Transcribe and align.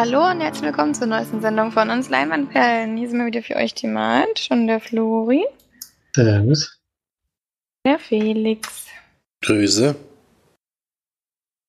Hallo 0.00 0.30
und 0.30 0.40
herzlich 0.40 0.62
willkommen 0.62 0.94
zur 0.94 1.08
neuesten 1.08 1.40
Sendung 1.40 1.72
von 1.72 1.90
uns 1.90 2.08
Leinwandperlen. 2.08 2.96
Hier 2.96 3.08
sind 3.10 3.18
wir 3.18 3.26
wieder 3.26 3.42
für 3.42 3.56
euch 3.56 3.74
die 3.74 3.88
Mat, 3.88 4.38
schon 4.38 4.68
der 4.68 4.78
Flori. 4.78 5.44
Servus. 6.14 6.80
Der 7.84 7.98
Felix. 7.98 8.86
Grüße. 9.44 9.96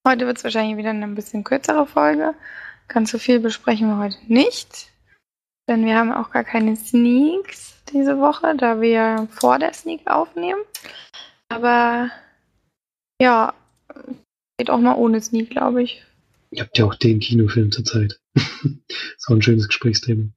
Heute 0.08 0.28
wird 0.28 0.38
es 0.38 0.44
wahrscheinlich 0.44 0.78
wieder 0.78 0.92
eine 0.92 1.06
ein 1.06 1.16
bisschen 1.16 1.44
kürzere 1.44 1.88
Folge. 1.88 2.36
Ganz 2.88 3.10
so 3.10 3.18
viel 3.18 3.40
besprechen 3.40 3.88
wir 3.88 3.98
heute 3.98 4.20
nicht. 4.28 4.92
Denn 5.68 5.88
wir 5.88 5.98
haben 5.98 6.14
auch 6.14 6.30
gar 6.30 6.44
keine 6.44 6.76
Sneaks 6.76 7.82
diese 7.92 8.20
Woche, 8.20 8.56
da 8.56 8.80
wir 8.80 9.28
vor 9.32 9.58
der 9.58 9.74
Sneak 9.74 10.06
aufnehmen. 10.06 10.62
Aber 11.52 12.12
ja, 13.20 13.56
geht 14.60 14.70
auch 14.70 14.78
mal 14.78 14.98
ohne 14.98 15.20
Sneak, 15.20 15.50
glaube 15.50 15.82
ich. 15.82 16.06
Ihr 16.52 16.64
habt 16.64 16.78
ja 16.78 16.86
auch 16.86 16.96
den 16.96 17.20
Kinofilm 17.20 17.72
zurzeit. 17.72 18.20
so 19.18 19.34
ein 19.34 19.42
schönes 19.42 19.68
Gesprächsthema. 19.68 20.30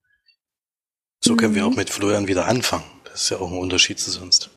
So 1.25 1.37
können 1.37 1.55
wir 1.55 1.67
auch 1.67 1.75
mit 1.75 1.89
Florian 1.89 2.27
wieder 2.27 2.47
anfangen. 2.47 2.85
Das 3.05 3.23
ist 3.23 3.31
ja 3.31 3.39
auch 3.39 3.51
ein 3.51 3.59
Unterschied 3.59 3.99
zu 3.99 4.11
sonst. 4.11 4.51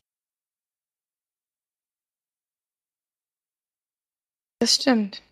Das 4.58 4.74
stimmt. 4.74 5.22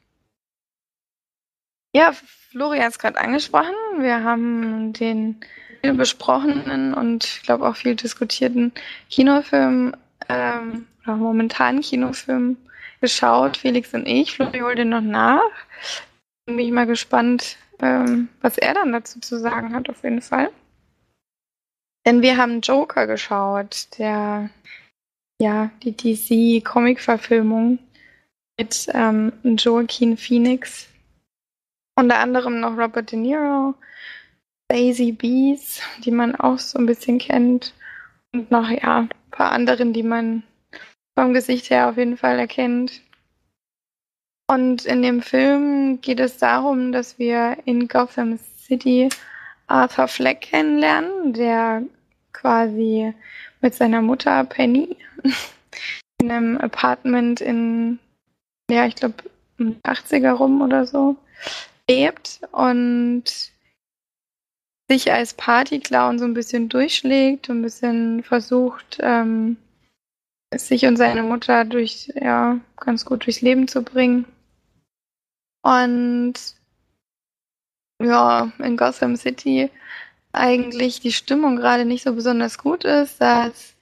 Ja, 1.94 2.12
Florian 2.12 2.84
hat 2.84 2.92
es 2.92 2.98
gerade 2.98 3.18
angesprochen. 3.18 3.74
Wir 3.98 4.22
haben 4.22 4.92
den 4.92 5.40
viel 5.80 5.94
besprochenen 5.94 6.94
und 6.94 7.24
ich 7.24 7.42
glaube 7.42 7.68
auch 7.68 7.76
viel 7.76 7.94
diskutierten 7.94 8.72
Kinofilm 9.10 9.94
ähm, 10.28 10.86
oder 11.04 11.16
momentanen 11.16 11.82
Kinofilm 11.82 12.56
geschaut, 13.00 13.56
Felix 13.56 13.92
und 13.92 14.06
ich. 14.06 14.34
Florian 14.34 14.64
holt 14.64 14.78
den 14.78 14.88
noch 14.90 15.00
nach. 15.00 15.40
Bin 16.46 16.58
ich 16.58 16.70
mal 16.70 16.86
gespannt, 16.86 17.56
ähm, 17.80 18.28
was 18.40 18.58
er 18.58 18.74
dann 18.74 18.92
dazu 18.92 19.20
zu 19.20 19.38
sagen 19.38 19.74
hat, 19.74 19.88
auf 19.88 20.02
jeden 20.02 20.20
Fall. 20.20 20.50
Denn 22.06 22.20
wir 22.20 22.36
haben 22.36 22.60
Joker 22.60 23.06
geschaut, 23.06 23.88
der 23.98 24.50
ja 25.40 25.70
die 25.82 25.96
DC-Comic-Verfilmung 25.96 27.78
mit 28.58 28.88
ähm, 28.92 29.32
Joaquin 29.42 30.16
Phoenix. 30.16 30.88
Unter 31.96 32.18
anderem 32.18 32.60
noch 32.60 32.76
Robert 32.76 33.12
De 33.12 33.18
Niro, 33.18 33.74
Daisy 34.68 35.12
Bees, 35.12 35.80
die 36.04 36.10
man 36.10 36.34
auch 36.34 36.58
so 36.58 36.78
ein 36.78 36.86
bisschen 36.86 37.18
kennt. 37.18 37.72
Und 38.32 38.50
noch, 38.50 38.68
ja, 38.68 39.00
ein 39.00 39.08
paar 39.30 39.52
anderen, 39.52 39.92
die 39.92 40.02
man 40.02 40.42
vom 41.18 41.32
Gesicht 41.32 41.70
her 41.70 41.88
auf 41.88 41.96
jeden 41.96 42.16
Fall 42.16 42.38
erkennt. 42.38 43.00
Und 44.46 44.84
in 44.84 45.02
dem 45.02 45.22
Film 45.22 46.00
geht 46.00 46.20
es 46.20 46.36
darum, 46.36 46.92
dass 46.92 47.18
wir 47.18 47.56
in 47.64 47.88
Gotham 47.88 48.38
City 48.58 49.08
Arthur 49.66 50.08
Fleck 50.08 50.42
kennenlernen, 50.42 51.32
der 51.32 51.82
quasi 52.32 53.14
mit 53.62 53.74
seiner 53.74 54.02
Mutter 54.02 54.44
Penny 54.44 54.96
in 56.20 56.30
einem 56.30 56.58
Apartment 56.58 57.40
in, 57.40 57.98
ja, 58.70 58.86
ich 58.86 58.96
glaube, 58.96 59.14
80er 59.58 60.32
rum 60.32 60.60
oder 60.60 60.86
so 60.86 61.16
lebt 61.88 62.40
und 62.52 63.24
sich 64.90 65.12
als 65.12 65.32
Partyclown 65.34 66.18
so 66.18 66.24
ein 66.26 66.34
bisschen 66.34 66.68
durchschlägt, 66.68 67.48
und 67.48 67.60
ein 67.60 67.62
bisschen 67.62 68.22
versucht, 68.22 68.98
ähm, 69.00 69.56
sich 70.54 70.84
und 70.84 70.96
seine 70.96 71.22
Mutter 71.22 71.64
durch, 71.64 72.12
ja, 72.14 72.60
ganz 72.76 73.04
gut 73.04 73.24
durchs 73.24 73.40
Leben 73.40 73.66
zu 73.66 73.82
bringen. 73.82 74.26
Und 75.64 76.34
ja, 78.02 78.52
in 78.58 78.76
Gotham 78.76 79.16
City 79.16 79.70
eigentlich 80.32 81.00
die 81.00 81.12
Stimmung 81.12 81.56
gerade 81.56 81.84
nicht 81.84 82.02
so 82.04 82.14
besonders 82.14 82.58
gut 82.58 82.84
ist, 82.84 83.20
da 83.20 83.46
es 83.46 83.74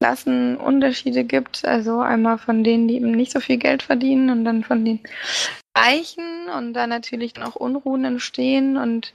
Klassenunterschiede 0.00 1.24
gibt. 1.24 1.64
Also 1.64 2.00
einmal 2.00 2.38
von 2.38 2.64
denen, 2.64 2.88
die 2.88 2.96
eben 2.96 3.10
nicht 3.10 3.32
so 3.32 3.40
viel 3.40 3.58
Geld 3.58 3.82
verdienen 3.82 4.30
und 4.30 4.44
dann 4.44 4.64
von 4.64 4.84
den 4.84 5.00
Reichen 5.76 6.48
und 6.56 6.72
da 6.72 6.86
natürlich 6.86 7.34
dann 7.34 7.44
auch 7.44 7.56
Unruhen 7.56 8.04
entstehen 8.04 8.76
und 8.76 9.12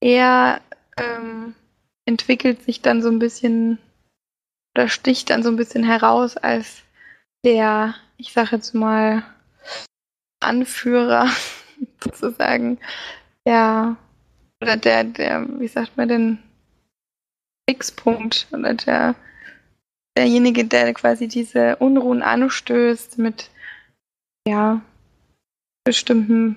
er 0.00 0.60
ähm, 0.98 1.54
entwickelt 2.06 2.62
sich 2.62 2.82
dann 2.82 3.02
so 3.02 3.08
ein 3.08 3.18
bisschen 3.18 3.78
oder 4.76 4.88
sticht 4.88 5.30
dann 5.30 5.42
so 5.42 5.48
ein 5.48 5.56
bisschen 5.56 5.84
heraus 5.84 6.36
als 6.36 6.82
der, 7.44 7.94
ich 8.18 8.32
sage 8.32 8.56
jetzt 8.56 8.74
mal, 8.74 9.22
Anführer 10.44 11.28
sozusagen, 12.02 12.78
der 13.46 13.96
oder 14.62 14.76
der, 14.76 15.04
der, 15.04 15.46
wie 15.60 15.68
sagt 15.68 15.96
man 15.96 16.08
denn, 16.08 16.38
Fixpunkt 17.68 18.46
oder 18.52 18.74
der 18.74 19.14
derjenige, 20.16 20.64
der 20.64 20.94
quasi 20.94 21.28
diese 21.28 21.76
Unruhen 21.76 22.22
anstößt 22.22 23.18
mit 23.18 23.50
ja 24.46 24.80
bestimmten 25.84 26.56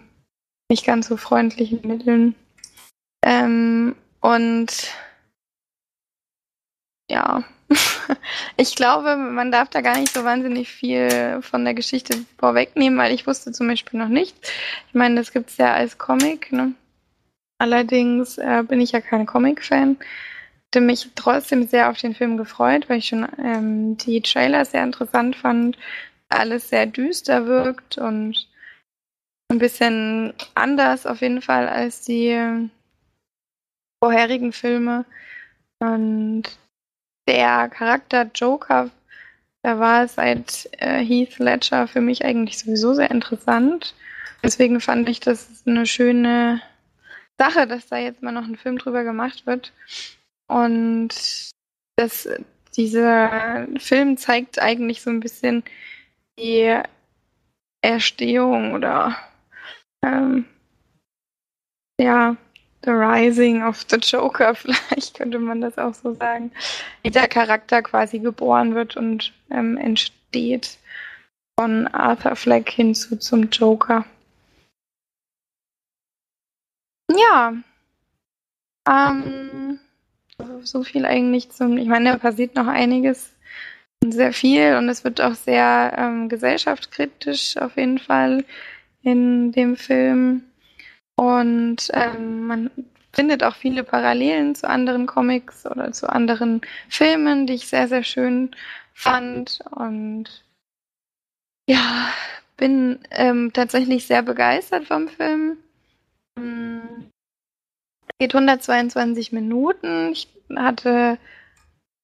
nicht 0.69 0.85
ganz 0.85 1.07
so 1.07 1.17
freundlichen 1.17 1.81
Mitteln. 1.87 2.35
Ähm, 3.23 3.95
und 4.21 4.91
ja, 7.09 7.43
ich 8.57 8.75
glaube, 8.75 9.17
man 9.17 9.51
darf 9.51 9.69
da 9.69 9.81
gar 9.81 9.97
nicht 9.97 10.13
so 10.13 10.23
wahnsinnig 10.23 10.69
viel 10.69 11.41
von 11.41 11.65
der 11.65 11.73
Geschichte 11.73 12.17
vorwegnehmen, 12.37 12.97
weil 12.97 13.13
ich 13.13 13.27
wusste 13.27 13.51
zum 13.51 13.67
Beispiel 13.67 13.99
noch 13.99 14.07
nicht. 14.07 14.35
Ich 14.87 14.93
meine, 14.93 15.15
das 15.15 15.31
gibt 15.31 15.49
es 15.49 15.57
ja 15.57 15.73
als 15.73 15.97
Comic. 15.97 16.51
Ne? 16.51 16.73
Allerdings 17.59 18.37
äh, 18.37 18.63
bin 18.67 18.81
ich 18.81 18.91
ja 18.91 19.01
kein 19.01 19.25
Comic-Fan. 19.25 19.97
Hatte 20.67 20.81
mich 20.81 21.09
trotzdem 21.15 21.67
sehr 21.67 21.89
auf 21.89 21.97
den 21.97 22.13
Film 22.13 22.37
gefreut, 22.37 22.89
weil 22.89 22.99
ich 22.99 23.07
schon 23.07 23.27
ähm, 23.37 23.97
die 23.97 24.21
Trailer 24.21 24.65
sehr 24.65 24.83
interessant 24.83 25.35
fand. 25.35 25.77
Alles 26.29 26.69
sehr 26.69 26.85
düster 26.85 27.45
wirkt 27.45 27.97
und 27.97 28.47
ein 29.49 29.59
bisschen 29.59 30.33
anders 30.55 31.05
auf 31.05 31.21
jeden 31.21 31.41
Fall 31.41 31.69
als 31.69 32.01
die 32.01 32.69
vorherigen 34.03 34.51
Filme. 34.51 35.05
Und 35.79 36.43
der 37.27 37.69
Charakter 37.69 38.29
Joker, 38.33 38.89
der 39.63 39.79
war 39.79 40.07
seit 40.07 40.69
äh, 40.79 41.03
Heath 41.03 41.39
Ledger 41.39 41.87
für 41.87 42.01
mich 42.01 42.23
eigentlich 42.23 42.57
sowieso 42.57 42.93
sehr 42.93 43.11
interessant. 43.11 43.95
Deswegen 44.43 44.79
fand 44.79 45.09
ich 45.09 45.19
das 45.19 45.63
eine 45.65 45.85
schöne 45.85 46.61
Sache, 47.37 47.67
dass 47.67 47.87
da 47.87 47.97
jetzt 47.97 48.23
mal 48.23 48.31
noch 48.31 48.45
ein 48.45 48.55
Film 48.55 48.77
drüber 48.77 49.03
gemacht 49.03 49.45
wird. 49.45 49.73
Und 50.47 51.09
das, 51.97 52.29
dieser 52.75 53.67
Film 53.77 54.17
zeigt 54.17 54.61
eigentlich 54.61 55.01
so 55.01 55.09
ein 55.09 55.19
bisschen 55.19 55.63
die 56.39 56.79
Erstehung 57.81 58.73
oder 58.73 59.17
ähm, 60.03 60.45
ja, 61.99 62.37
The 62.87 62.93
Rising 62.93 63.63
of 63.63 63.85
the 63.89 63.97
Joker, 63.97 64.55
vielleicht 64.55 65.15
könnte 65.15 65.39
man 65.39 65.59
das 65.59 65.77
auch 65.77 65.93
so 65.93 66.13
sagen, 66.13 66.53
wie 67.03 67.11
der 67.11 67.27
Charakter 67.27 67.81
quasi 67.81 68.19
geboren 68.19 68.75
wird 68.75 68.95
und 68.95 69.33
ähm, 69.51 69.75
entsteht 69.75 70.77
von 71.59 71.87
Arthur 71.87 72.37
Fleck 72.37 72.69
hinzu 72.69 73.17
zum 73.17 73.49
Joker. 73.49 74.05
Ja, 77.11 77.53
ähm, 78.87 79.79
so 80.63 80.83
viel 80.83 81.05
eigentlich 81.05 81.49
zum, 81.49 81.77
ich 81.77 81.89
meine, 81.89 82.13
da 82.13 82.17
passiert 82.17 82.55
noch 82.55 82.67
einiges, 82.67 83.33
sehr 84.01 84.31
viel 84.31 84.77
und 84.77 84.87
es 84.87 85.03
wird 85.03 85.19
auch 85.19 85.33
sehr 85.33 85.93
ähm, 85.97 86.29
gesellschaftskritisch 86.29 87.57
auf 87.57 87.75
jeden 87.75 87.99
Fall 87.99 88.45
in 89.01 89.51
dem 89.51 89.75
Film. 89.75 90.45
Und 91.17 91.89
ähm, 91.93 92.47
man 92.47 92.71
findet 93.11 93.43
auch 93.43 93.55
viele 93.55 93.83
Parallelen 93.83 94.53
zu 94.55 94.69
anderen 94.69 95.07
Comics 95.07 95.65
oder 95.65 95.91
zu 95.91 96.07
anderen 96.07 96.61
Filmen, 96.87 97.47
die 97.47 97.55
ich 97.55 97.67
sehr, 97.67 97.87
sehr 97.87 98.03
schön 98.03 98.55
fand. 98.93 99.59
Und 99.71 100.45
ja, 101.67 102.13
bin 102.55 102.99
ähm, 103.11 103.51
tatsächlich 103.53 104.05
sehr 104.05 104.21
begeistert 104.21 104.85
vom 104.85 105.07
Film. 105.07 105.57
Geht 108.19 108.33
122 108.33 109.31
Minuten. 109.31 110.11
Ich 110.11 110.27
hatte 110.55 111.17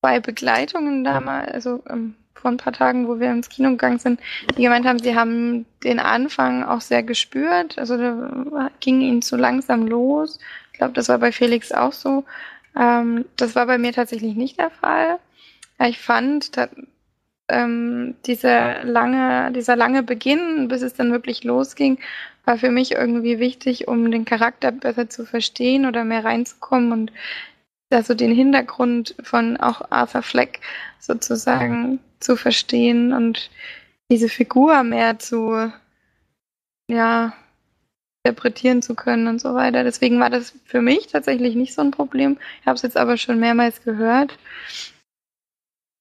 zwei 0.03 0.19
Begleitungen 0.19 1.03
damals, 1.03 1.51
also 1.51 1.83
ähm, 1.89 2.15
vor 2.33 2.51
ein 2.51 2.57
paar 2.57 2.73
Tagen, 2.73 3.07
wo 3.07 3.19
wir 3.19 3.31
ins 3.31 3.49
Kino 3.49 3.69
gegangen 3.71 3.99
sind, 3.99 4.19
die 4.57 4.63
gemeint 4.63 4.85
haben, 4.85 4.99
sie 4.99 5.15
haben 5.15 5.65
den 5.83 5.99
Anfang 5.99 6.63
auch 6.63 6.81
sehr 6.81 7.03
gespürt. 7.03 7.77
Also 7.77 7.97
da 7.97 8.69
ging 8.79 9.01
ihnen 9.01 9.21
zu 9.21 9.37
langsam 9.37 9.87
los. 9.87 10.39
Ich 10.71 10.77
glaube, 10.77 10.93
das 10.93 11.09
war 11.09 11.19
bei 11.19 11.31
Felix 11.31 11.71
auch 11.71 11.93
so. 11.93 12.25
Ähm, 12.77 13.25
das 13.37 13.55
war 13.55 13.65
bei 13.65 13.77
mir 13.77 13.93
tatsächlich 13.93 14.35
nicht 14.35 14.59
der 14.59 14.71
Fall. 14.71 15.19
Ich 15.79 15.99
fand, 15.99 16.51
ähm, 17.49 18.15
dieser 18.25 18.83
lange, 18.83 19.51
dieser 19.51 19.75
lange 19.75 20.03
Beginn, 20.03 20.67
bis 20.67 20.81
es 20.81 20.93
dann 20.93 21.11
wirklich 21.11 21.43
losging, 21.43 21.99
war 22.45 22.57
für 22.57 22.71
mich 22.71 22.93
irgendwie 22.93 23.39
wichtig, 23.39 23.87
um 23.87 24.11
den 24.11 24.25
Charakter 24.25 24.71
besser 24.71 25.09
zu 25.09 25.25
verstehen 25.25 25.85
oder 25.85 26.03
mehr 26.03 26.25
reinzukommen 26.25 26.91
und 26.91 27.11
also 27.93 28.13
den 28.13 28.33
Hintergrund 28.33 29.15
von 29.23 29.57
auch 29.57 29.81
Arthur 29.89 30.23
Fleck 30.23 30.61
sozusagen 30.99 31.99
zu 32.19 32.35
verstehen 32.35 33.13
und 33.13 33.49
diese 34.11 34.29
Figur 34.29 34.83
mehr 34.83 35.19
zu, 35.19 35.71
ja, 36.89 37.33
interpretieren 38.25 38.81
zu 38.81 38.95
können 38.95 39.27
und 39.27 39.39
so 39.39 39.53
weiter. 39.53 39.83
Deswegen 39.83 40.19
war 40.19 40.29
das 40.29 40.53
für 40.65 40.81
mich 40.81 41.07
tatsächlich 41.07 41.55
nicht 41.55 41.73
so 41.73 41.81
ein 41.81 41.91
Problem. 41.91 42.37
Ich 42.61 42.67
habe 42.67 42.75
es 42.75 42.81
jetzt 42.81 42.97
aber 42.97 43.17
schon 43.17 43.39
mehrmals 43.39 43.83
gehört. 43.83 44.37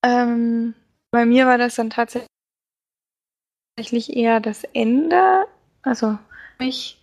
Ähm, 0.04 0.74
bei 1.10 1.26
mir 1.26 1.46
war 1.46 1.58
das 1.58 1.74
dann 1.74 1.90
tatsächlich 1.90 2.28
eher 4.08 4.40
das 4.40 4.64
Ende, 4.64 5.46
also 5.82 6.18
mich 6.58 7.00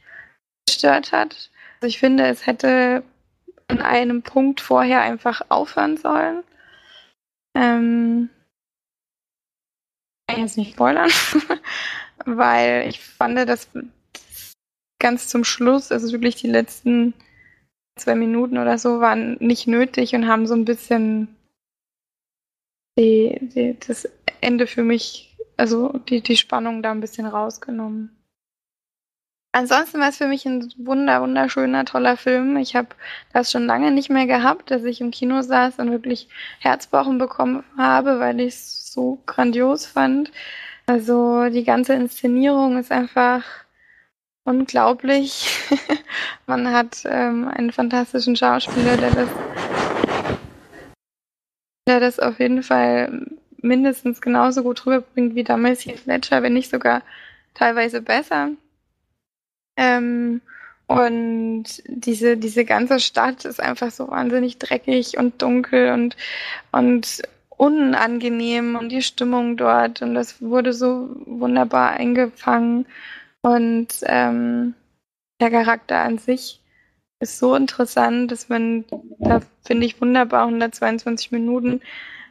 gestört 0.68 1.12
hat. 1.12 1.50
Also 1.82 1.88
ich 1.88 2.00
finde, 2.00 2.28
es 2.28 2.46
hätte 2.46 3.04
an 3.70 3.82
einem 3.82 4.24
Punkt 4.24 4.60
vorher 4.60 5.02
einfach 5.02 5.42
aufhören 5.50 5.96
sollen. 5.96 6.44
Ähm, 7.56 8.30
ich 10.28 10.36
kann 10.36 10.44
jetzt 10.44 10.58
nicht 10.58 10.74
spoilern, 10.74 11.10
weil 12.26 12.88
ich 12.90 13.00
fand, 13.00 13.38
dass 13.48 13.70
ganz 15.00 15.28
zum 15.28 15.44
Schluss, 15.44 15.92
also 15.92 16.12
wirklich 16.12 16.36
die 16.36 16.50
letzten 16.50 17.14
zwei 17.96 18.16
Minuten 18.16 18.58
oder 18.58 18.78
so, 18.78 19.00
waren 19.00 19.38
nicht 19.40 19.68
nötig 19.68 20.14
und 20.14 20.28
haben 20.28 20.48
so 20.48 20.56
ein 20.56 20.66
bisschen 20.66 21.36
die, 22.98 23.38
die, 23.42 23.78
das 23.88 24.10
Ende 24.42 24.68
für 24.68 24.84
mich, 24.84 25.38
also 25.58 25.90
die, 26.10 26.22
die 26.22 26.38
Spannung 26.38 26.82
da 26.84 26.92
ein 26.92 27.02
bisschen 27.02 27.26
rausgenommen. 27.26 28.19
Ansonsten 29.52 30.00
war 30.00 30.10
es 30.10 30.18
für 30.18 30.28
mich 30.28 30.46
ein 30.46 30.72
wunder, 30.78 31.22
wunderschöner, 31.22 31.84
toller 31.84 32.18
Film. 32.18 32.56
Ich 32.58 32.76
habe 32.76 32.90
das 33.34 33.52
schon 33.52 33.66
lange 33.66 33.92
nicht 33.92 34.10
mehr 34.10 34.28
gehabt, 34.28 34.70
dass 34.70 34.84
ich 34.84 35.02
im 35.02 35.10
Kino 35.10 35.42
saß 35.42 35.80
und 35.80 35.92
wirklich 35.92 36.28
Herzpochen 36.60 37.18
bekommen 37.18 37.64
habe, 37.76 38.20
weil 38.20 38.40
ich 38.40 38.54
es 38.54 38.94
so 38.94 39.20
grandios 39.26 39.88
fand. 39.88 40.32
Also 40.86 41.50
die 41.50 41.64
ganze 41.64 41.94
Inszenierung 41.94 42.78
ist 42.78 42.92
einfach 42.92 43.44
unglaublich. 44.44 45.48
Man 46.46 46.72
hat 46.72 47.04
ähm, 47.06 47.48
einen 47.48 47.72
fantastischen 47.72 48.36
Schauspieler, 48.36 48.98
der 48.98 49.12
das, 49.12 49.30
der 51.88 52.00
das 52.00 52.20
auf 52.20 52.40
jeden 52.40 52.62
Fall 52.62 53.26
mindestens 53.58 54.22
genauso 54.22 54.62
gut 54.62 54.86
rüberbringt 54.86 55.34
wie 55.36 55.44
damals 55.44 55.86
Heath 55.86 56.06
Ledger, 56.06 56.44
wenn 56.44 56.54
nicht 56.54 56.70
sogar 56.70 57.02
teilweise 57.56 58.02
besser. 58.02 58.52
Ähm, 59.80 60.42
und 60.88 61.64
diese, 61.86 62.36
diese 62.36 62.66
ganze 62.66 63.00
Stadt 63.00 63.46
ist 63.46 63.62
einfach 63.62 63.92
so 63.92 64.10
wahnsinnig 64.10 64.58
dreckig 64.58 65.18
und 65.18 65.42
dunkel 65.42 65.94
und, 65.94 66.18
und 66.72 67.22
unangenehm 67.50 68.76
und 68.76 68.90
die 68.90 69.02
Stimmung 69.02 69.56
dort 69.56 70.02
und 70.02 70.16
das 70.16 70.42
wurde 70.42 70.74
so 70.74 71.10
wunderbar 71.26 71.92
eingefangen 71.92 72.88
und 73.42 73.88
ähm, 74.04 74.74
der 75.40 75.52
Charakter 75.52 76.00
an 76.00 76.18
sich 76.18 76.60
ist 77.20 77.40
so 77.40 77.56
interessant, 77.56 78.32
dass 78.32 78.50
man 78.50 78.86
da, 79.20 79.42
finde 79.64 79.86
ich, 79.86 80.02
wunderbar 80.02 80.46
122 80.48 81.32
Minuten 81.32 81.82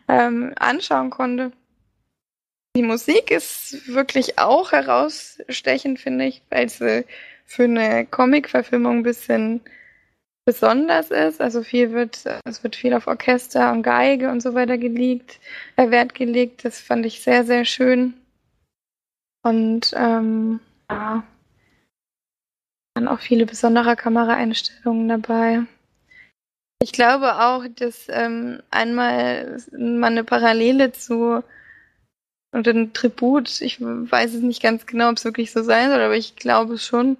ähm, 0.08 0.52
anschauen 0.58 1.10
konnte. 1.10 1.52
Die 2.76 2.82
Musik 2.82 3.30
ist 3.30 3.88
wirklich 3.88 4.38
auch 4.38 4.72
herausstechend, 4.72 6.00
finde 6.00 6.26
ich, 6.26 6.42
weil 6.50 6.68
sie 6.68 7.04
für 7.48 7.64
eine 7.64 8.06
Comic-Verfilmung 8.06 8.98
ein 8.98 9.02
bisschen 9.02 9.62
besonders 10.44 11.10
ist. 11.10 11.40
Also 11.40 11.62
viel 11.62 11.92
wird, 11.92 12.24
es 12.44 12.62
wird 12.62 12.76
viel 12.76 12.94
auf 12.94 13.06
Orchester 13.06 13.72
und 13.72 13.82
Geige 13.82 14.30
und 14.30 14.42
so 14.42 14.54
weiter 14.54 14.78
gelegt, 14.78 15.40
äh, 15.76 15.90
Wert 15.90 16.14
gelegt. 16.14 16.64
Das 16.64 16.78
fand 16.78 17.06
ich 17.06 17.22
sehr, 17.22 17.44
sehr 17.44 17.64
schön. 17.64 18.14
Und 19.42 19.92
ähm, 19.96 20.60
ja, 20.90 21.24
waren 22.94 23.08
auch 23.08 23.20
viele 23.20 23.46
besondere 23.46 23.96
Kameraeinstellungen 23.96 25.08
dabei. 25.08 25.62
Ich 26.82 26.92
glaube 26.92 27.40
auch, 27.40 27.64
dass 27.76 28.06
ähm, 28.08 28.62
einmal 28.70 29.58
mal 29.72 30.10
eine 30.10 30.22
Parallele 30.22 30.92
zu 30.92 31.42
und 32.52 32.66
ein 32.66 32.92
Tribut, 32.92 33.60
ich 33.60 33.80
weiß 33.80 34.34
es 34.34 34.42
nicht 34.42 34.62
ganz 34.62 34.86
genau, 34.86 35.10
ob 35.10 35.16
es 35.16 35.24
wirklich 35.24 35.52
so 35.52 35.62
sein 35.62 35.90
soll, 35.90 36.00
aber 36.00 36.16
ich 36.16 36.36
glaube 36.36 36.78
schon, 36.78 37.18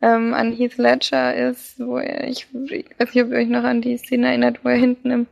ähm, 0.00 0.32
an 0.34 0.52
Heath 0.52 0.78
Ledger 0.78 1.34
ist, 1.34 1.78
wo 1.78 1.98
er, 1.98 2.26
ich, 2.28 2.46
ich 2.52 2.86
weiß 2.98 3.14
nicht, 3.14 3.24
ob 3.24 3.30
ihr 3.30 3.38
euch 3.38 3.48
noch 3.48 3.64
an 3.64 3.82
die 3.82 3.98
Szene 3.98 4.28
erinnert, 4.28 4.64
wo 4.64 4.68
er 4.70 4.76
hinten 4.76 5.10
im, 5.10 5.26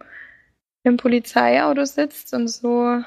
im 0.85 0.97
Polizeiauto 0.99 1.85
sitzt 1.85 2.35
und 2.35 2.49
so 2.49 3.03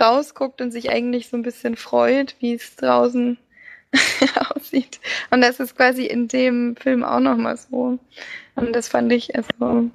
rausguckt 0.00 0.60
und 0.60 0.70
sich 0.70 0.90
eigentlich 0.90 1.28
so 1.28 1.36
ein 1.36 1.42
bisschen 1.42 1.76
freut, 1.76 2.36
wie 2.40 2.54
es 2.54 2.76
draußen 2.76 3.38
aussieht. 4.50 5.00
Und 5.30 5.40
das 5.40 5.60
ist 5.60 5.76
quasi 5.76 6.06
in 6.06 6.28
dem 6.28 6.76
Film 6.76 7.04
auch 7.04 7.20
nochmal 7.20 7.56
so. 7.56 7.98
Und 8.54 8.72
das 8.74 8.88
fand 8.88 9.12
ich, 9.12 9.34
also, 9.36 9.90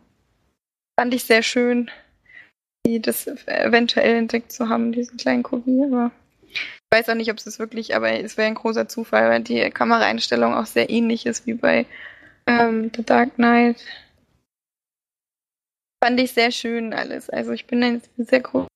fand 0.99 1.13
ich 1.13 1.23
sehr 1.23 1.43
schön, 1.43 1.89
die 2.85 3.01
das 3.01 3.27
eventuell 3.27 4.15
entdeckt 4.15 4.51
zu 4.51 4.69
haben, 4.69 4.91
diesen 4.91 5.17
kleinen 5.17 5.43
Kobi. 5.43 5.83
Ich 6.53 6.61
weiß 6.91 7.09
auch 7.09 7.15
nicht, 7.15 7.31
ob 7.31 7.37
es 7.37 7.43
das 7.43 7.59
wirklich, 7.59 7.95
aber 7.95 8.11
es 8.11 8.37
wäre 8.37 8.47
ein 8.47 8.55
großer 8.55 8.87
Zufall, 8.87 9.29
weil 9.29 9.41
die 9.41 9.69
Kameraeinstellung 9.69 10.53
auch 10.53 10.67
sehr 10.67 10.89
ähnlich 10.89 11.25
ist 11.25 11.45
wie 11.45 11.55
bei 11.55 11.85
ähm, 12.47 12.91
The 12.95 13.03
Dark 13.03 13.35
Knight. 13.35 13.83
Fand 16.03 16.19
ich 16.19 16.31
sehr 16.31 16.51
schön 16.51 16.93
alles. 16.93 17.29
Also 17.29 17.51
ich 17.51 17.65
bin 17.65 17.83
ein 17.83 18.01
sehr 18.17 18.41
groß, 18.41 18.67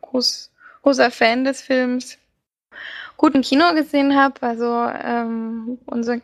groß, 0.00 0.50
großer 0.82 1.10
Fan 1.10 1.44
des 1.44 1.60
Films 1.60 2.18
gut 3.18 3.34
im 3.34 3.42
Kino 3.42 3.74
gesehen 3.74 4.16
habe. 4.16 4.40
Also 4.40 4.86
ähm, 5.04 5.78
unser 5.84 6.20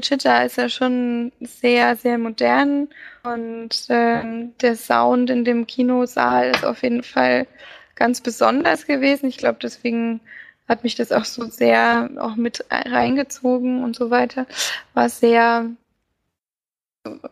Chitta 0.00 0.42
ist 0.42 0.56
ja 0.56 0.68
schon 0.68 1.32
sehr, 1.40 1.96
sehr 1.96 2.18
modern 2.18 2.88
und 3.22 3.86
ähm, 3.88 4.56
der 4.60 4.76
Sound 4.76 5.30
in 5.30 5.44
dem 5.44 5.66
Kinosaal 5.66 6.50
ist 6.50 6.64
auf 6.64 6.82
jeden 6.82 7.02
Fall 7.02 7.46
ganz 7.94 8.20
besonders 8.20 8.86
gewesen. 8.86 9.28
Ich 9.28 9.38
glaube, 9.38 9.58
deswegen 9.62 10.20
hat 10.68 10.82
mich 10.82 10.96
das 10.96 11.12
auch 11.12 11.24
so 11.24 11.44
sehr 11.44 12.10
auch 12.18 12.36
mit 12.36 12.64
reingezogen 12.70 13.84
und 13.84 13.94
so 13.94 14.10
weiter. 14.10 14.46
War 14.94 15.08
sehr, 15.08 15.66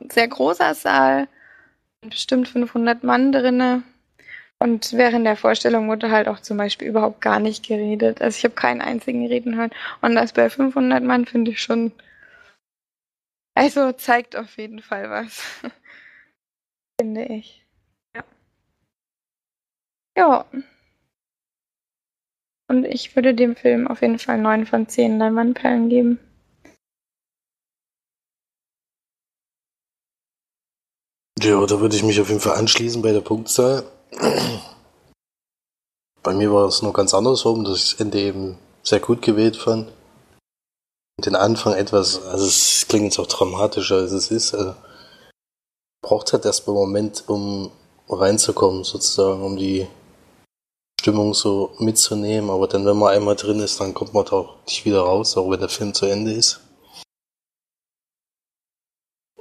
sehr 0.08 0.28
großer 0.28 0.74
Saal, 0.74 1.28
bestimmt 2.02 2.48
500 2.48 3.02
Mann 3.04 3.32
drinne. 3.32 3.82
Und 4.60 4.92
während 4.92 5.26
der 5.26 5.36
Vorstellung 5.36 5.88
wurde 5.88 6.10
halt 6.10 6.28
auch 6.28 6.40
zum 6.40 6.56
Beispiel 6.56 6.88
überhaupt 6.88 7.20
gar 7.20 7.40
nicht 7.40 7.66
geredet. 7.66 8.22
Also 8.22 8.38
ich 8.38 8.44
habe 8.44 8.54
keinen 8.54 8.80
einzigen 8.80 9.26
reden 9.26 9.56
hören. 9.56 9.70
Und 10.00 10.14
das 10.14 10.32
bei 10.32 10.48
500 10.48 11.02
Mann 11.02 11.26
finde 11.26 11.50
ich 11.50 11.60
schon, 11.60 11.92
also 13.54 13.92
zeigt 13.92 14.36
auf 14.36 14.56
jeden 14.56 14.80
Fall 14.80 15.10
was. 15.10 15.42
finde 17.00 17.24
ich. 17.26 17.66
Ja. 18.14 18.24
Ja. 20.16 20.46
Und 22.68 22.84
ich 22.84 23.14
würde 23.14 23.34
dem 23.34 23.56
Film 23.56 23.86
auf 23.86 24.00
jeden 24.00 24.18
Fall 24.18 24.38
9 24.38 24.66
von 24.66 24.88
10 24.88 25.18
Leinwandperlen 25.18 25.88
geben. 25.88 26.18
Ja, 31.40 31.66
da 31.66 31.80
würde 31.80 31.94
ich 31.94 32.02
mich 32.02 32.20
auf 32.20 32.28
jeden 32.28 32.40
Fall 32.40 32.56
anschließen 32.56 33.02
bei 33.02 33.12
der 33.12 33.20
Punktzahl. 33.20 33.84
Bei 36.22 36.32
mir 36.32 36.50
war 36.52 36.66
es 36.68 36.80
nur 36.80 36.94
ganz 36.94 37.12
andersrum, 37.12 37.64
dass 37.64 37.76
ich 37.76 37.90
das 37.90 38.00
Ende 38.00 38.18
eben 38.18 38.58
sehr 38.82 39.00
gut 39.00 39.20
gewählt 39.20 39.56
fand. 39.56 39.92
Den 41.22 41.36
Anfang 41.36 41.74
etwas, 41.74 42.22
also 42.24 42.46
es 42.46 42.86
klingt 42.88 43.04
jetzt 43.04 43.18
auch 43.18 43.26
dramatischer 43.26 43.96
als 43.96 44.12
es 44.12 44.30
ist. 44.30 44.54
Also 44.54 44.74
braucht 46.02 46.32
halt 46.32 46.44
erstmal 46.44 46.76
einen 46.76 46.86
Moment, 46.86 47.24
um 47.28 47.70
reinzukommen, 48.08 48.84
sozusagen, 48.84 49.42
um 49.42 49.56
die 49.56 49.86
Stimmung 51.00 51.34
so 51.34 51.74
mitzunehmen. 51.78 52.50
Aber 52.50 52.68
dann, 52.68 52.84
wenn 52.84 52.96
man 52.96 53.14
einmal 53.14 53.36
drin 53.36 53.60
ist, 53.60 53.80
dann 53.80 53.94
kommt 53.94 54.12
man 54.12 54.24
da 54.24 54.32
auch 54.32 54.56
nicht 54.66 54.84
wieder 54.84 55.00
raus, 55.00 55.36
auch 55.36 55.50
wenn 55.50 55.60
der 55.60 55.68
Film 55.68 55.94
zu 55.94 56.06
Ende 56.06 56.32
ist. 56.32 56.60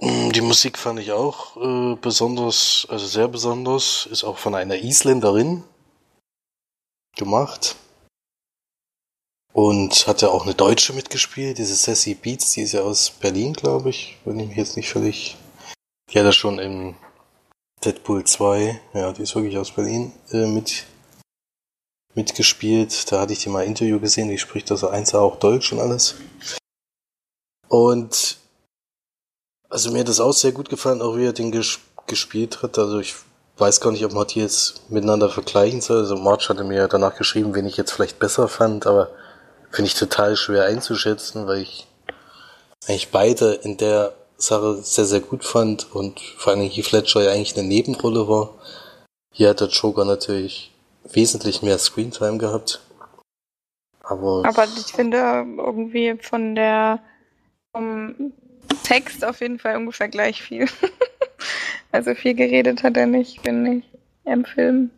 Die 0.02 0.42
Musik 0.42 0.78
fand 0.78 1.00
ich 1.00 1.12
auch 1.12 1.56
äh, 1.58 1.96
besonders, 1.96 2.88
also 2.90 3.06
sehr 3.06 3.28
besonders, 3.28 4.06
ist 4.08 4.24
auch 4.24 4.38
von 4.38 4.56
einer 4.56 4.76
Isländerin 4.76 5.64
gemacht. 7.16 7.76
Und 9.54 10.08
hat 10.08 10.24
ja 10.24 10.30
auch 10.30 10.44
eine 10.44 10.56
Deutsche 10.56 10.94
mitgespielt, 10.94 11.60
diese 11.60 11.76
Sassy 11.76 12.16
Beats, 12.16 12.54
die 12.54 12.64
ist 12.64 12.72
ja 12.72 12.82
aus 12.82 13.12
Berlin, 13.12 13.54
glaube 13.54 13.92
ich, 13.92 14.18
wenn 14.26 14.40
ich 14.40 14.48
mich 14.48 14.58
jetzt 14.58 14.76
nicht 14.76 14.90
völlig. 14.90 15.38
Die 16.12 16.18
hat 16.18 16.26
ja 16.26 16.32
schon 16.32 16.58
im 16.58 16.96
Deadpool 17.86 18.24
2, 18.24 18.82
ja, 18.96 19.14
die 19.14 19.22
ist 19.22 19.36
wirklich 19.36 19.58
aus 19.60 19.70
Berlin, 19.70 20.12
äh, 20.32 20.48
mit, 20.48 20.86
mitgespielt. 22.16 23.12
Da 23.12 23.22
hatte 23.22 23.34
ich 23.34 23.40
die 23.40 23.50
mal 23.50 23.60
ein 23.60 23.68
Interview 23.68 24.00
gesehen, 24.00 24.30
die 24.30 24.40
spricht 24.40 24.72
also 24.72 24.88
eins 24.88 25.14
auch 25.14 25.38
Deutsch 25.38 25.72
und 25.72 25.80
alles. 25.80 26.16
Und 27.68 28.38
also 29.70 29.92
mir 29.92 30.00
hat 30.00 30.08
das 30.08 30.20
auch 30.20 30.34
sehr 30.34 30.52
gut 30.52 30.70
gefallen, 30.70 31.02
auch 31.02 31.16
wie 31.16 31.26
er 31.26 31.34
den 31.34 31.52
ges 31.52 31.80
gespielt 32.08 32.64
hat. 32.64 32.80
Also 32.80 33.00
ich 33.00 33.14
weiß 33.58 33.82
gar 33.82 33.92
nicht, 33.92 34.04
ob 34.04 34.14
man 34.14 34.26
die 34.26 34.40
jetzt 34.40 34.90
miteinander 34.90 35.30
vergleichen 35.30 35.82
soll. 35.82 36.00
Also 36.00 36.16
March 36.16 36.50
hatte 36.50 36.64
mir 36.64 36.88
danach 36.88 37.16
geschrieben, 37.16 37.54
wen 37.54 37.68
ich 37.68 37.78
jetzt 37.78 37.92
vielleicht 37.92 38.18
besser 38.18 38.48
fand, 38.48 38.88
aber 38.88 39.10
finde 39.74 39.88
ich 39.88 39.96
total 39.96 40.38
schwer 40.38 40.66
einzuschätzen, 40.66 41.48
weil 41.48 41.64
ich 41.64 41.88
eigentlich 42.88 43.10
beide 43.10 43.54
in 43.54 43.78
der 43.78 44.14
Sache 44.38 44.84
sehr, 44.84 45.06
sehr 45.06 45.20
gut 45.20 45.44
fand 45.44 45.94
und 45.96 46.20
vor 46.20 46.54
allem 46.54 46.70
Heath 46.70 46.92
Ledger 46.92 47.24
ja 47.24 47.32
eigentlich 47.32 47.58
eine 47.58 47.68
Nebenrolle 47.68 48.28
war. 48.28 48.54
Hier 49.34 49.50
hat 49.50 49.62
der 49.62 49.70
Joker 49.70 50.06
natürlich 50.06 50.72
wesentlich 51.12 51.64
mehr 51.64 51.80
Screentime 51.80 52.38
gehabt. 52.38 52.82
Aber, 54.04 54.44
Aber 54.46 54.66
ich 54.66 54.94
finde 54.94 55.18
irgendwie 55.58 56.18
von 56.22 56.56
der 56.56 57.00
vom 57.72 58.34
Text 58.84 59.26
auf 59.26 59.42
jeden 59.42 59.58
Fall 59.58 59.78
ungefähr 59.78 60.10
gleich 60.10 60.44
viel. 60.44 60.68
also 61.92 62.14
viel 62.14 62.36
geredet 62.36 62.84
hat 62.84 62.96
er 62.98 63.08
nicht, 63.08 63.42
finde 63.42 63.78
ich, 63.78 63.86
im 64.26 64.46
Film. 64.46 64.92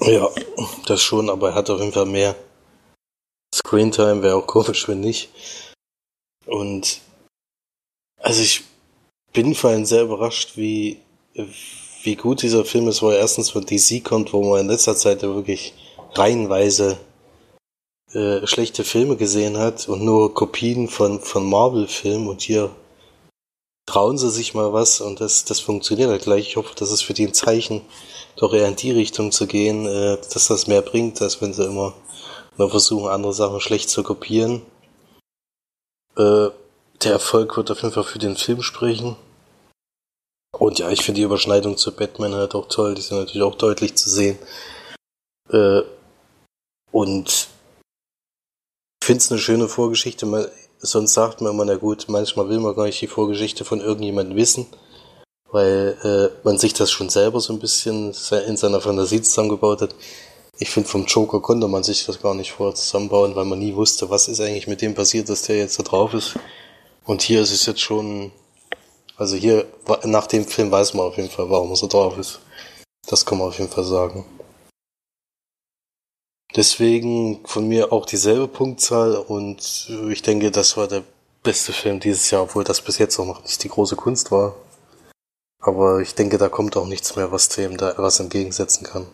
Ja, 0.00 0.28
das 0.86 1.00
schon, 1.00 1.30
aber 1.30 1.50
er 1.50 1.54
hat 1.54 1.70
auf 1.70 1.80
jeden 1.80 1.92
Fall 1.92 2.06
mehr 2.06 2.34
Screentime, 3.68 4.22
wäre 4.22 4.36
auch 4.36 4.46
komisch, 4.46 4.88
wenn 4.88 5.00
nicht. 5.00 5.28
Und 6.46 7.00
also 8.18 8.40
ich 8.40 8.62
bin 9.34 9.54
vor 9.54 9.70
allem 9.70 9.84
sehr 9.84 10.04
überrascht, 10.04 10.56
wie, 10.56 11.00
wie 12.02 12.16
gut 12.16 12.42
dieser 12.42 12.64
Film 12.64 12.88
ist, 12.88 13.02
wo 13.02 13.10
er 13.10 13.18
erstens 13.18 13.50
von 13.50 13.66
DC 13.66 14.02
kommt, 14.02 14.32
wo 14.32 14.42
man 14.42 14.62
in 14.62 14.68
letzter 14.68 14.96
Zeit 14.96 15.20
wirklich 15.22 15.74
reihenweise 16.14 16.98
äh, 18.14 18.46
schlechte 18.46 18.84
Filme 18.84 19.16
gesehen 19.16 19.58
hat 19.58 19.86
und 19.86 20.02
nur 20.02 20.32
Kopien 20.32 20.88
von, 20.88 21.20
von 21.20 21.44
Marvel-Filmen 21.44 22.26
und 22.26 22.40
hier 22.40 22.70
trauen 23.84 24.16
sie 24.16 24.30
sich 24.30 24.54
mal 24.54 24.72
was 24.72 25.02
und 25.02 25.20
das, 25.20 25.44
das 25.44 25.60
funktioniert 25.60 26.08
halt 26.08 26.22
gleich. 26.22 26.48
Ich 26.48 26.56
hoffe, 26.56 26.74
das 26.74 26.90
ist 26.90 27.02
für 27.02 27.14
die 27.14 27.26
ein 27.26 27.34
Zeichen, 27.34 27.82
doch 28.36 28.54
eher 28.54 28.68
in 28.68 28.76
die 28.76 28.92
Richtung 28.92 29.30
zu 29.30 29.46
gehen, 29.46 29.84
äh, 29.84 30.16
dass 30.32 30.48
das 30.48 30.66
mehr 30.66 30.80
bringt, 30.80 31.20
als 31.20 31.42
wenn 31.42 31.52
sie 31.52 31.66
immer 31.66 31.92
nur 32.58 32.70
versuchen, 32.70 33.08
andere 33.08 33.32
Sachen 33.32 33.60
schlecht 33.60 33.88
zu 33.88 34.02
kopieren. 34.02 34.62
Äh, 36.16 36.50
der 37.02 37.12
Erfolg 37.12 37.56
wird 37.56 37.70
auf 37.70 37.82
jeden 37.82 37.94
Fall 37.94 38.04
für 38.04 38.18
den 38.18 38.36
Film 38.36 38.62
sprechen. 38.62 39.16
Und 40.58 40.78
ja, 40.78 40.90
ich 40.90 41.02
finde 41.02 41.20
die 41.20 41.24
Überschneidung 41.24 41.76
zu 41.76 41.94
Batman 41.94 42.34
halt 42.34 42.54
auch 42.54 42.68
toll. 42.68 42.94
Die 42.94 43.02
sind 43.02 43.18
natürlich 43.18 43.42
auch 43.42 43.54
deutlich 43.54 43.94
zu 43.94 44.10
sehen. 44.10 44.38
Äh, 45.50 45.82
und 46.90 47.48
finde 49.08 49.22
es 49.22 49.30
eine 49.30 49.40
schöne 49.40 49.68
Vorgeschichte. 49.68 50.26
Man, 50.26 50.46
sonst 50.80 51.14
sagt 51.14 51.40
man 51.40 51.52
immer, 51.52 51.64
na 51.64 51.76
gut, 51.76 52.06
manchmal 52.08 52.50
will 52.50 52.60
man 52.60 52.74
gar 52.74 52.84
nicht 52.84 53.00
die 53.00 53.06
Vorgeschichte 53.06 53.64
von 53.64 53.80
irgendjemandem 53.80 54.36
wissen, 54.36 54.66
weil 55.50 55.96
äh, 56.02 56.44
man 56.44 56.58
sich 56.58 56.74
das 56.74 56.90
schon 56.90 57.08
selber 57.08 57.40
so 57.40 57.54
ein 57.54 57.58
bisschen 57.58 58.12
in 58.46 58.56
seiner 58.58 58.80
Fantasie 58.82 59.22
zusammengebaut 59.22 59.80
hat. 59.80 59.94
Ich 60.60 60.70
finde, 60.70 60.88
vom 60.88 61.04
Joker 61.04 61.40
konnte 61.40 61.68
man 61.68 61.84
sich 61.84 62.04
das 62.04 62.20
gar 62.20 62.34
nicht 62.34 62.50
vorher 62.50 62.74
zusammenbauen, 62.74 63.36
weil 63.36 63.44
man 63.44 63.60
nie 63.60 63.74
wusste, 63.74 64.10
was 64.10 64.26
ist 64.26 64.40
eigentlich 64.40 64.66
mit 64.66 64.82
dem 64.82 64.94
passiert, 64.94 65.28
dass 65.28 65.42
der 65.42 65.56
jetzt 65.58 65.78
da 65.78 65.84
drauf 65.84 66.14
ist. 66.14 66.34
Und 67.04 67.22
hier 67.22 67.40
ist 67.40 67.52
es 67.52 67.64
jetzt 67.66 67.80
schon, 67.80 68.32
also 69.16 69.36
hier, 69.36 69.66
nach 70.04 70.26
dem 70.26 70.44
Film 70.44 70.70
weiß 70.72 70.94
man 70.94 71.06
auf 71.06 71.16
jeden 71.16 71.30
Fall, 71.30 71.48
warum 71.48 71.70
er 71.70 71.76
so 71.76 71.86
drauf 71.86 72.18
ist. 72.18 72.40
Das 73.06 73.24
kann 73.24 73.38
man 73.38 73.48
auf 73.48 73.58
jeden 73.58 73.70
Fall 73.70 73.84
sagen. 73.84 74.26
Deswegen 76.56 77.46
von 77.46 77.68
mir 77.68 77.92
auch 77.92 78.04
dieselbe 78.04 78.48
Punktzahl 78.48 79.14
und 79.14 79.88
ich 80.10 80.22
denke, 80.22 80.50
das 80.50 80.76
war 80.76 80.88
der 80.88 81.04
beste 81.44 81.72
Film 81.72 82.00
dieses 82.00 82.30
Jahr, 82.30 82.42
obwohl 82.42 82.64
das 82.64 82.80
bis 82.80 82.98
jetzt 82.98 83.18
auch 83.20 83.26
noch 83.26 83.42
nicht 83.42 83.62
die 83.62 83.68
große 83.68 83.94
Kunst 83.94 84.32
war. 84.32 84.56
Aber 85.60 86.00
ich 86.00 86.14
denke, 86.14 86.36
da 86.36 86.48
kommt 86.48 86.76
auch 86.76 86.86
nichts 86.86 87.14
mehr, 87.14 87.30
was 87.30 87.48
dem 87.48 87.76
da 87.76 87.94
was 87.96 88.18
entgegensetzen 88.18 88.84
kann. 88.84 89.06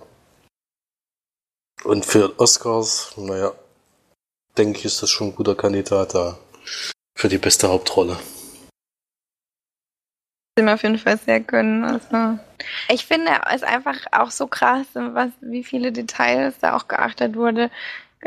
Und 1.82 2.04
für 2.04 2.38
Oscars, 2.38 3.12
naja, 3.16 3.52
denke 4.56 4.78
ich, 4.78 4.84
ist 4.84 5.02
das 5.02 5.10
schon 5.10 5.28
ein 5.28 5.34
guter 5.34 5.54
Kandidat 5.54 6.14
da 6.14 6.38
für 7.16 7.28
die 7.28 7.38
beste 7.38 7.68
Hauptrolle 7.68 8.18
sie 10.56 10.62
mir 10.62 10.74
auf 10.74 10.82
jeden 10.82 10.98
Fall 10.98 11.18
sehr 11.18 11.40
gönnen. 11.40 11.84
Also, 11.84 12.38
ich 12.88 13.06
finde 13.06 13.32
es 13.52 13.62
einfach 13.62 13.96
auch 14.12 14.30
so 14.30 14.46
krass, 14.46 14.86
was, 14.94 15.30
wie 15.40 15.64
viele 15.64 15.92
Details 15.92 16.54
da 16.60 16.76
auch 16.76 16.88
geachtet 16.88 17.36
wurde. 17.36 17.70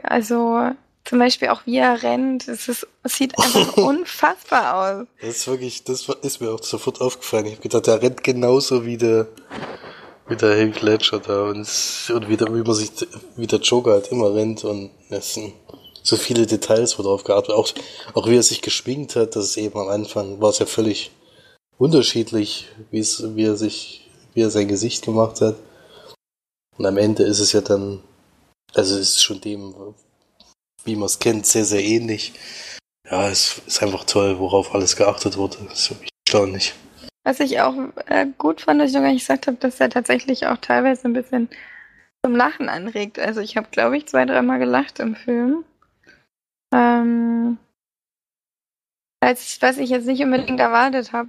Also 0.03 0.71
zum 1.05 1.19
Beispiel 1.19 1.47
auch 1.49 1.61
wie 1.65 1.77
er 1.77 2.03
rennt. 2.03 2.47
Es, 2.47 2.67
ist, 2.67 2.85
es 3.03 3.15
sieht 3.15 3.37
einfach 3.39 3.77
unfassbar 3.77 4.75
aus. 4.75 5.07
Das 5.21 5.29
ist 5.29 5.47
wirklich, 5.47 5.83
das 5.85 6.07
ist 6.21 6.41
mir 6.41 6.51
auch 6.51 6.63
sofort 6.63 6.99
aufgefallen. 6.99 7.45
Ich 7.45 7.53
habe 7.53 7.61
gedacht, 7.61 7.87
der 7.87 8.01
rennt 8.01 8.23
genauso 8.23 8.85
wie 8.85 8.97
der, 8.97 9.27
wie 10.27 10.35
der 10.35 10.55
Heath 10.55 10.81
Ledger 10.81 11.19
da 11.19 11.49
und, 11.49 11.67
und 12.13 12.29
wie, 12.29 12.37
der, 12.37 12.47
wie 12.53 12.61
man 12.61 12.73
sich, 12.73 12.91
wie 13.35 13.47
der 13.47 13.59
Joker 13.59 13.91
halt 13.91 14.07
immer 14.07 14.33
rennt 14.33 14.63
und 14.63 14.91
es 15.09 15.33
sind 15.33 15.53
so 16.03 16.15
viele 16.15 16.45
Details, 16.45 16.97
wo 16.97 17.03
drauf 17.03 17.23
geachtet 17.23 17.51
auch, 17.51 17.69
auch 18.13 18.27
wie 18.27 18.37
er 18.37 18.43
sich 18.43 18.61
geschwingt 18.61 19.15
hat, 19.15 19.35
das 19.35 19.45
ist 19.45 19.57
eben 19.57 19.77
am 19.77 19.89
Anfang, 19.89 20.39
war 20.41 20.49
es 20.49 20.59
ja 20.59 20.65
völlig 20.65 21.11
unterschiedlich, 21.77 22.67
wie 22.91 22.99
es, 22.99 23.35
wie 23.35 23.43
er 23.43 23.57
sich, 23.57 24.09
wie 24.33 24.41
er 24.41 24.49
sein 24.49 24.67
Gesicht 24.67 25.03
gemacht 25.03 25.41
hat. 25.41 25.55
Und 26.77 26.85
am 26.85 26.97
Ende 26.97 27.23
ist 27.23 27.39
es 27.39 27.51
ja 27.51 27.61
dann, 27.61 28.03
also 28.73 28.95
es 28.95 29.01
ist 29.01 29.23
schon 29.23 29.41
dem, 29.41 29.75
wie 30.83 30.95
man 30.95 31.07
es 31.07 31.19
kennt, 31.19 31.45
sehr, 31.45 31.65
sehr 31.65 31.83
ähnlich. 31.83 32.33
Ja, 33.09 33.29
es 33.29 33.61
ist 33.65 33.81
einfach 33.81 34.03
toll, 34.03 34.37
worauf 34.39 34.73
alles 34.73 34.95
geachtet 34.95 35.37
wurde. 35.37 35.57
Das 35.69 35.79
ist 35.79 35.89
wirklich 35.91 36.09
erstaunlich. 36.27 36.73
Was 37.27 37.41
ich 37.41 37.59
auch 37.59 37.75
äh, 38.05 38.25
gut 38.37 38.61
fand, 38.61 38.79
was 38.79 38.91
ich 38.91 38.95
noch 38.95 39.01
gar 39.01 39.11
nicht 39.11 39.27
gesagt 39.27 39.47
habe, 39.47 39.57
dass 39.57 39.81
er 39.81 39.89
tatsächlich 39.89 40.47
auch 40.47 40.55
teilweise 40.55 41.09
ein 41.09 41.13
bisschen 41.13 41.49
zum 42.23 42.37
Lachen 42.37 42.69
anregt. 42.69 43.19
Also 43.19 43.41
ich 43.41 43.57
habe, 43.57 43.67
glaube 43.69 43.97
ich, 43.97 44.07
zwei, 44.07 44.23
dreimal 44.23 44.59
gelacht 44.59 45.01
im 45.01 45.13
Film. 45.13 45.65
Ähm, 46.73 47.57
als 49.19 49.61
was 49.61 49.77
ich 49.77 49.89
jetzt 49.89 50.05
nicht 50.05 50.23
unbedingt 50.23 50.61
erwartet 50.61 51.11
habe. 51.11 51.27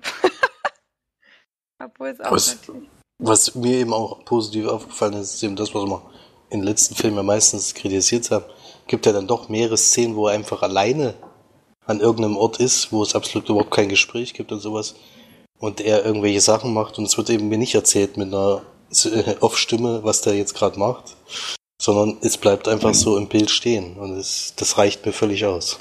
Obwohl 1.85 2.11
es 2.11 2.21
auch 2.21 2.31
was, 2.31 2.61
was 3.19 3.57
mir 3.57 3.79
eben 3.79 3.93
auch 3.93 4.25
positiv 4.25 4.69
aufgefallen 4.69 5.15
ist, 5.15 5.35
ist 5.35 5.43
eben 5.43 5.57
das, 5.57 5.75
was 5.75 5.85
man 5.85 6.01
in 6.51 6.61
den 6.61 6.69
letzten 6.69 6.95
Filmen 6.95 7.27
meistens 7.27 7.75
kritisiert 7.75 8.31
hat. 8.31 8.49
Gibt 8.87 9.05
ja 9.05 9.11
dann 9.11 9.27
doch 9.27 9.49
mehrere 9.49 9.77
Szenen, 9.77 10.15
wo 10.15 10.29
er 10.29 10.35
einfach 10.35 10.63
alleine 10.63 11.15
an 11.87 11.99
irgendeinem 11.99 12.37
Ort 12.37 12.61
ist, 12.61 12.93
wo 12.93 13.03
es 13.03 13.17
absolut 13.17 13.49
überhaupt 13.49 13.73
kein 13.73 13.89
Gespräch 13.89 14.33
gibt 14.33 14.53
und 14.53 14.61
sowas. 14.61 14.95
Und 15.59 15.81
er 15.81 16.05
irgendwelche 16.05 16.41
Sachen 16.41 16.73
macht 16.73 16.99
und 16.99 17.05
es 17.05 17.17
wird 17.19 17.31
eben 17.31 17.49
mir 17.49 17.59
nicht 17.59 17.75
erzählt 17.75 18.17
mit 18.17 18.29
einer 18.29 18.63
Off-Stimme, 19.41 20.05
was 20.05 20.23
der 20.23 20.35
jetzt 20.35 20.55
gerade 20.55 20.79
macht, 20.79 21.17
sondern 21.81 22.19
es 22.23 22.37
bleibt 22.37 22.69
einfach 22.69 22.95
so 22.95 23.17
im 23.17 23.29
Bild 23.29 23.51
stehen 23.51 23.97
und 23.97 24.13
es, 24.13 24.55
das 24.57 24.79
reicht 24.79 25.05
mir 25.05 25.13
völlig 25.13 25.45
aus. 25.45 25.79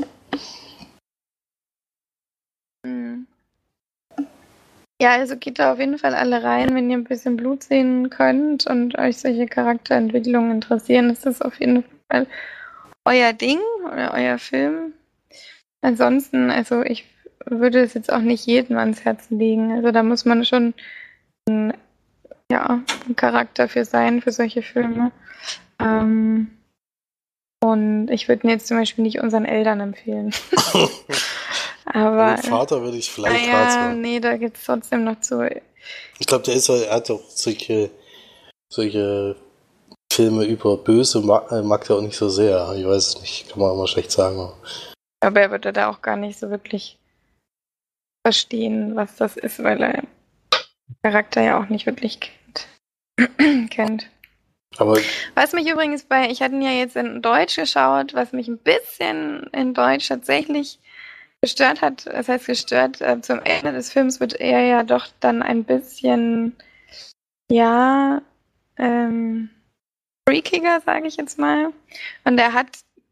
Ja, 5.00 5.12
also 5.12 5.38
geht 5.38 5.60
da 5.60 5.74
auf 5.74 5.80
jeden 5.80 6.00
Fall 6.00 6.16
alle 6.16 6.44
rein, 6.44 6.74
wenn 6.74 6.90
ihr 6.90 6.98
ein 6.98 7.04
bisschen 7.04 7.38
Blut 7.38 7.64
sehen 7.64 8.10
könnt 8.10 8.66
und 8.66 8.98
euch 8.98 9.20
solche 9.20 9.46
Charakterentwicklungen 9.46 10.52
interessieren, 10.52 11.12
ist 11.12 11.26
das 11.26 11.42
auf 11.42 11.60
jeden 11.60 11.84
Fall 12.10 12.26
euer 13.06 13.32
Ding 13.34 13.60
oder 13.86 14.14
euer 14.16 14.40
Film. 14.40 14.94
Ansonsten, 15.82 16.50
also 16.50 16.82
ich 16.82 17.06
würde 17.50 17.82
es 17.82 17.94
jetzt 17.94 18.12
auch 18.12 18.22
nicht 18.22 18.46
jedem 18.46 18.78
ans 18.78 19.04
Herz 19.04 19.30
legen. 19.30 19.72
Also 19.72 19.92
da 19.92 20.04
muss 20.04 20.26
man 20.26 20.46
schon 20.46 20.74
ein, 21.48 21.74
ja, 22.52 22.82
ein 23.08 23.16
Charakter 23.16 23.68
für 23.68 23.86
sein, 23.86 24.22
für 24.22 24.32
solche 24.32 24.62
Filme. 24.62 25.12
Ähm, 25.80 26.52
und 27.64 28.10
ich 28.10 28.28
würde 28.28 28.46
ihn 28.46 28.52
jetzt 28.52 28.68
zum 28.68 28.78
Beispiel 28.78 29.04
nicht 29.04 29.20
unseren 29.20 29.46
Eltern 29.46 29.80
empfehlen. 29.80 30.34
Aber. 31.86 32.36
Den 32.36 32.50
Vater 32.50 32.82
würde 32.82 32.98
ich 32.98 33.10
vielleicht 33.10 33.48
ja, 33.48 33.64
raten. 33.64 34.02
Nee, 34.02 34.20
da 34.20 34.38
geht 34.38 34.56
es 34.56 34.64
trotzdem 34.66 35.04
noch 35.04 35.20
zu. 35.22 35.50
Ich 36.20 36.28
glaube, 36.28 36.44
der 36.44 36.56
ist 36.56 36.70
er 36.70 36.94
hat 36.94 37.10
auch 37.10 37.24
solche, 37.30 37.90
solche 38.72 39.36
Filme 40.12 40.46
über 40.46 40.78
Böse 40.78 41.22
mag, 41.22 41.52
äh, 41.52 41.62
mag 41.62 41.90
er 41.90 41.98
auch 41.98 42.02
nicht 42.02 42.18
so 42.18 42.30
sehr. 42.30 42.74
Ich 42.76 42.86
weiß 42.86 43.08
es 43.08 43.22
nicht, 43.22 43.50
kann 43.50 43.60
man 43.60 43.74
immer 43.74 43.88
schlecht 43.88 44.12
sagen. 44.12 44.52
Aber 45.20 45.42
er 45.42 45.52
würde 45.52 45.74
da 45.74 45.90
auch 45.90 46.02
gar 46.02 46.18
nicht 46.18 46.38
so 46.38 46.50
wirklich 46.50 46.98
verstehen, 48.28 48.98
was 48.98 49.16
das 49.16 49.38
ist, 49.38 49.64
weil 49.64 49.82
er 49.82 50.04
Charakter 51.02 51.42
ja 51.42 51.58
auch 51.58 51.70
nicht 51.70 51.86
wirklich 51.86 52.20
kennt. 52.20 52.68
kennt. 53.70 54.10
Aber 54.78 54.98
was 55.34 55.54
mich 55.54 55.66
übrigens 55.66 56.04
bei, 56.04 56.30
ich 56.30 56.42
hatte 56.42 56.56
ihn 56.56 56.62
ja 56.62 56.72
jetzt 56.72 56.98
in 56.98 57.22
Deutsch 57.22 57.56
geschaut, 57.56 58.14
was 58.16 58.34
mich 58.34 58.50
ein 58.50 58.58
bisschen 58.58 59.44
in 59.54 59.74
Deutsch 59.74 60.10
tatsächlich 60.10 60.78
gestört 61.42 61.82
hat, 61.82 62.06
das 62.06 62.28
heißt 62.28 62.48
gestört, 62.48 63.00
äh, 63.00 63.22
zum 63.22 63.40
Ende 63.46 63.72
des 63.72 63.94
Films 63.94 64.20
wird 64.20 64.34
er 64.34 64.66
ja 64.66 64.84
doch 64.84 65.08
dann 65.22 65.42
ein 65.42 65.64
bisschen 65.64 66.54
ja, 67.50 68.22
ähm, 68.76 69.50
freakiger, 70.28 70.82
sage 70.82 71.08
ich 71.08 71.16
jetzt 71.16 71.40
mal. 71.40 71.72
Und 72.26 72.38
er 72.38 72.52
hat 72.52 72.76
die 72.76 73.04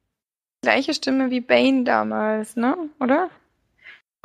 gleiche 0.64 0.94
Stimme 0.94 1.30
wie 1.30 1.40
Bane 1.40 1.86
damals, 1.86 2.58
ne? 2.58 2.90
Oder? 3.00 3.30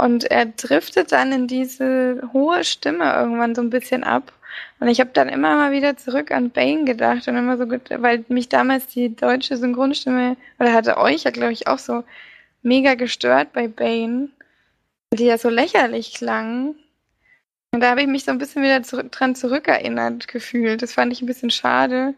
Und 0.01 0.25
er 0.25 0.47
driftet 0.47 1.13
dann 1.13 1.31
in 1.31 1.47
diese 1.47 2.23
hohe 2.33 2.65
Stimme 2.65 3.13
irgendwann 3.13 3.55
so 3.55 3.61
ein 3.61 3.69
bisschen 3.69 4.03
ab. 4.03 4.33
Und 4.79 4.89
ich 4.89 4.99
habe 4.99 5.11
dann 5.13 5.29
immer 5.29 5.57
mal 5.57 5.73
wieder 5.73 5.99
zurück 5.99 6.31
an 6.31 6.49
Bane 6.49 6.87
gedacht 6.87 7.29
und 7.29 7.37
immer 7.37 7.59
so, 7.59 7.69
weil 7.69 8.25
mich 8.29 8.49
damals 8.49 8.87
die 8.87 9.15
deutsche 9.15 9.59
Synchronstimme, 9.59 10.39
oder 10.59 10.73
hatte 10.73 10.97
euch 10.97 11.25
ja, 11.25 11.31
glaube 11.31 11.53
ich, 11.53 11.67
auch 11.67 11.79
so 11.79 12.03
mega 12.63 12.95
gestört 12.95 13.53
bei 13.53 13.69
Bane, 13.69 14.31
die 15.13 15.27
ja 15.27 15.37
so 15.37 15.51
lächerlich 15.51 16.15
klang. 16.15 16.77
Und 17.73 17.81
da 17.81 17.91
habe 17.91 18.01
ich 18.01 18.09
mich 18.09 18.25
so 18.25 18.31
ein 18.31 18.39
bisschen 18.39 18.63
wieder 18.63 18.83
zurück, 18.83 19.13
dran 19.13 19.35
zurückerinnert 19.35 20.29
gefühlt. 20.29 20.81
Das 20.81 20.95
fand 20.95 21.13
ich 21.13 21.21
ein 21.21 21.27
bisschen 21.27 21.51
schade. 21.51 22.15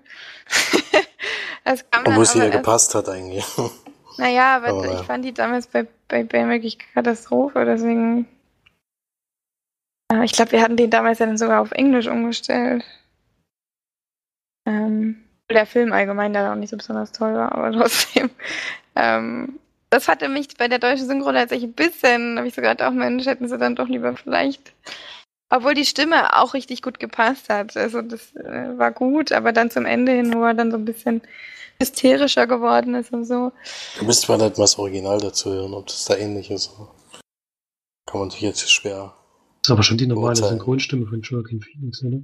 das 1.65 1.91
kam 1.91 2.07
Obwohl 2.07 2.27
sie 2.27 2.39
ja 2.39 2.49
gepasst 2.49 2.95
hat 2.95 3.09
eigentlich. 3.09 3.45
Naja, 4.19 4.57
aber, 4.57 4.69
aber 4.69 5.01
ich 5.01 5.07
fand 5.07 5.25
die 5.25 5.33
damals 5.33 5.67
bei, 5.67 5.87
bei 6.09 6.25
Bane 6.25 6.51
wirklich 6.51 6.79
Katastrophe, 6.79 7.65
deswegen. 7.65 8.27
ich 10.23 10.33
glaube, 10.33 10.53
wir 10.53 10.63
hatten 10.63 10.77
den 10.77 10.91
damals 10.91 11.19
ja 11.19 11.27
dann 11.27 11.39
sogar 11.39 11.61
auf 11.61 11.73
Englisch 11.73 12.07
umgestellt. 12.07 12.85
Ähm, 14.67 15.25
der 15.51 15.67
Film 15.67 15.93
allgemein 15.93 16.33
da 16.33 16.53
auch 16.53 16.57
nicht 16.57 16.71
so 16.71 16.77
besonders 16.77 17.13
toll 17.13 17.35
war, 17.35 17.53
aber 17.53 17.73
trotzdem. 17.79 18.31
Ähm, 18.95 19.59
das 19.91 20.09
hatte 20.09 20.29
mich 20.29 20.49
bei 20.57 20.69
der 20.69 20.79
deutschen 20.79 21.07
Synchro 21.07 21.33
tatsächlich 21.33 21.71
ein 21.71 21.75
bisschen, 21.75 22.39
habe 22.39 22.49
ich 22.49 22.55
so 22.55 22.63
gedacht, 22.63 22.83
auch 22.83 22.93
Mensch, 22.93 23.27
hätten 23.27 23.49
sie 23.49 23.59
dann 23.59 23.77
doch 23.77 23.89
lieber 23.89 24.17
vielleicht. 24.17 24.73
Obwohl 25.51 25.75
die 25.75 25.85
Stimme 25.85 26.35
auch 26.39 26.55
richtig 26.55 26.81
gut 26.81 26.99
gepasst 26.99 27.51
hat. 27.51 27.77
Also 27.77 28.01
das 28.01 28.35
äh, 28.37 28.79
war 28.79 28.91
gut, 28.91 29.33
aber 29.33 29.53
dann 29.53 29.71
zum 29.71 29.85
Ende 29.85 30.13
hin, 30.13 30.33
wo 30.33 30.43
er 30.45 30.55
dann 30.55 30.71
so 30.71 30.79
ein 30.79 30.87
bisschen 30.87 31.21
hysterischer 31.83 32.47
geworden 32.47 32.95
ist 32.95 33.13
und 33.13 33.25
so. 33.25 33.53
Du 33.99 34.05
müsst 34.05 34.29
mal 34.29 34.41
halt 34.41 34.57
mal 34.57 34.65
das 34.65 34.79
Original 34.79 35.19
dazu 35.19 35.51
hören, 35.51 35.75
ob 35.75 35.87
das 35.87 36.05
da 36.05 36.17
ähnlich 36.17 36.51
ist. 36.51 36.73
Kann 38.07 38.21
man 38.21 38.31
sich 38.31 38.41
jetzt 38.41 38.71
schwer. 38.71 39.15
Das 39.61 39.69
ist 39.69 39.73
aber 39.73 39.83
schon 39.83 39.99
die 39.99 40.07
normale 40.07 40.35
beurteilen. 40.35 40.59
Synchronstimme 40.59 41.07
von 41.07 41.21
Joaquin 41.21 41.61
Phoenix, 41.61 42.03
oder? 42.05 42.19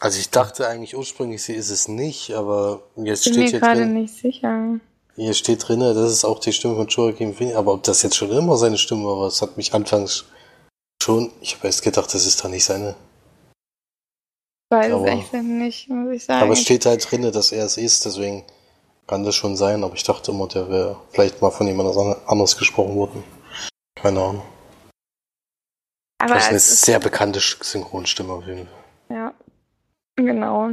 Also 0.00 0.18
ich 0.18 0.30
dachte 0.30 0.66
eigentlich 0.66 0.96
ursprünglich, 0.96 1.42
sie 1.42 1.54
ist 1.54 1.70
es 1.70 1.86
nicht, 1.86 2.32
aber 2.32 2.82
jetzt 2.96 3.24
Bin 3.24 3.34
steht 3.34 3.50
hier 3.50 3.60
gerade 3.60 3.82
drin. 3.82 3.94
nicht 3.94 4.14
sicher. 4.14 4.80
Hier 5.14 5.34
steht 5.34 5.68
drin, 5.68 5.80
das 5.80 6.10
ist 6.10 6.24
auch 6.24 6.40
die 6.40 6.52
Stimme 6.52 6.74
von 6.74 6.88
Joaquin 6.88 7.34
Phoenix, 7.34 7.56
aber 7.56 7.74
ob 7.74 7.82
das 7.84 8.02
jetzt 8.02 8.16
schon 8.16 8.32
immer 8.32 8.56
seine 8.56 8.78
Stimme 8.78 9.04
war, 9.04 9.26
das 9.26 9.42
hat 9.42 9.56
mich 9.56 9.72
anfangs 9.74 10.24
schon, 11.02 11.30
ich 11.40 11.54
habe 11.54 11.66
erst 11.66 11.82
gedacht, 11.82 12.12
das 12.12 12.26
ist 12.26 12.42
da 12.42 12.48
nicht 12.48 12.64
seine. 12.64 12.96
Weiß 14.72 14.90
aber, 14.90 15.06
echt 15.06 15.34
nicht, 15.34 15.90
muss 15.90 16.14
ich 16.14 16.24
sagen. 16.24 16.42
Aber 16.42 16.54
es 16.54 16.60
steht 16.60 16.86
halt 16.86 17.10
drin, 17.10 17.30
dass 17.30 17.52
er 17.52 17.66
es 17.66 17.76
ist, 17.76 18.06
deswegen 18.06 18.42
kann 19.06 19.22
das 19.22 19.34
schon 19.34 19.54
sein, 19.54 19.84
aber 19.84 19.94
ich 19.94 20.02
dachte 20.02 20.30
immer, 20.30 20.48
der 20.48 20.70
wäre 20.70 20.96
vielleicht 21.10 21.42
mal 21.42 21.50
von 21.50 21.66
jemand 21.66 21.94
anders 22.26 22.56
gesprochen 22.56 22.94
worden. 22.94 23.22
Keine 23.94 24.20
Ahnung. 24.20 24.42
Aber 26.18 26.34
das 26.34 26.44
ist 26.44 26.50
eine 26.50 26.60
sehr 26.60 27.00
bekannte 27.00 27.40
Synchronstimme 27.40 28.32
auf 28.32 28.46
jeden 28.46 28.66
Fall. 28.66 29.16
Ja, 29.16 29.34
genau. 30.16 30.70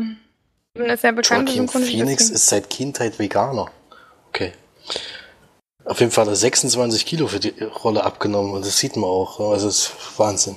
Eine 0.78 0.96
sehr 0.98 1.12
bekannte 1.12 1.52
Joaquin 1.52 1.84
Phoenix 1.84 2.30
ist 2.30 2.48
seit 2.48 2.70
Kindheit 2.70 3.20
Veganer. 3.20 3.70
Okay. 4.30 4.54
Auf 5.84 6.00
jeden 6.00 6.12
Fall 6.12 6.26
hat 6.26 6.32
er 6.32 6.36
26 6.38 7.06
Kilo 7.06 7.28
für 7.28 7.42
die 7.42 7.54
Rolle 7.64 8.04
abgenommen 8.04 8.54
und 8.54 8.66
das 8.66 8.78
sieht 8.78 8.96
man 8.96 9.10
auch. 9.10 9.40
Also 9.40 9.68
das 9.68 9.80
ist 9.80 10.20
Wahnsinn. 10.20 10.56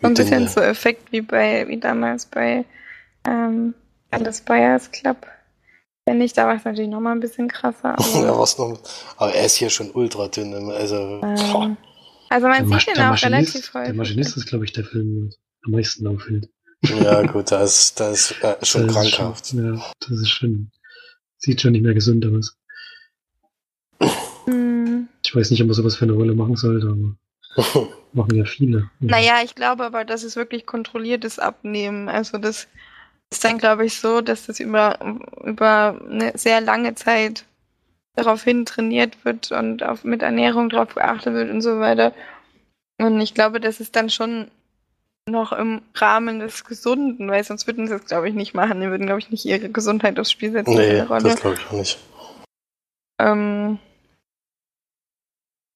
So 0.00 0.06
ein 0.06 0.14
bisschen 0.14 0.48
so 0.48 0.60
Effekt 0.60 1.12
wie 1.12 1.22
bei, 1.22 1.66
wie 1.68 1.78
damals 1.78 2.26
bei 2.26 2.64
ähm, 3.26 3.74
Alice 4.10 4.40
Buyers 4.42 4.90
Club. 4.90 5.26
Wenn 6.06 6.18
nicht, 6.18 6.38
da 6.38 6.46
war 6.46 6.56
es 6.56 6.64
natürlich 6.64 6.90
nochmal 6.90 7.12
ein 7.12 7.20
bisschen 7.20 7.48
krasser. 7.48 7.98
Aber, 7.98 8.24
ja, 8.24 8.38
was 8.38 8.56
noch, 8.56 8.80
aber 9.18 9.34
er 9.34 9.44
ist 9.44 9.56
hier 9.56 9.68
schon 9.68 9.90
ultra 9.90 10.28
dünn. 10.28 10.54
Also, 10.70 11.20
ähm, 11.22 11.76
also 12.30 12.46
man 12.46 12.68
der 12.68 12.78
sieht 12.78 12.96
ihn 12.96 13.02
auch 13.02 13.22
relativ 13.22 13.74
häufig. 13.74 13.88
Der 13.88 13.94
Maschinist 13.94 14.36
ist, 14.36 14.46
glaube 14.46 14.64
ich, 14.64 14.72
der 14.72 14.84
Film, 14.84 15.28
der 15.28 15.38
am 15.66 15.72
meisten 15.72 16.06
auffällt. 16.06 16.48
Ja, 16.82 17.22
gut, 17.26 17.50
da 17.50 17.62
ist, 17.62 17.98
da 18.00 18.10
ist 18.10 18.42
äh, 18.42 18.56
schon 18.64 18.86
das 18.86 18.94
krankhaft. 18.94 19.44
Ist 19.44 19.50
schon, 19.50 19.76
ja, 19.76 19.92
das 20.00 20.18
ist 20.18 20.30
schon, 20.30 20.70
sieht 21.36 21.60
schon 21.60 21.72
nicht 21.72 21.82
mehr 21.82 21.94
gesund 21.94 22.24
aus. 22.24 22.56
Hm. 24.46 25.08
Ich 25.22 25.34
weiß 25.34 25.50
nicht, 25.50 25.60
ob 25.60 25.66
man 25.66 25.74
sowas 25.74 25.96
für 25.96 26.04
eine 26.04 26.14
Rolle 26.14 26.34
machen 26.34 26.56
sollte, 26.56 26.86
aber 26.86 27.16
machen 28.12 28.36
ja 28.36 28.44
viele. 28.44 28.90
Naja, 29.00 29.40
ich 29.44 29.54
glaube 29.54 29.84
aber, 29.84 30.04
das 30.04 30.24
ist 30.24 30.36
wirklich 30.36 30.66
kontrolliertes 30.66 31.38
Abnehmen. 31.38 32.08
Also 32.08 32.38
das 32.38 32.68
ist 33.30 33.44
dann, 33.44 33.58
glaube 33.58 33.84
ich, 33.84 33.98
so, 33.98 34.20
dass 34.20 34.46
das 34.46 34.60
über, 34.60 34.98
über 35.44 36.00
eine 36.08 36.32
sehr 36.36 36.60
lange 36.60 36.94
Zeit 36.94 37.44
daraufhin 38.14 38.64
trainiert 38.64 39.24
wird 39.24 39.52
und 39.52 39.82
auf, 39.82 40.04
mit 40.04 40.22
Ernährung 40.22 40.70
darauf 40.70 40.94
geachtet 40.94 41.34
wird 41.34 41.50
und 41.50 41.60
so 41.60 41.78
weiter. 41.78 42.12
Und 42.98 43.20
ich 43.20 43.34
glaube, 43.34 43.60
das 43.60 43.80
ist 43.80 43.94
dann 43.94 44.10
schon 44.10 44.50
noch 45.26 45.52
im 45.52 45.82
Rahmen 45.94 46.40
des 46.40 46.64
Gesunden, 46.64 47.28
weil 47.28 47.44
sonst 47.44 47.66
würden 47.66 47.86
sie 47.86 47.94
es, 47.94 48.06
glaube 48.06 48.28
ich, 48.28 48.34
nicht 48.34 48.54
machen. 48.54 48.80
Die 48.80 48.88
würden, 48.88 49.06
glaube 49.06 49.20
ich, 49.20 49.30
nicht 49.30 49.44
ihre 49.44 49.68
Gesundheit 49.68 50.18
aufs 50.18 50.32
Spiel 50.32 50.52
setzen. 50.52 50.74
Nee, 50.74 51.04
das 51.06 51.40
glaube 51.40 51.56
ich 51.56 51.66
auch 51.66 51.72
nicht. 51.72 51.98
Ähm, 53.20 53.78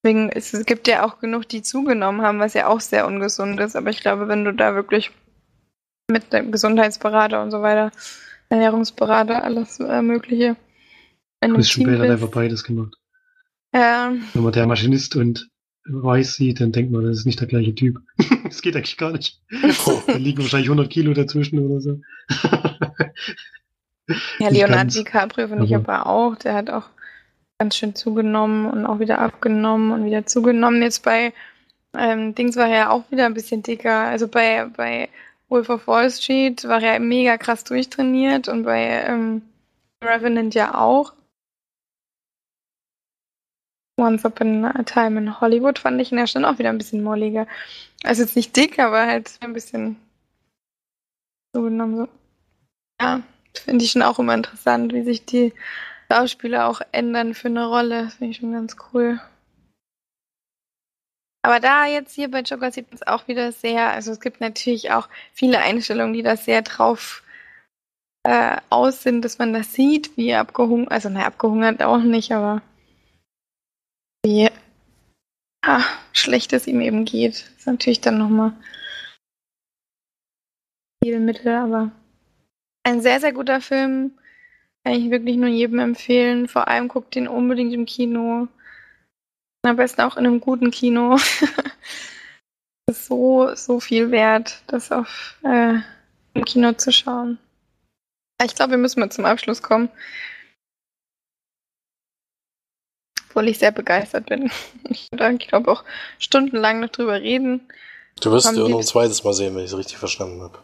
deswegen, 0.02 0.30
es 0.30 0.52
gibt 0.66 0.88
ja 0.88 1.04
auch 1.04 1.18
genug, 1.18 1.48
die 1.48 1.62
zugenommen 1.62 2.22
haben, 2.22 2.38
was 2.38 2.54
ja 2.54 2.68
auch 2.68 2.80
sehr 2.80 3.06
ungesund 3.06 3.60
ist. 3.60 3.76
Aber 3.76 3.90
ich 3.90 4.00
glaube, 4.00 4.28
wenn 4.28 4.44
du 4.44 4.52
da 4.52 4.74
wirklich 4.74 5.10
mit 6.10 6.32
dem 6.32 6.52
Gesundheitsberater 6.52 7.42
und 7.42 7.50
so 7.50 7.62
weiter, 7.62 7.90
Ernährungsberater, 8.48 9.42
alles 9.44 9.80
äh, 9.80 10.02
Mögliche. 10.02 10.56
Christian 11.40 11.86
Bale 11.86 11.98
hat 12.00 12.10
einfach 12.10 12.30
beides 12.30 12.64
gemacht. 12.64 12.94
Ja. 13.74 14.12
Wenn 14.34 14.42
man 14.42 14.52
der 14.52 14.66
Maschinist 14.66 15.16
und 15.16 15.48
Weiß 15.84 16.36
sieht, 16.36 16.60
dann 16.60 16.70
denkt 16.70 16.92
man, 16.92 17.04
das 17.04 17.18
ist 17.18 17.26
nicht 17.26 17.40
der 17.40 17.48
gleiche 17.48 17.74
Typ. 17.74 17.98
das 18.44 18.62
geht 18.62 18.76
eigentlich 18.76 18.98
gar 18.98 19.12
nicht. 19.12 19.40
da 20.06 20.16
liegen 20.16 20.42
wahrscheinlich 20.42 20.68
100 20.68 20.90
Kilo 20.90 21.12
dazwischen 21.12 21.58
oder 21.58 21.80
so. 21.80 22.00
ja, 24.38 24.48
Leonardo 24.48 24.92
DiCaprio 24.92 25.48
finde 25.48 25.64
ich 25.64 25.74
aber 25.74 26.06
auch. 26.06 26.36
Der 26.36 26.54
hat 26.54 26.70
auch 26.70 26.88
ganz 27.62 27.76
schön 27.76 27.94
zugenommen 27.94 28.68
und 28.68 28.86
auch 28.86 28.98
wieder 28.98 29.20
abgenommen 29.20 29.92
und 29.92 30.04
wieder 30.04 30.26
zugenommen. 30.26 30.82
Jetzt 30.82 31.04
bei 31.04 31.32
ähm, 31.96 32.34
Dings 32.34 32.56
war 32.56 32.66
er 32.66 32.76
ja 32.76 32.90
auch 32.90 33.08
wieder 33.12 33.24
ein 33.26 33.34
bisschen 33.34 33.62
dicker. 33.62 33.98
Also 33.98 34.26
bei, 34.26 34.66
bei 34.76 35.08
Wolf 35.48 35.68
of 35.70 35.86
Wall 35.86 36.10
Street 36.10 36.64
war 36.64 36.82
er 36.82 36.98
mega 36.98 37.36
krass 37.38 37.62
durchtrainiert 37.62 38.48
und 38.48 38.64
bei 38.64 39.04
ähm, 39.06 39.42
Revenant 40.02 40.56
ja 40.56 40.74
auch. 40.74 41.12
Once 43.96 44.24
Upon 44.24 44.64
a 44.64 44.82
Time 44.82 45.20
in 45.20 45.40
Hollywood 45.40 45.78
fand 45.78 46.00
ich 46.00 46.10
ihn 46.10 46.18
ja 46.18 46.26
schon 46.26 46.44
auch 46.44 46.58
wieder 46.58 46.70
ein 46.70 46.78
bisschen 46.78 47.04
molliger. 47.04 47.46
Also 48.02 48.22
jetzt 48.22 48.34
nicht 48.34 48.56
dick, 48.56 48.80
aber 48.80 49.06
halt 49.06 49.38
ein 49.40 49.52
bisschen 49.52 49.94
so 51.54 51.62
genommen. 51.62 51.96
So. 51.96 52.08
Ja, 53.00 53.22
finde 53.54 53.84
ich 53.84 53.92
schon 53.92 54.02
auch 54.02 54.18
immer 54.18 54.34
interessant, 54.34 54.92
wie 54.92 55.04
sich 55.04 55.24
die 55.24 55.52
Schauspieler 56.12 56.68
auch 56.68 56.82
ändern 56.92 57.32
für 57.32 57.48
eine 57.48 57.66
Rolle. 57.66 58.04
Das 58.04 58.14
finde 58.14 58.32
ich 58.32 58.36
schon 58.36 58.52
ganz 58.52 58.76
cool. 58.92 59.18
Aber 61.44 61.58
da 61.58 61.86
jetzt 61.86 62.14
hier 62.14 62.30
bei 62.30 62.40
Joker 62.40 62.70
sieht 62.70 62.88
man 62.90 62.96
es 62.96 63.06
auch 63.06 63.26
wieder 63.28 63.50
sehr, 63.50 63.88
also 63.88 64.12
es 64.12 64.20
gibt 64.20 64.40
natürlich 64.40 64.92
auch 64.92 65.08
viele 65.32 65.58
Einstellungen, 65.58 66.12
die 66.12 66.22
da 66.22 66.36
sehr 66.36 66.62
drauf 66.62 67.24
äh, 68.24 68.58
aus 68.70 69.02
sind, 69.02 69.24
dass 69.24 69.38
man 69.38 69.52
das 69.52 69.72
sieht, 69.72 70.16
wie 70.16 70.34
abgehungert, 70.34 70.92
also 70.92 71.08
naja, 71.08 71.26
abgehungert 71.26 71.82
auch 71.82 71.98
nicht, 71.98 72.30
aber 72.30 72.62
wie 74.24 74.50
ah, 75.64 75.82
schlecht 76.12 76.52
es 76.52 76.68
ihm 76.68 76.80
eben 76.80 77.04
geht. 77.04 77.32
Das 77.32 77.58
ist 77.58 77.66
natürlich 77.66 78.00
dann 78.00 78.18
nochmal 78.18 78.52
viel 81.02 81.18
Mittel, 81.18 81.52
aber 81.56 81.90
ein 82.84 83.00
sehr, 83.00 83.18
sehr 83.18 83.32
guter 83.32 83.60
Film. 83.60 84.12
Kann 84.84 84.94
ich 84.94 85.10
wirklich 85.10 85.36
nur 85.36 85.48
jedem 85.48 85.78
empfehlen. 85.78 86.48
Vor 86.48 86.68
allem 86.68 86.88
guckt 86.88 87.14
ihn 87.14 87.28
unbedingt 87.28 87.72
im 87.72 87.86
Kino. 87.86 88.48
Am 89.64 89.76
besten 89.76 90.00
auch 90.00 90.16
in 90.16 90.26
einem 90.26 90.40
guten 90.40 90.72
Kino. 90.72 91.16
das 92.86 92.98
ist 92.98 93.06
so, 93.06 93.54
so 93.54 93.78
viel 93.78 94.10
wert, 94.10 94.62
das 94.66 94.90
auf 94.90 95.36
äh, 95.44 95.78
im 96.34 96.44
Kino 96.44 96.72
zu 96.72 96.92
schauen. 96.92 97.38
Ich 98.44 98.56
glaube, 98.56 98.72
wir 98.72 98.78
müssen 98.78 98.98
mal 98.98 99.10
zum 99.10 99.24
Abschluss 99.24 99.62
kommen. 99.62 99.88
Obwohl 103.28 103.48
ich 103.48 103.58
sehr 103.58 103.70
begeistert 103.70 104.26
bin. 104.26 104.50
Ich 104.90 105.08
glaube 105.10 105.70
auch 105.70 105.84
stundenlang 106.18 106.80
noch 106.80 106.90
drüber 106.90 107.20
reden. 107.20 107.60
Du 108.20 108.30
wirst 108.32 108.52
ihn 108.52 108.58
noch 108.58 108.78
ein 108.78 108.82
zweites 108.82 109.22
Mal 109.24 109.32
sehen, 109.32 109.54
wenn 109.54 109.64
ich 109.64 109.70
es 109.70 109.78
richtig 109.78 109.98
verstanden 109.98 110.42
habe. 110.42 110.58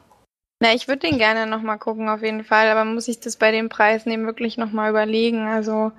Na, 0.61 0.75
ich 0.75 0.89
würde 0.89 1.09
den 1.09 1.19
gerne 1.19 1.47
nochmal 1.47 1.79
gucken, 1.79 2.09
auf 2.09 2.23
jeden 2.23 2.45
Fall. 2.45 2.69
Aber 2.69 2.85
muss 2.85 3.09
ich 3.09 3.21
das 3.21 3.37
bei 3.37 3.53
den 3.53 3.69
Preisen 3.69 4.11
eben 4.11 4.27
wirklich 4.27 4.57
nochmal 4.57 4.91
überlegen. 4.91 5.47
Also, 5.47 5.93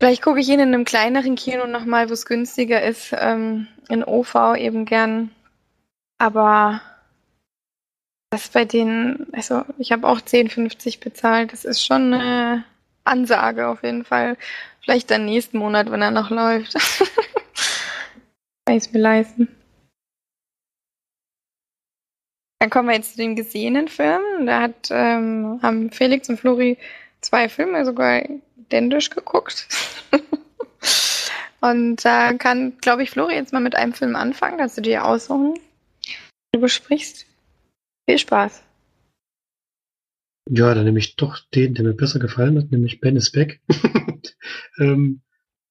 Vielleicht 0.00 0.22
gucke 0.22 0.40
ich 0.40 0.48
ihn 0.48 0.60
in 0.60 0.74
einem 0.74 0.84
kleineren 0.84 1.34
Kino 1.34 1.66
nochmal, 1.66 2.08
wo 2.08 2.12
es 2.12 2.26
günstiger 2.26 2.82
ist, 2.82 3.14
ähm, 3.18 3.68
in 3.88 4.04
OV 4.04 4.54
eben 4.56 4.84
gern. 4.84 5.30
Aber 6.18 6.82
Das 8.30 8.48
bei 8.48 8.64
denen, 8.64 9.28
also 9.32 9.64
ich 9.78 9.92
habe 9.92 10.08
auch 10.08 10.20
10,50 10.20 11.00
bezahlt. 11.00 11.52
Das 11.52 11.64
ist 11.64 11.82
schon 11.84 12.12
eine 12.12 12.64
Ansage 13.04 13.68
auf 13.68 13.82
jeden 13.82 14.04
Fall. 14.04 14.36
Vielleicht 14.82 15.10
dann 15.10 15.24
nächsten 15.24 15.58
Monat, 15.58 15.90
wenn 15.90 16.02
er 16.02 16.10
noch 16.10 16.30
läuft. 16.30 16.74
Kann 18.66 18.76
ich 18.76 18.84
es 18.84 18.92
mir 18.92 19.00
leisten. 19.00 19.48
Dann 22.58 22.70
kommen 22.70 22.88
wir 22.88 22.94
jetzt 22.94 23.12
zu 23.12 23.16
den 23.18 23.36
gesehenen 23.36 23.88
Filmen. 23.88 24.46
Da 24.46 24.62
hat, 24.62 24.88
ähm, 24.90 25.60
haben 25.62 25.90
Felix 25.90 26.28
und 26.28 26.38
Flori 26.38 26.78
zwei 27.20 27.48
Filme 27.48 27.84
sogar 27.84 28.22
identisch 28.56 29.10
geguckt. 29.10 29.68
und 31.60 32.04
da 32.04 32.30
äh, 32.30 32.38
kann, 32.38 32.78
glaube 32.80 33.02
ich, 33.02 33.10
Flori 33.10 33.34
jetzt 33.34 33.52
mal 33.52 33.60
mit 33.60 33.74
einem 33.74 33.92
Film 33.92 34.16
anfangen. 34.16 34.58
Kannst 34.58 34.78
du 34.78 34.82
dir 34.82 35.04
aussuchen, 35.04 35.58
du 36.52 36.60
besprichst. 36.60 37.26
Viel 38.08 38.18
Spaß. 38.18 38.62
Ja, 40.50 40.74
dann 40.74 40.84
nehme 40.84 40.98
ich 40.98 41.16
doch 41.16 41.38
den, 41.54 41.74
der 41.74 41.84
mir 41.84 41.94
besser 41.94 42.18
gefallen 42.18 42.58
hat, 42.58 42.70
nämlich 42.70 43.00
Ben 43.00 43.16
is 43.16 43.32
Back. 43.32 43.60
ähm, 44.78 45.22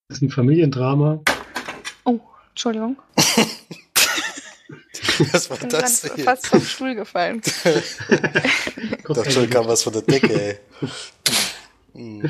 das 0.08 0.18
ist 0.18 0.22
ein 0.22 0.30
Familiendrama. 0.30 1.22
Oh, 2.04 2.18
Entschuldigung. 2.50 2.96
Was 5.32 5.50
war 5.50 5.56
Ich 5.56 5.62
bin 5.62 5.70
das 5.70 6.02
denn? 6.02 6.24
fast 6.24 6.46
vom 6.46 6.60
Stuhl 6.60 6.94
gefallen. 6.94 7.40
Gott, 9.02 9.16
Doch 9.16 9.30
schon 9.30 9.48
kam 9.50 9.66
was 9.66 9.82
von 9.82 9.92
der 9.92 10.02
Decke, 10.02 10.32
ey. 10.32 10.58
Hm. 11.92 12.28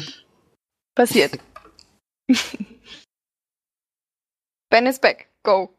Passiert. 0.95 1.39
ben 4.71 4.87
is 4.87 4.99
back. 4.99 5.29
Go. 5.43 5.75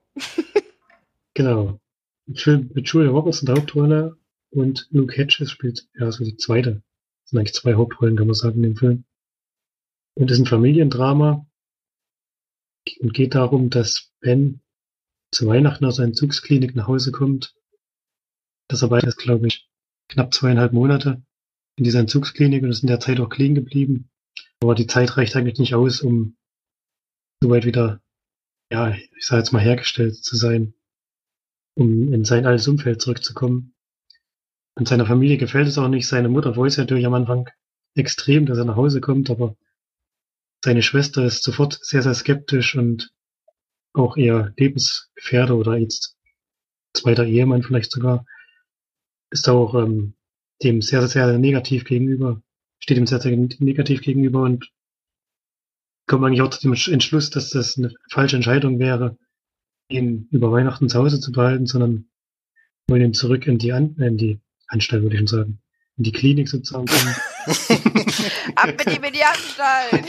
Genau. 1.34 1.80
Mit 2.28 2.88
Julia 2.88 3.12
Roberts 3.12 3.42
in 3.42 3.46
der 3.48 3.56
Hauptrolle 3.56 4.18
und 4.52 4.88
Luke 4.92 5.16
Hedges 5.16 5.52
spielt 5.52 5.88
ja 6.00 6.12
so 6.12 6.24
die 6.24 6.38
zweite. 6.38 6.82
Das 7.24 7.30
sind 7.32 7.40
eigentlich 7.40 7.54
zwei 7.54 7.76
Hauptrollen, 7.76 8.18
kann 8.18 8.28
man 8.28 8.36
sagen, 8.36 8.58
in 8.58 8.64
dem 8.64 8.76
Film. 8.76 9.06
Und 10.16 10.32
es 10.32 10.38
ist 10.38 10.44
ein 10.44 10.50
Familiendrama 10.50 11.46
und 13.00 13.14
geht 13.14 13.36
darum, 13.36 13.70
dass 13.70 14.12
Ben 14.22 14.62
zu 15.36 15.48
Weihnachten 15.48 15.86
aus 15.86 15.98
seiner 15.98 16.08
Entzugsklinik 16.08 16.76
nach 16.76 16.88
Hause 16.88 17.12
kommt. 17.12 17.56
Das 18.68 18.84
arbeitet 18.84 19.10
ist, 19.10 19.18
glaube 19.18 19.48
ich, 19.48 19.70
knapp 20.08 20.34
zweieinhalb 20.34 20.74
Monate 20.74 21.22
in 21.78 21.84
dieser 21.84 22.00
Entzugsklinik 22.00 22.64
und 22.64 22.70
ist 22.70 22.84
in 22.84 22.88
der 22.88 23.00
Zeit 23.00 23.20
auch 23.20 23.30
clean 23.30 23.54
geblieben. 23.54 24.10
Aber 24.62 24.76
die 24.76 24.88
Zeit 24.88 25.18
reicht 25.18 25.36
eigentlich 25.36 25.60
nicht 25.60 25.76
aus, 25.76 26.02
um 26.02 26.38
soweit 27.44 27.66
wieder, 27.66 28.02
ja, 28.72 28.92
ich 28.92 29.26
sage 29.26 29.42
jetzt 29.42 29.52
mal 29.52 29.62
hergestellt 29.62 30.16
zu 30.16 30.36
sein, 30.36 30.74
um 31.76 32.14
in 32.14 32.24
sein 32.24 32.46
altes 32.46 32.68
Umfeld 32.68 33.02
zurückzukommen. 33.02 33.76
Und 34.76 34.88
seiner 34.88 35.06
Familie 35.06 35.38
gefällt 35.38 35.68
es 35.68 35.78
auch 35.78 35.88
nicht. 35.88 36.08
Seine 36.08 36.30
Mutter 36.30 36.56
wollte 36.56 36.80
natürlich 36.80 37.06
am 37.06 37.14
Anfang 37.14 37.50
extrem, 37.96 38.46
dass 38.46 38.58
er 38.58 38.66
nach 38.66 38.76
Hause 38.76 39.02
kommt, 39.02 39.30
aber 39.30 39.56
seine 40.64 40.82
Schwester 40.82 41.26
ist 41.26 41.44
sofort 41.44 41.78
sehr, 41.82 42.02
sehr 42.02 42.14
skeptisch 42.14 42.76
und 42.76 43.14
auch 43.96 44.18
eher 44.18 44.54
Lebensgefährder 44.58 45.56
oder 45.56 45.78
jetzt 45.78 46.18
zweiter 46.94 47.26
Ehemann 47.26 47.64
vielleicht 47.64 47.92
sogar, 47.92 48.26
ist 49.32 49.50
auch 49.50 49.76
ähm, 49.76 50.16
dem 50.64 50.82
sehr, 50.82 51.08
sehr, 51.08 51.28
sehr 51.28 51.38
negativ 51.38 51.86
gegenüber, 51.86 52.42
steht 52.80 52.98
ihm 52.98 53.08
sehr, 53.08 53.20
sehr 53.20 53.36
negativ 53.36 54.02
gegenüber 54.02 54.42
und 54.42 54.72
kommt 56.08 56.24
eigentlich 56.24 56.42
auch 56.42 56.50
zu 56.50 56.62
dem 56.62 56.74
Entschluss, 56.74 57.30
dass 57.30 57.50
das 57.50 57.78
eine 57.78 57.94
falsche 58.10 58.36
Entscheidung 58.36 58.80
wäre, 58.80 59.18
ihn 59.90 60.28
über 60.32 60.52
Weihnachten 60.52 60.90
zu 60.90 61.00
Hause 61.00 61.20
zu 61.20 61.32
behalten, 61.32 61.66
sondern 61.66 62.10
wollen 62.88 63.02
ihn 63.02 63.14
zurück 63.14 63.48
in 63.48 63.58
die, 63.58 63.74
An 63.74 63.96
in 63.98 64.18
die 64.18 64.40
Anstalt, 64.68 65.04
würde 65.04 65.16
ich 65.16 65.20
schon 65.20 65.28
sagen, 65.28 65.62
in 65.98 66.04
die 66.04 66.12
Klinik 66.12 66.50
sozusagen. 66.50 66.86
Ab 68.56 68.68
mit 68.78 68.98
ihm 68.98 69.04
in 69.04 69.14
die 69.14 69.24
Anstalt. 69.24 70.06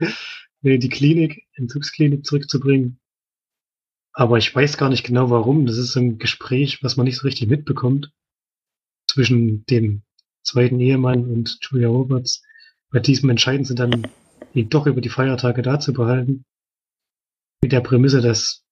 nee, 0.60 0.78
die 0.78 0.88
Klinik, 0.88 1.46
Entzugsklinik 1.54 2.24
zurückzubringen. 2.24 3.00
Aber 4.12 4.38
ich 4.38 4.54
weiß 4.54 4.76
gar 4.78 4.88
nicht 4.88 5.04
genau 5.04 5.30
warum. 5.30 5.66
Das 5.66 5.78
ist 5.78 5.96
ein 5.96 6.18
Gespräch, 6.18 6.82
was 6.82 6.96
man 6.96 7.04
nicht 7.04 7.18
so 7.18 7.26
richtig 7.26 7.48
mitbekommt. 7.48 8.12
Zwischen 9.06 9.64
dem 9.66 10.02
zweiten 10.42 10.80
Ehemann 10.80 11.24
und 11.30 11.58
Julia 11.62 11.88
Roberts. 11.88 12.42
Bei 12.90 13.00
diesem 13.00 13.30
entscheiden 13.30 13.64
sie 13.64 13.74
dann, 13.74 14.06
ihn 14.54 14.68
doch 14.68 14.86
über 14.86 15.00
die 15.00 15.08
Feiertage 15.08 15.62
da 15.62 15.78
zu 15.78 15.92
behalten. 15.92 16.44
Mit 17.62 17.72
der 17.72 17.80
Prämisse, 17.80 18.20
dass 18.20 18.64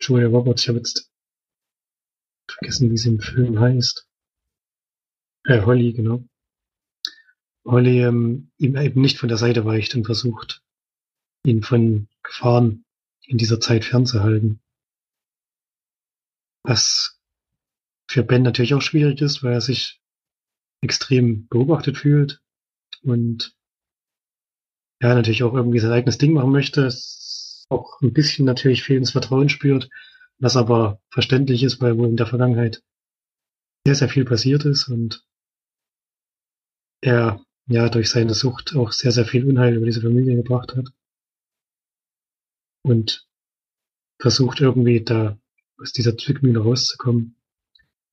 Julia 0.00 0.28
Roberts, 0.28 0.62
ich 0.62 0.68
habe 0.68 0.78
jetzt 0.78 1.10
vergessen, 2.48 2.90
wie 2.90 2.96
sie 2.96 3.08
im 3.08 3.20
Film 3.20 3.58
heißt. 3.58 4.08
Äh, 5.44 5.62
Holly, 5.62 5.92
genau. 5.92 6.24
Holly 7.64 8.02
ähm, 8.02 8.50
ihm 8.58 8.76
eben 8.76 9.00
nicht 9.00 9.18
von 9.18 9.28
der 9.28 9.38
Seite 9.38 9.64
weicht 9.64 9.94
und 9.94 10.04
versucht, 10.04 10.62
ihn 11.46 11.62
von 11.62 12.08
Gefahren 12.22 12.84
in 13.26 13.38
dieser 13.38 13.60
Zeit 13.60 13.84
fernzuhalten. 13.84 14.60
Was 16.62 17.20
für 18.08 18.22
Ben 18.22 18.42
natürlich 18.42 18.74
auch 18.74 18.82
schwierig 18.82 19.20
ist, 19.20 19.42
weil 19.42 19.54
er 19.54 19.60
sich 19.60 20.00
extrem 20.82 21.46
beobachtet 21.48 21.96
fühlt 21.96 22.40
und 23.02 23.56
ja, 25.00 25.14
natürlich 25.14 25.42
auch 25.42 25.54
irgendwie 25.54 25.78
sein 25.78 25.92
eigenes 25.92 26.18
Ding 26.18 26.32
machen 26.32 26.52
möchte, 26.52 26.88
auch 27.68 28.00
ein 28.00 28.12
bisschen 28.12 28.44
natürlich 28.44 28.82
fehlendes 28.82 29.12
Vertrauen 29.12 29.48
spürt, 29.48 29.88
was 30.38 30.56
aber 30.56 31.00
verständlich 31.10 31.62
ist, 31.62 31.80
weil 31.80 31.98
wohl 31.98 32.08
in 32.08 32.16
der 32.16 32.26
Vergangenheit 32.26 32.82
sehr, 33.86 33.94
sehr 33.94 34.08
viel 34.08 34.24
passiert 34.24 34.64
ist 34.64 34.88
und 34.88 35.24
er 37.02 37.44
ja 37.68 37.88
durch 37.88 38.10
seine 38.10 38.34
Sucht 38.34 38.74
auch 38.74 38.92
sehr, 38.92 39.12
sehr 39.12 39.26
viel 39.26 39.44
Unheil 39.44 39.74
über 39.74 39.86
diese 39.86 40.00
Familie 40.00 40.36
gebracht 40.36 40.74
hat. 40.76 40.88
Und 42.86 43.26
versucht 44.20 44.60
irgendwie 44.60 45.02
da 45.02 45.36
aus 45.76 45.92
dieser 45.92 46.16
Zwickmühle 46.16 46.60
rauszukommen. 46.60 47.36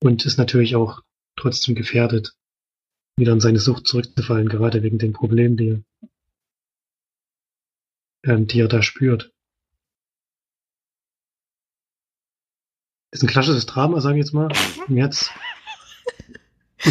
Und 0.02 0.26
ist 0.26 0.36
natürlich 0.36 0.74
auch 0.74 1.00
trotzdem 1.36 1.76
gefährdet, 1.76 2.34
wieder 3.16 3.32
in 3.32 3.40
seine 3.40 3.60
Sucht 3.60 3.86
zurückzufallen, 3.86 4.48
gerade 4.48 4.82
wegen 4.82 4.98
den 4.98 5.12
Problemen, 5.12 5.56
die 5.56 5.84
er, 8.24 8.34
ähm, 8.34 8.48
die 8.48 8.58
er 8.58 8.66
da 8.66 8.82
spürt. 8.82 9.32
Ist 13.12 13.22
ein 13.22 13.28
klassisches 13.28 13.66
Drama, 13.66 14.00
sage 14.00 14.18
ich 14.18 14.24
jetzt 14.24 14.32
mal. 14.32 14.48
Mir 14.88 15.04
hat's 15.04 15.30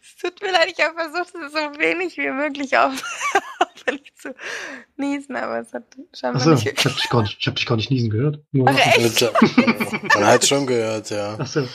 Es 0.00 0.16
tut 0.16 0.40
mir 0.40 0.52
leid, 0.52 0.72
ich 0.72 0.82
habe 0.82 0.94
versucht, 0.94 1.34
es 1.34 1.52
so 1.52 1.58
wenig 1.78 2.16
wie 2.16 2.30
möglich 2.30 2.78
auf, 2.78 3.02
aufwendig 3.86 4.14
zu 4.16 4.34
niesen, 4.96 5.36
aber 5.36 5.60
es 5.60 5.72
hat 5.72 5.84
scheinbar 6.12 6.40
Achso, 6.40 6.50
nicht 6.54 6.66
ich 6.66 6.84
hab 6.84 6.94
dich 6.96 7.08
gar 7.08 7.22
nicht, 7.22 7.36
ich 7.40 7.46
hab 7.46 7.56
dich 7.56 7.66
gar 7.66 7.76
nicht 7.76 7.90
niesen 7.90 8.10
gehört. 8.10 8.40
Nur 8.52 8.68
Ach, 8.68 8.78
echt? 8.96 9.22
Man 10.14 10.26
hat 10.26 10.46
schon 10.46 10.66
gehört, 10.66 11.10
ja. 11.10 11.34
Achso. 11.38 11.66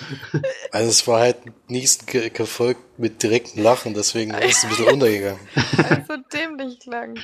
Also 0.71 0.89
es 0.89 1.07
war 1.07 1.19
halt 1.21 1.37
Niesen 1.69 2.05
ge 2.05 2.29
gefolgt 2.29 2.81
mit 2.99 3.21
direktem 3.23 3.63
Lachen, 3.63 3.93
deswegen 3.93 4.33
ist 4.33 4.57
es 4.57 4.63
ein 4.63 4.69
bisschen 4.69 4.87
untergegangen. 4.87 5.39
Also 5.77 6.17
dämlich 6.33 6.79
klang. 6.79 7.17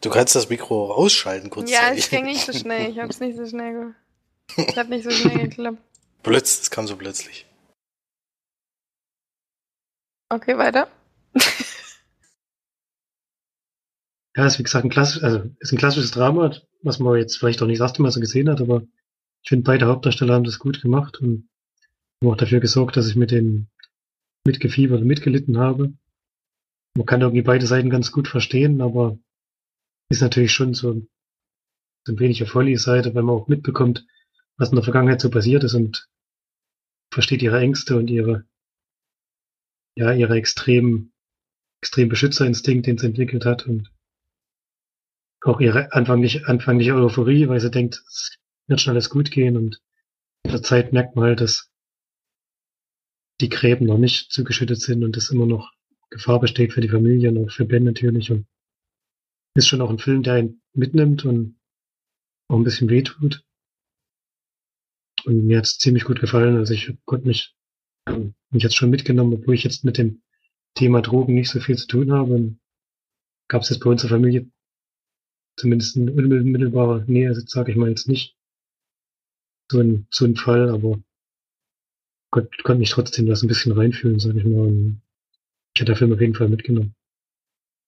Du 0.00 0.08
kannst 0.08 0.34
das 0.34 0.48
Mikro 0.48 0.92
ausschalten 0.94 1.48
Ja, 1.48 1.50
kurzzeitig. 1.54 2.04
es 2.04 2.10
ging 2.10 2.24
nicht 2.24 2.46
so 2.46 2.52
schnell. 2.52 2.90
Ich 2.90 2.98
habe 2.98 3.10
es 3.10 3.20
nicht 3.20 3.36
so 3.36 3.46
schnell 3.46 3.94
ge 4.56 4.64
Es 4.66 4.76
hat 4.76 4.88
nicht 4.88 5.04
so 5.04 5.10
schnell 5.10 5.38
geklappt. 5.48 5.78
Plötzlich, 6.22 6.62
es 6.62 6.70
kam 6.70 6.86
so 6.86 6.96
plötzlich. 6.96 7.46
Okay, 10.30 10.56
weiter. 10.56 10.88
Ja, 14.40 14.46
ist 14.46 14.58
wie 14.58 14.62
gesagt 14.62 14.86
ein 14.86 14.90
klassisch, 14.90 15.22
also 15.22 15.50
ist 15.58 15.70
ein 15.70 15.76
klassisches 15.76 16.12
Drama, 16.12 16.50
was 16.80 16.98
man 16.98 17.18
jetzt 17.18 17.36
vielleicht 17.36 17.60
auch 17.60 17.66
nicht 17.66 17.78
das 17.78 17.90
erste 17.90 18.00
Mal 18.00 18.10
so 18.10 18.20
gesehen 18.20 18.48
hat, 18.48 18.62
aber 18.62 18.84
ich 19.42 19.50
finde 19.50 19.64
beide 19.64 19.84
Hauptdarsteller 19.84 20.32
haben 20.32 20.44
das 20.44 20.58
gut 20.58 20.80
gemacht 20.80 21.20
und 21.20 21.50
haben 22.22 22.32
auch 22.32 22.38
dafür 22.38 22.58
gesorgt, 22.60 22.96
dass 22.96 23.06
ich 23.06 23.16
mit 23.16 23.32
denen 23.32 23.68
mitgefiebert 24.46 25.02
und 25.02 25.06
mitgelitten 25.06 25.58
habe. 25.58 25.92
Man 26.96 27.04
kann 27.04 27.20
irgendwie 27.20 27.42
beide 27.42 27.66
Seiten 27.66 27.90
ganz 27.90 28.12
gut 28.12 28.28
verstehen, 28.28 28.80
aber 28.80 29.18
ist 30.08 30.22
natürlich 30.22 30.52
schon 30.52 30.72
so, 30.72 31.06
so 32.06 32.12
ein 32.14 32.18
wenig 32.18 32.42
auf 32.42 32.54
Hollys 32.54 32.84
Seite, 32.84 33.14
wenn 33.14 33.26
man 33.26 33.34
auch 33.34 33.48
mitbekommt, 33.48 34.06
was 34.56 34.70
in 34.70 34.76
der 34.76 34.84
Vergangenheit 34.84 35.20
so 35.20 35.28
passiert 35.28 35.64
ist 35.64 35.74
und 35.74 36.08
versteht 37.12 37.42
ihre 37.42 37.60
Ängste 37.60 37.94
und 37.98 38.08
ihre, 38.08 38.46
ja, 39.96 40.14
ihre 40.14 40.36
extrem, 40.36 41.12
extrem 41.82 42.08
Beschützerinstinkt, 42.08 42.86
den 42.86 42.96
sie 42.96 43.04
entwickelt 43.04 43.44
hat 43.44 43.66
und 43.66 43.92
auch 45.42 45.60
ihre 45.60 45.92
anfängliche, 45.92 46.46
anfängliche 46.46 46.94
Euphorie, 46.94 47.48
weil 47.48 47.60
sie 47.60 47.70
denkt, 47.70 48.02
es 48.06 48.38
wird 48.66 48.80
schon 48.80 48.92
alles 48.92 49.10
gut 49.10 49.30
gehen 49.30 49.56
und 49.56 49.80
mit 50.44 50.52
der 50.52 50.62
Zeit 50.62 50.92
merkt 50.92 51.16
man 51.16 51.24
halt, 51.26 51.40
dass 51.40 51.70
die 53.40 53.48
Gräben 53.48 53.86
noch 53.86 53.98
nicht 53.98 54.30
zugeschüttet 54.30 54.80
sind 54.80 55.02
und 55.02 55.16
es 55.16 55.30
immer 55.30 55.46
noch 55.46 55.72
Gefahr 56.10 56.40
besteht 56.40 56.72
für 56.72 56.80
die 56.80 56.88
Familie 56.88 57.30
und 57.30 57.46
auch 57.46 57.50
für 57.50 57.64
Ben 57.64 57.84
natürlich 57.84 58.30
und 58.30 58.46
ist 59.54 59.68
schon 59.68 59.80
auch 59.80 59.90
ein 59.90 59.98
Film, 59.98 60.22
der 60.22 60.38
ihn 60.38 60.62
mitnimmt 60.74 61.24
und 61.24 61.58
auch 62.48 62.56
ein 62.56 62.64
bisschen 62.64 62.90
wehtut. 62.90 63.44
Und 65.24 65.46
mir 65.46 65.58
hat 65.58 65.66
es 65.66 65.78
ziemlich 65.78 66.04
gut 66.04 66.20
gefallen. 66.20 66.56
Also 66.56 66.74
ich 66.74 66.96
konnte 67.04 67.26
mich, 67.26 67.54
mich 68.06 68.62
jetzt 68.62 68.76
schon 68.76 68.90
mitgenommen, 68.90 69.34
obwohl 69.34 69.54
ich 69.54 69.64
jetzt 69.64 69.84
mit 69.84 69.98
dem 69.98 70.22
Thema 70.74 71.02
Drogen 71.02 71.34
nicht 71.34 71.50
so 71.50 71.60
viel 71.60 71.76
zu 71.76 71.86
tun 71.86 72.12
habe. 72.12 72.56
Gab 73.48 73.62
es 73.62 73.70
jetzt 73.70 73.80
bei 73.80 73.90
unserer 73.90 74.10
Familie 74.10 74.50
zumindest 75.56 75.96
in 75.96 76.08
unmittelbarer 76.08 77.04
Nähe, 77.06 77.28
also 77.28 77.42
sage 77.46 77.72
ich 77.72 77.76
mal 77.76 77.90
jetzt 77.90 78.08
nicht 78.08 78.36
so 79.70 79.80
ein, 79.80 80.06
so 80.10 80.24
ein 80.24 80.36
Fall, 80.36 80.70
aber 80.70 80.98
Gott, 82.32 82.62
konnte 82.62 82.80
mich 82.80 82.90
trotzdem 82.90 83.26
das 83.26 83.42
ein 83.42 83.48
bisschen 83.48 83.72
reinfühlen, 83.72 84.20
sage 84.20 84.38
ich 84.38 84.44
mal. 84.44 84.66
Und 84.66 85.02
ich 85.74 85.80
hatte 85.80 85.92
den 85.92 85.96
Film 85.96 86.12
auf 86.12 86.20
jeden 86.20 86.34
Fall 86.34 86.48
mitgenommen. 86.48 86.94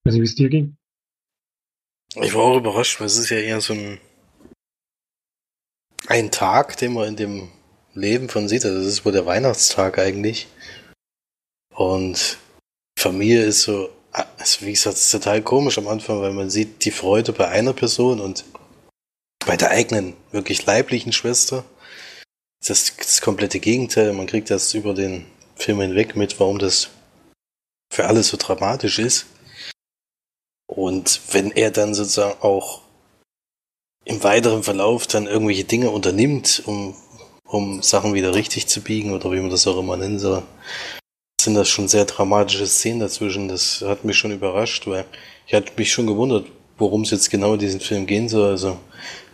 Weiß 0.04 0.14
nicht, 0.14 0.22
wie 0.22 0.26
es 0.26 0.34
dir 0.34 0.48
ging? 0.48 0.76
Ich 2.16 2.34
war 2.34 2.42
auch 2.42 2.58
überrascht, 2.58 3.00
weil 3.00 3.06
es 3.06 3.18
ist 3.18 3.30
ja 3.30 3.38
eher 3.38 3.60
so 3.60 3.72
ein, 3.72 3.98
ein 6.08 6.30
Tag, 6.30 6.76
den 6.76 6.92
man 6.92 7.08
in 7.08 7.16
dem 7.16 7.48
Leben 7.94 8.28
von 8.28 8.48
sieht. 8.48 8.64
Also 8.64 8.78
das 8.78 8.86
ist 8.86 9.04
wohl 9.04 9.12
der 9.12 9.26
Weihnachtstag 9.26 9.98
eigentlich. 9.98 10.48
Und 11.74 12.38
Familie 12.98 13.44
ist 13.44 13.62
so, 13.62 13.90
also 14.12 14.66
wie 14.66 14.72
gesagt, 14.72 14.96
es 14.96 15.04
ist 15.04 15.10
total 15.10 15.42
komisch 15.42 15.78
am 15.78 15.88
Anfang, 15.88 16.20
weil 16.20 16.32
man 16.32 16.50
sieht 16.50 16.84
die 16.84 16.90
Freude 16.90 17.32
bei 17.32 17.48
einer 17.48 17.72
Person 17.72 18.20
und 18.20 18.44
bei 19.46 19.56
der 19.56 19.70
eigenen, 19.70 20.14
wirklich 20.30 20.64
leiblichen 20.66 21.12
Schwester. 21.12 21.64
Das 22.60 22.70
ist 22.70 23.00
das 23.00 23.20
komplette 23.20 23.58
Gegenteil. 23.58 24.12
Man 24.12 24.26
kriegt 24.26 24.50
das 24.50 24.74
über 24.74 24.94
den 24.94 25.26
Film 25.56 25.80
hinweg 25.80 26.14
mit, 26.14 26.38
warum 26.38 26.58
das 26.58 26.90
für 27.92 28.06
alle 28.06 28.22
so 28.22 28.36
dramatisch 28.36 28.98
ist. 28.98 29.26
Und 30.66 31.20
wenn 31.32 31.50
er 31.50 31.70
dann 31.70 31.94
sozusagen 31.94 32.40
auch 32.40 32.82
im 34.04 34.22
weiteren 34.22 34.62
Verlauf 34.62 35.06
dann 35.06 35.26
irgendwelche 35.26 35.64
Dinge 35.64 35.90
unternimmt, 35.90 36.62
um, 36.66 36.96
um 37.44 37.82
Sachen 37.82 38.14
wieder 38.14 38.34
richtig 38.34 38.66
zu 38.68 38.80
biegen 38.80 39.12
oder 39.12 39.30
wie 39.32 39.40
man 39.40 39.50
das 39.50 39.66
auch 39.66 39.78
immer 39.78 39.96
nennen 39.96 40.18
soll, 40.18 40.42
sind 41.44 41.54
das 41.54 41.68
schon 41.68 41.88
sehr 41.88 42.04
dramatische 42.04 42.66
Szenen 42.66 43.00
dazwischen. 43.00 43.48
Das 43.48 43.82
hat 43.82 44.04
mich 44.04 44.16
schon 44.16 44.32
überrascht, 44.32 44.86
weil 44.86 45.04
ich 45.46 45.54
hatte 45.54 45.72
mich 45.76 45.92
schon 45.92 46.06
gewundert, 46.06 46.46
worum 46.78 47.02
es 47.02 47.10
jetzt 47.10 47.30
genau 47.30 47.54
in 47.54 47.60
diesem 47.60 47.80
Film 47.80 48.06
gehen 48.06 48.28
soll. 48.28 48.50
Also 48.50 48.78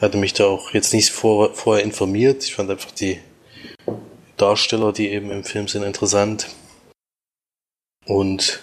hatte 0.00 0.18
mich 0.18 0.32
da 0.32 0.46
auch 0.46 0.72
jetzt 0.72 0.92
nicht 0.92 1.10
vor, 1.10 1.54
vorher 1.54 1.84
informiert. 1.84 2.44
Ich 2.44 2.54
fand 2.54 2.70
einfach 2.70 2.90
die 2.90 3.20
Darsteller, 4.36 4.92
die 4.92 5.08
eben 5.08 5.30
im 5.30 5.44
Film 5.44 5.68
sind, 5.68 5.82
interessant. 5.82 6.48
Und 8.06 8.60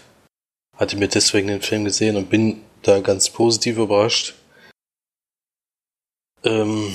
hatte 0.77 0.97
mir 0.97 1.08
deswegen 1.08 1.47
den 1.47 1.62
Film 1.62 1.86
gesehen 1.86 2.15
und 2.15 2.29
bin 2.29 2.62
da 2.81 2.99
ganz 2.99 3.29
positiv 3.29 3.77
überrascht. 3.77 4.36
Ähm, 6.43 6.93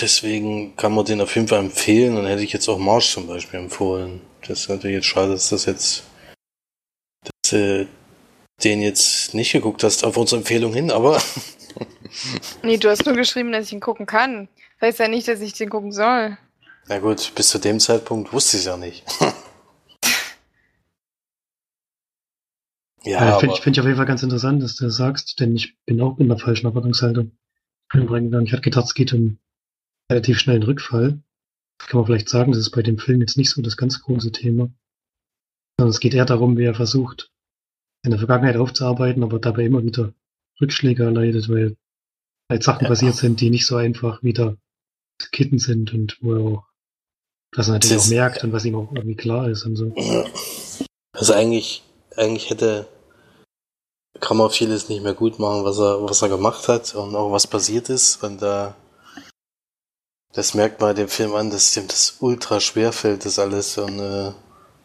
deswegen 0.00 0.76
kann 0.76 0.92
man 0.94 1.04
den 1.04 1.20
auf 1.20 1.34
jeden 1.34 1.48
Fall 1.48 1.60
empfehlen 1.60 2.16
und 2.16 2.26
hätte 2.26 2.42
ich 2.42 2.52
jetzt 2.52 2.68
auch 2.68 2.78
Marsch 2.78 3.12
zum 3.12 3.26
Beispiel 3.26 3.60
empfohlen. 3.60 4.20
Das 4.46 4.60
ist 4.60 4.68
natürlich 4.68 4.96
jetzt 4.96 5.06
schade, 5.06 5.32
dass 5.32 5.50
das 5.50 5.66
jetzt, 5.66 6.04
dass 7.22 7.50
du 7.50 7.88
den 8.64 8.82
jetzt 8.82 9.34
nicht 9.34 9.52
geguckt 9.52 9.82
hast 9.84 10.04
auf 10.04 10.16
unsere 10.16 10.40
Empfehlung 10.40 10.72
hin, 10.72 10.90
aber. 10.90 11.22
nee, 12.62 12.76
du 12.76 12.90
hast 12.90 13.06
nur 13.06 13.14
geschrieben, 13.14 13.52
dass 13.52 13.66
ich 13.66 13.72
ihn 13.72 13.80
gucken 13.80 14.06
kann. 14.06 14.48
Das 14.78 14.88
heißt 14.88 14.98
ja 15.00 15.08
nicht, 15.08 15.28
dass 15.28 15.40
ich 15.40 15.52
den 15.54 15.70
gucken 15.70 15.92
soll. 15.92 16.36
Na 16.88 16.98
gut, 16.98 17.32
bis 17.34 17.48
zu 17.48 17.58
dem 17.58 17.80
Zeitpunkt 17.80 18.32
wusste 18.32 18.56
ich 18.56 18.62
es 18.62 18.66
ja 18.66 18.76
nicht. 18.76 19.04
Ja, 23.02 23.36
äh, 23.36 23.40
finde 23.40 23.54
ich, 23.54 23.62
find 23.62 23.76
ich 23.76 23.80
auf 23.80 23.86
jeden 23.86 23.96
Fall 23.96 24.06
ganz 24.06 24.22
interessant, 24.22 24.62
dass 24.62 24.76
du 24.76 24.90
sagst, 24.90 25.40
denn 25.40 25.56
ich 25.56 25.74
bin 25.86 26.02
auch 26.02 26.18
mit 26.18 26.30
einer 26.30 26.38
falschen 26.38 26.66
Erwartungshaltung. 26.66 27.32
Ich 27.94 28.52
hatte 28.52 28.60
gedacht, 28.60 28.84
es 28.84 28.94
geht 28.94 29.14
um 29.14 29.38
relativ 30.10 30.38
schnellen 30.38 30.62
Rückfall. 30.62 31.22
Das 31.78 31.88
kann 31.88 31.98
man 32.00 32.06
vielleicht 32.06 32.28
sagen, 32.28 32.52
das 32.52 32.60
ist 32.60 32.70
bei 32.70 32.82
dem 32.82 32.98
Film 32.98 33.20
jetzt 33.20 33.36
nicht 33.36 33.50
so 33.50 33.62
das 33.62 33.76
ganz 33.76 34.02
große 34.02 34.32
Thema. 34.32 34.70
Sondern 35.78 35.90
es 35.90 36.00
geht 36.00 36.14
eher 36.14 36.26
darum, 36.26 36.58
wie 36.58 36.64
er 36.64 36.74
versucht, 36.74 37.30
in 38.04 38.10
der 38.10 38.18
Vergangenheit 38.18 38.56
aufzuarbeiten, 38.56 39.22
aber 39.22 39.38
dabei 39.38 39.64
immer 39.64 39.82
wieder 39.82 40.12
Rückschläge 40.60 41.04
erleidet, 41.04 41.48
weil 41.48 41.76
halt 42.50 42.62
Sachen 42.62 42.84
ja. 42.84 42.88
passiert 42.88 43.14
sind, 43.14 43.40
die 43.40 43.50
nicht 43.50 43.66
so 43.66 43.76
einfach 43.76 44.22
wieder 44.22 44.56
zu 45.18 45.30
kitten 45.30 45.58
sind 45.58 45.94
und 45.94 46.18
wo 46.20 46.34
er 46.34 46.40
auch 46.40 46.64
das 47.52 47.68
natürlich 47.68 47.96
das 47.96 48.06
auch 48.06 48.10
merkt 48.10 48.44
und 48.44 48.52
was 48.52 48.64
ihm 48.64 48.76
auch 48.76 48.92
irgendwie 48.92 49.16
klar 49.16 49.48
ist 49.48 49.64
und 49.64 49.76
so. 49.76 49.94
Also 51.12 51.32
eigentlich 51.32 51.82
eigentlich 52.16 52.50
hätte, 52.50 52.86
kann 54.20 54.36
man 54.36 54.50
vieles 54.50 54.88
nicht 54.88 55.02
mehr 55.02 55.14
gut 55.14 55.38
machen, 55.38 55.64
was 55.64 55.78
er, 55.78 56.02
was 56.02 56.22
er 56.22 56.28
gemacht 56.28 56.68
hat 56.68 56.94
und 56.94 57.14
auch 57.14 57.32
was 57.32 57.46
passiert 57.46 57.88
ist. 57.88 58.22
Und 58.22 58.42
da, 58.42 58.74
das 60.32 60.54
merkt 60.54 60.80
man 60.80 60.94
dem 60.94 61.08
Film 61.08 61.34
an, 61.34 61.50
dass 61.50 61.76
ihm 61.76 61.88
das 61.88 62.16
ultra 62.20 62.60
schwer 62.60 62.92
fällt, 62.92 63.24
das 63.24 63.38
alles. 63.38 63.76
Und 63.78 63.98
äh, 63.98 64.32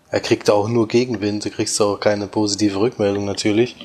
er 0.10 0.20
kriegt 0.20 0.50
auch 0.50 0.68
nur 0.68 0.88
Gegenwind, 0.88 1.46
du 1.46 1.52
kriegst 1.52 1.80
auch 1.82 2.00
keine 2.00 2.28
positive 2.28 2.80
Rückmeldung 2.80 3.26
natürlich. 3.26 3.76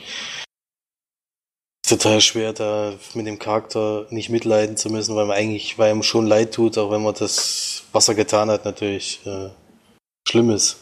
Total 1.87 2.20
schwer, 2.20 2.53
da 2.53 2.94
mit 3.14 3.27
dem 3.27 3.38
Charakter 3.38 4.07
nicht 4.11 4.31
mitleiden 4.31 4.77
zu 4.77 4.90
müssen, 4.90 5.16
weil 5.16 5.27
man 5.27 5.37
eigentlich, 5.37 5.77
weil 5.77 5.92
ihm 5.92 6.03
schon 6.03 6.27
leid 6.27 6.55
tut, 6.55 6.79
auch 6.79 6.90
wenn 6.92 7.03
man 7.03 7.14
das, 7.14 7.83
was 7.92 8.09
er 8.09 8.14
getan 8.14 8.49
hat, 8.49 8.64
natürlich 8.64 9.27
äh, 9.27 9.51
schlimm 10.27 10.51
ist. 10.51 10.77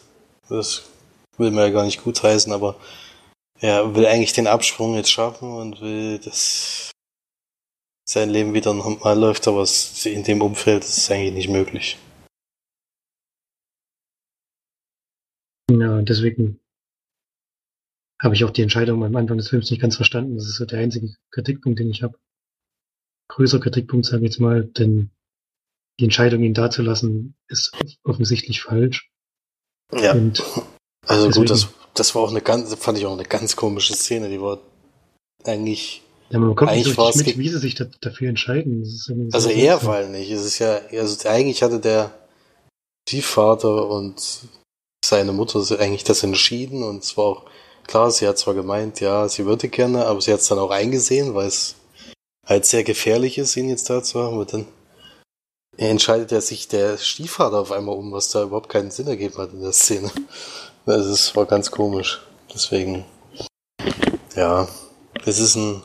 Das 0.49 0.83
will 1.37 1.51
man 1.51 1.65
ja 1.65 1.69
gar 1.71 1.85
nicht 1.85 2.03
gutheißen, 2.03 2.53
aber 2.53 2.75
er 3.59 3.95
will 3.95 4.05
eigentlich 4.05 4.33
den 4.33 4.47
Absprung 4.47 4.95
jetzt 4.95 5.11
schaffen 5.11 5.51
und 5.51 5.81
will, 5.81 6.19
dass 6.19 6.91
sein 8.09 8.31
Leben 8.31 8.55
wieder 8.55 8.73
normal 8.73 9.19
läuft, 9.19 9.47
aber 9.47 9.67
in 10.05 10.23
dem 10.23 10.41
Umfeld 10.41 10.83
ist 10.83 10.97
es 10.97 11.11
eigentlich 11.11 11.33
nicht 11.33 11.49
möglich. 11.49 11.99
Ja, 15.69 16.01
deswegen 16.01 16.59
habe 18.19 18.33
ich 18.33 18.43
auch 18.43 18.49
die 18.49 18.63
Entscheidung 18.63 19.03
am 19.03 19.15
Anfang 19.15 19.37
des 19.37 19.49
Films 19.49 19.69
nicht 19.69 19.79
ganz 19.79 19.95
verstanden. 19.95 20.35
Das 20.37 20.45
ist 20.45 20.55
so 20.55 20.65
der 20.65 20.79
einzige 20.79 21.13
Kritikpunkt, 21.29 21.79
den 21.79 21.91
ich 21.91 22.01
habe. 22.01 22.17
Größer 23.29 23.59
Kritikpunkt, 23.59 24.07
sage 24.07 24.25
ich 24.25 24.31
jetzt 24.31 24.39
mal, 24.39 24.63
denn 24.63 25.11
die 25.99 26.05
Entscheidung, 26.05 26.41
ihn 26.41 26.55
da 26.55 26.71
zu 26.71 26.81
lassen, 26.81 27.35
ist 27.47 27.71
offensichtlich 28.03 28.63
falsch. 28.63 29.11
Ja. 29.93 30.13
Und 30.13 30.41
also 31.05 31.27
Deswegen. 31.27 31.45
gut, 31.45 31.49
das, 31.51 31.67
das 31.93 32.15
war 32.15 32.23
auch 32.23 32.31
eine 32.31 32.41
ganz, 32.41 32.73
fand 32.73 32.97
ich 32.97 33.05
auch 33.05 33.13
eine 33.13 33.23
ganz 33.23 33.55
komische 33.55 33.93
Szene, 33.93 34.29
die 34.29 34.41
war 34.41 34.59
eigentlich. 35.43 36.01
Ja, 36.29 36.39
man 36.39 36.55
kommt 36.55 36.71
eigentlich 36.71 36.95
nicht 36.97 37.13
so 37.13 37.23
mit, 37.23 37.37
wie 37.37 37.49
sie 37.49 37.59
sich 37.59 37.75
da, 37.75 37.85
dafür 38.01 38.29
entscheiden. 38.29 38.83
also 39.31 39.49
er 39.49 39.79
vor 39.79 39.93
allem 39.93 40.11
nicht. 40.11 40.29
Es 40.29 40.45
ist 40.45 40.59
ja, 40.59 40.79
also 40.91 41.27
eigentlich 41.27 41.63
hatte 41.63 41.79
der 41.79 42.11
Stiefvater 43.07 43.89
und 43.89 44.21
seine 45.03 45.31
Mutter 45.31 45.59
eigentlich 45.79 46.03
das 46.03 46.23
entschieden 46.23 46.83
und 46.83 47.03
es 47.03 47.17
war 47.17 47.25
auch 47.25 47.45
klar, 47.87 48.11
sie 48.11 48.27
hat 48.27 48.37
zwar 48.37 48.53
gemeint, 48.53 48.99
ja, 48.99 49.27
sie 49.27 49.45
würde 49.45 49.67
gerne, 49.67 50.05
aber 50.05 50.21
sie 50.21 50.31
hat 50.31 50.41
es 50.41 50.47
dann 50.47 50.59
auch 50.59 50.69
eingesehen, 50.69 51.33
weil 51.33 51.47
es 51.47 51.75
halt 52.45 52.65
sehr 52.65 52.83
gefährlich 52.83 53.37
ist, 53.37 53.57
ihn 53.57 53.69
jetzt 53.69 53.89
da 53.89 54.03
zu 54.03 54.21
haben. 54.21 54.37
Und 54.37 54.53
dann 54.53 54.67
entscheidet 55.77 56.31
ja 56.31 56.41
sich 56.41 56.67
der 56.67 56.97
Stiefvater 56.97 57.59
auf 57.59 57.71
einmal 57.71 57.95
um, 57.95 58.11
was 58.11 58.29
da 58.29 58.43
überhaupt 58.43 58.69
keinen 58.69 58.91
Sinn 58.91 59.07
ergeben 59.07 59.37
hat 59.37 59.53
in 59.53 59.61
der 59.61 59.73
Szene. 59.73 60.11
Also 60.85 61.11
es 61.11 61.35
war 61.35 61.45
ganz 61.45 61.69
komisch. 61.69 62.21
Deswegen, 62.51 63.05
ja, 64.35 64.67
es 65.25 65.37
ist 65.37 65.55
ein. 65.55 65.83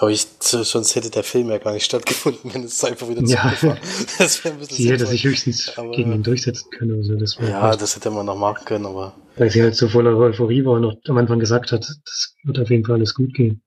Aber 0.00 0.10
ich, 0.10 0.26
sonst 0.40 0.96
hätte 0.96 1.10
der 1.10 1.22
Film 1.22 1.50
ja 1.50 1.58
gar 1.58 1.74
nicht 1.74 1.84
stattgefunden, 1.84 2.54
wenn 2.54 2.64
es 2.64 2.82
einfach 2.82 3.06
wieder 3.10 3.22
ja. 3.22 3.52
war. 3.60 3.76
Das 4.18 4.42
wäre 4.42 4.54
ein 4.54 4.58
bisschen 4.58 4.76
Sie 4.78 4.90
hätte 4.90 5.04
sich 5.04 5.24
höchstens 5.24 5.76
aber, 5.76 5.90
gegen 5.90 6.14
ihn 6.14 6.22
durchsetzen 6.22 6.70
können 6.70 6.92
oder 6.92 7.04
so. 7.04 7.16
Das 7.16 7.36
ja, 7.38 7.76
das 7.76 7.96
hätte 7.96 8.10
man 8.10 8.24
noch 8.24 8.36
machen 8.36 8.64
können, 8.64 8.86
aber. 8.86 9.14
Weil 9.36 9.50
sie 9.50 9.60
halt 9.60 9.76
so 9.76 9.90
voller 9.90 10.16
Euphorie 10.16 10.64
war 10.64 10.72
und 10.72 10.86
auch 10.86 10.96
am 11.06 11.18
Anfang 11.18 11.38
gesagt 11.38 11.70
hat, 11.72 11.86
das 11.86 12.34
wird 12.44 12.58
auf 12.58 12.70
jeden 12.70 12.86
Fall 12.86 12.94
alles 12.94 13.14
gut 13.14 13.34
gehen. 13.34 13.62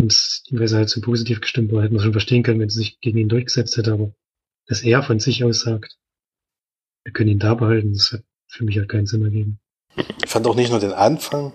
Und 0.00 0.42
weil 0.50 0.66
sie 0.66 0.74
halt 0.74 0.88
so 0.88 1.00
positiv 1.00 1.40
gestimmt 1.40 1.70
war, 1.70 1.84
hätte 1.84 1.94
man 1.94 2.02
schon 2.02 2.10
verstehen 2.10 2.42
können, 2.42 2.58
wenn 2.58 2.68
sie 2.68 2.80
sich 2.80 3.00
gegen 3.00 3.18
ihn 3.18 3.28
durchgesetzt 3.28 3.76
hätte, 3.76 3.92
aber 3.92 4.12
dass 4.66 4.82
er 4.82 5.04
von 5.04 5.20
sich 5.20 5.44
aus 5.44 5.60
sagt, 5.60 5.96
wir 7.04 7.12
können 7.12 7.30
ihn 7.30 7.38
da 7.38 7.54
behalten. 7.54 7.92
Das 7.92 8.10
hat 8.10 8.24
für 8.48 8.64
mich 8.64 8.78
halt 8.78 8.88
keinen 8.88 9.06
Sinn 9.06 9.22
ergeben. 9.22 9.60
Ich 10.24 10.28
fand 10.28 10.44
auch 10.48 10.56
nicht 10.56 10.70
nur 10.70 10.80
den 10.80 10.92
Anfang 10.92 11.52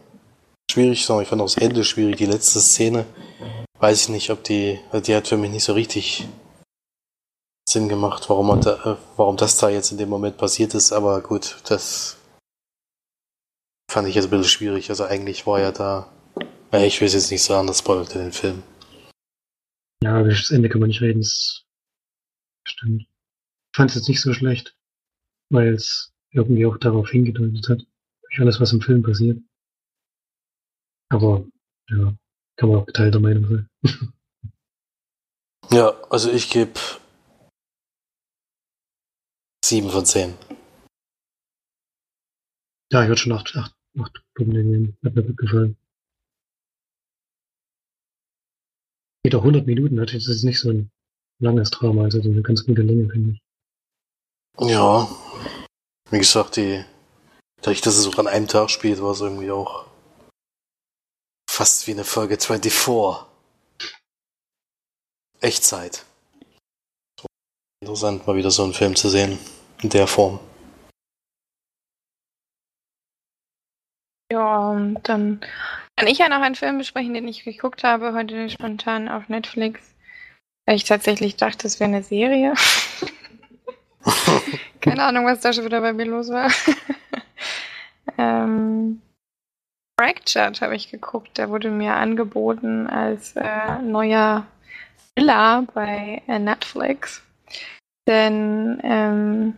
schwierig, 0.77 1.05
sondern 1.05 1.23
ich 1.23 1.29
fand 1.29 1.41
auch 1.41 1.45
das 1.45 1.57
Ende 1.57 1.83
schwierig. 1.83 2.17
Die 2.17 2.25
letzte 2.25 2.59
Szene, 2.59 3.05
weiß 3.79 4.03
ich 4.03 4.09
nicht, 4.09 4.29
ob 4.29 4.43
die, 4.43 4.79
die 5.05 5.15
hat 5.15 5.27
für 5.27 5.37
mich 5.37 5.51
nicht 5.51 5.63
so 5.63 5.73
richtig 5.73 6.27
Sinn 7.67 7.89
gemacht, 7.89 8.29
warum, 8.29 8.61
da, 8.61 8.93
äh, 8.93 8.97
warum 9.17 9.37
das 9.37 9.57
da 9.57 9.69
jetzt 9.69 9.91
in 9.91 9.97
dem 9.97 10.09
Moment 10.09 10.37
passiert 10.37 10.73
ist. 10.73 10.91
Aber 10.91 11.21
gut, 11.21 11.57
das 11.67 12.17
fand 13.91 14.07
ich 14.07 14.15
jetzt 14.15 14.25
ein 14.25 14.29
bisschen 14.29 14.45
schwierig. 14.45 14.89
Also 14.89 15.03
eigentlich 15.03 15.47
war 15.47 15.59
ja 15.59 15.71
da, 15.71 16.11
ich 16.71 17.01
will 17.01 17.07
es 17.07 17.13
jetzt 17.13 17.31
nicht 17.31 17.43
sagen, 17.43 17.67
das 17.67 17.79
spoilerte 17.79 18.19
den 18.19 18.31
Film. 18.31 18.63
Ja, 20.03 20.21
das 20.21 20.51
Ende 20.51 20.69
kann 20.69 20.79
man 20.79 20.89
nicht 20.89 21.01
reden, 21.01 21.21
das 21.21 21.65
stimmt. 22.67 23.01
Ich 23.01 23.77
fand 23.77 23.89
es 23.89 23.95
jetzt 23.95 24.09
nicht 24.09 24.21
so 24.21 24.31
schlecht 24.33 24.77
weil 25.49 25.73
es 25.73 26.13
irgendwie 26.31 26.65
auch 26.65 26.77
darauf 26.77 27.09
hingedeutet 27.09 27.69
hat, 27.69 27.79
durch 28.21 28.39
alles, 28.39 28.59
was 28.59 28.73
im 28.73 28.81
Film 28.81 29.03
passiert. 29.03 29.39
Aber 31.09 31.45
ja, 31.89 32.13
kann 32.57 32.69
man 32.69 32.79
auch 32.79 32.85
geteilter 32.85 33.19
Meinung 33.19 33.47
sein. 33.47 33.69
Ja, 35.69 35.89
also 36.09 36.31
ich 36.31 36.49
gebe 36.49 36.79
7 39.65 39.89
von 39.89 40.05
10. 40.05 40.33
Ja, 42.91 43.01
ich 43.01 43.09
würde 43.09 43.17
schon 43.17 43.33
8, 43.33 43.55
8, 43.55 43.75
8 43.99 44.23
Punkte 44.33 44.63
geben. 44.63 44.97
Hat 45.03 45.15
mir 45.15 45.23
gut 45.23 45.37
gefallen. 45.37 45.77
Geht 49.23 49.35
auch 49.35 49.41
100 49.41 49.67
Minuten, 49.67 49.95
natürlich. 49.95 50.25
Das 50.25 50.35
ist 50.37 50.43
nicht 50.45 50.59
so 50.59 50.69
ein 50.69 50.89
langes 51.39 51.69
Drama, 51.69 52.03
also 52.03 52.21
eine 52.21 52.41
ganz 52.41 52.65
gute 52.65 52.81
Länge, 52.81 53.09
finde 53.09 53.31
ich. 53.31 53.41
Ja, 54.69 55.07
wie 56.09 56.17
gesagt, 56.17 56.55
die, 56.55 56.83
dadurch, 57.57 57.81
dass 57.81 57.97
es 57.97 58.07
auch 58.07 58.17
an 58.19 58.27
einem 58.27 58.47
Tag 58.47 58.69
spielt, 58.69 59.01
war 59.01 59.11
es 59.11 59.19
irgendwie 59.19 59.51
auch 59.51 59.85
fast 61.57 61.87
wie 61.87 61.93
eine 61.93 62.03
Folge 62.03 62.37
24. 62.37 63.25
Echtzeit. 65.41 66.05
Interessant, 67.81 68.27
mal 68.27 68.35
wieder 68.35 68.51
so 68.51 68.63
einen 68.63 68.73
Film 68.73 68.95
zu 68.95 69.09
sehen. 69.09 69.39
In 69.81 69.89
der 69.89 70.05
Form. 70.05 70.39
Ja, 74.31 74.69
und 74.69 74.99
dann 75.09 75.41
kann 75.95 76.07
ich 76.07 76.19
ja 76.19 76.29
noch 76.29 76.41
einen 76.41 76.53
Film 76.53 76.77
besprechen, 76.77 77.15
den 77.15 77.27
ich 77.27 77.43
geguckt 77.43 77.83
habe, 77.83 78.13
heute 78.13 78.51
spontan 78.51 79.09
auf 79.09 79.27
Netflix. 79.27 79.81
Weil 80.67 80.75
ich 80.75 80.83
tatsächlich 80.83 81.37
dachte, 81.37 81.65
es 81.65 81.79
wäre 81.79 81.89
eine 81.89 82.03
Serie. 82.03 82.53
Keine 84.81 85.03
Ahnung, 85.03 85.25
was 85.25 85.41
da 85.41 85.53
schon 85.53 85.65
wieder 85.65 85.81
bei 85.81 85.93
mir 85.93 86.05
los 86.05 86.29
war. 86.29 86.51
ähm, 88.19 89.01
Fractured 89.99 90.61
habe 90.61 90.75
ich 90.75 90.91
geguckt. 90.91 91.37
Der 91.37 91.49
wurde 91.49 91.69
mir 91.69 91.95
angeboten 91.95 92.87
als 92.87 93.35
äh, 93.35 93.81
neuer 93.81 94.45
Thriller 95.15 95.65
bei 95.73 96.21
äh, 96.27 96.37
Netflix. 96.37 97.23
Denn 98.07 98.79
ähm, 98.83 99.57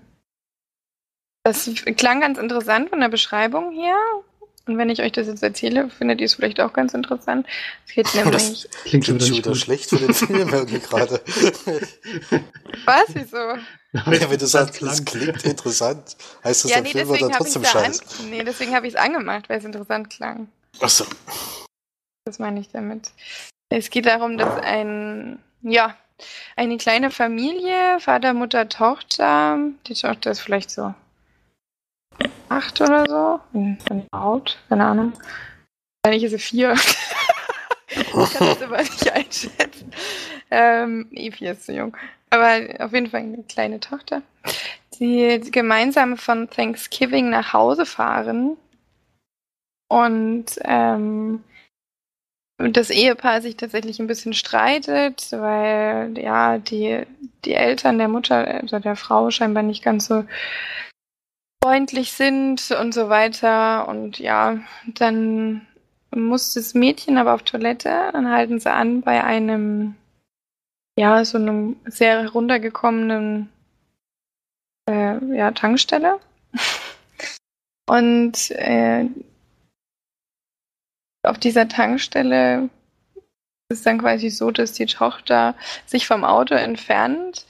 das 1.43 1.69
klang 1.97 2.21
ganz 2.21 2.37
interessant 2.37 2.89
von 2.89 2.99
der 2.99 3.09
Beschreibung 3.09 3.71
hier. 3.71 3.95
Und 4.69 4.77
wenn 4.77 4.91
ich 4.91 5.01
euch 5.01 5.11
das 5.11 5.25
jetzt 5.25 5.41
erzähle, 5.41 5.89
findet 5.89 6.21
ihr 6.21 6.25
es 6.25 6.35
vielleicht 6.35 6.61
auch 6.61 6.73
ganz 6.73 6.93
interessant. 6.93 7.47
Es 7.87 7.95
geht 7.95 8.13
nämlich. 8.13 8.67
Das 8.71 8.83
klingt 8.83 9.03
schon 9.03 9.15
wieder, 9.15 9.35
wieder 9.37 9.55
schlecht 9.55 9.89
für 9.89 9.97
den 9.97 10.13
Film 10.13 10.47
irgendwie 10.47 10.77
gerade. 10.87 11.19
Was? 12.85 13.05
Wieso? 13.07 13.57
Ja, 13.93 14.29
wenn 14.29 14.37
du 14.37 14.45
sagst, 14.45 14.79
es 14.79 15.05
klingt 15.05 15.43
interessant, 15.43 16.15
heißt 16.43 16.65
das, 16.65 16.69
ja, 16.69 16.75
der 16.77 16.83
nee, 16.83 16.91
Film 16.91 17.09
wird 17.09 17.21
dann 17.23 17.31
trotzdem 17.31 17.65
scheiße. 17.65 18.03
An, 18.19 18.29
nee, 18.29 18.43
deswegen 18.43 18.75
habe 18.75 18.85
ich 18.85 18.93
es 18.93 18.99
angemacht, 18.99 19.49
weil 19.49 19.57
es 19.57 19.65
interessant 19.65 20.11
klang. 20.11 20.49
Achso. 20.79 21.05
Das 22.25 22.37
meine 22.37 22.59
ich 22.59 22.69
damit. 22.69 23.09
Es 23.69 23.89
geht 23.89 24.05
darum, 24.05 24.37
dass 24.37 24.55
ein, 24.61 25.39
ja, 25.63 25.97
eine 26.55 26.77
kleine 26.77 27.09
Familie, 27.09 27.99
Vater, 27.99 28.35
Mutter, 28.35 28.69
Tochter, 28.69 29.57
die 29.87 29.95
Tochter 29.95 30.29
ist 30.29 30.41
vielleicht 30.41 30.69
so 30.69 30.93
acht 32.49 32.81
oder 32.81 33.05
so. 33.07 33.39
Bin 33.53 33.77
out, 34.11 34.57
keine 34.69 34.85
Ahnung. 34.85 35.13
Wahrscheinlich 36.03 36.25
ist 36.25 36.31
sie 36.31 36.39
vier. 36.39 36.73
ich 37.89 38.11
kann 38.11 38.47
das 38.47 38.61
immer 38.61 38.77
nicht 38.77 39.11
einschätzen. 39.11 39.91
Ähm, 40.51 41.07
Evi 41.11 41.47
ist 41.47 41.65
zu 41.65 41.73
jung. 41.73 41.95
Aber 42.29 42.59
auf 42.79 42.93
jeden 42.93 43.09
Fall 43.09 43.21
eine 43.21 43.43
kleine 43.43 43.79
Tochter. 43.79 44.21
Die 44.99 45.39
gemeinsam 45.51 46.17
von 46.17 46.49
Thanksgiving 46.49 47.29
nach 47.29 47.53
Hause 47.53 47.85
fahren. 47.85 48.57
Und 49.87 50.45
ähm, 50.63 51.43
das 52.57 52.89
Ehepaar 52.89 53.41
sich 53.41 53.55
tatsächlich 53.55 53.99
ein 53.99 54.07
bisschen 54.07 54.33
streitet, 54.33 55.31
weil 55.31 56.17
ja 56.17 56.57
die, 56.57 57.03
die 57.45 57.53
Eltern 57.53 57.97
der 57.97 58.09
Mutter, 58.09 58.45
also 58.45 58.79
der 58.79 58.95
Frau 58.95 59.31
scheinbar 59.31 59.63
nicht 59.63 59.83
ganz 59.83 60.07
so 60.07 60.25
freundlich 61.69 62.13
sind 62.13 62.71
und 62.71 62.95
so 62.95 63.09
weiter. 63.09 63.87
Und 63.87 64.17
ja, 64.17 64.57
dann 64.87 65.67
muss 66.09 66.55
das 66.55 66.73
Mädchen 66.73 67.19
aber 67.19 67.35
auf 67.35 67.43
Toilette, 67.43 68.09
dann 68.11 68.27
halten 68.27 68.59
sie 68.59 68.71
an 68.71 69.01
bei 69.01 69.23
einem, 69.23 69.93
ja, 70.97 71.23
so 71.23 71.37
einem 71.37 71.75
sehr 71.85 72.23
heruntergekommenen, 72.23 73.49
äh, 74.89 75.23
ja, 75.35 75.51
Tankstelle. 75.51 76.19
Und 77.87 78.49
äh, 78.51 79.05
auf 81.23 81.37
dieser 81.37 81.67
Tankstelle 81.67 82.69
ist 83.71 83.85
dann 83.85 83.99
quasi 83.99 84.31
so, 84.31 84.49
dass 84.49 84.73
die 84.73 84.87
Tochter 84.87 85.55
sich 85.85 86.07
vom 86.07 86.23
Auto 86.23 86.55
entfernt 86.55 87.45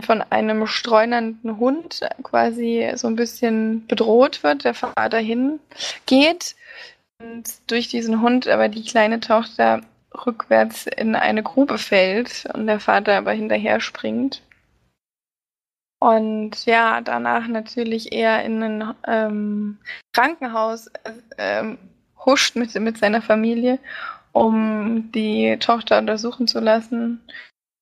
von 0.00 0.22
einem 0.22 0.66
streunernden 0.66 1.58
Hund 1.58 2.00
quasi 2.22 2.90
so 2.94 3.08
ein 3.08 3.16
bisschen 3.16 3.86
bedroht 3.86 4.42
wird, 4.42 4.64
der 4.64 4.74
Vater 4.74 5.18
hingeht 5.18 6.56
und 7.18 7.44
durch 7.66 7.88
diesen 7.88 8.22
Hund 8.22 8.48
aber 8.48 8.68
die 8.68 8.84
kleine 8.84 9.20
Tochter 9.20 9.82
rückwärts 10.26 10.86
in 10.86 11.14
eine 11.14 11.42
Grube 11.42 11.78
fällt 11.78 12.46
und 12.54 12.66
der 12.66 12.80
Vater 12.80 13.16
aber 13.16 13.32
hinterher 13.32 13.80
springt. 13.80 14.42
Und 16.00 16.66
ja, 16.66 17.00
danach 17.00 17.46
natürlich 17.46 18.12
eher 18.12 18.44
in 18.44 18.62
ein 18.62 18.94
ähm, 19.06 19.78
Krankenhaus 20.12 20.90
ähm, 21.38 21.78
huscht 22.24 22.56
mit, 22.56 22.74
mit 22.74 22.98
seiner 22.98 23.22
Familie, 23.22 23.78
um 24.32 25.12
die 25.12 25.56
Tochter 25.60 25.98
untersuchen 25.98 26.48
zu 26.48 26.58
lassen 26.58 27.20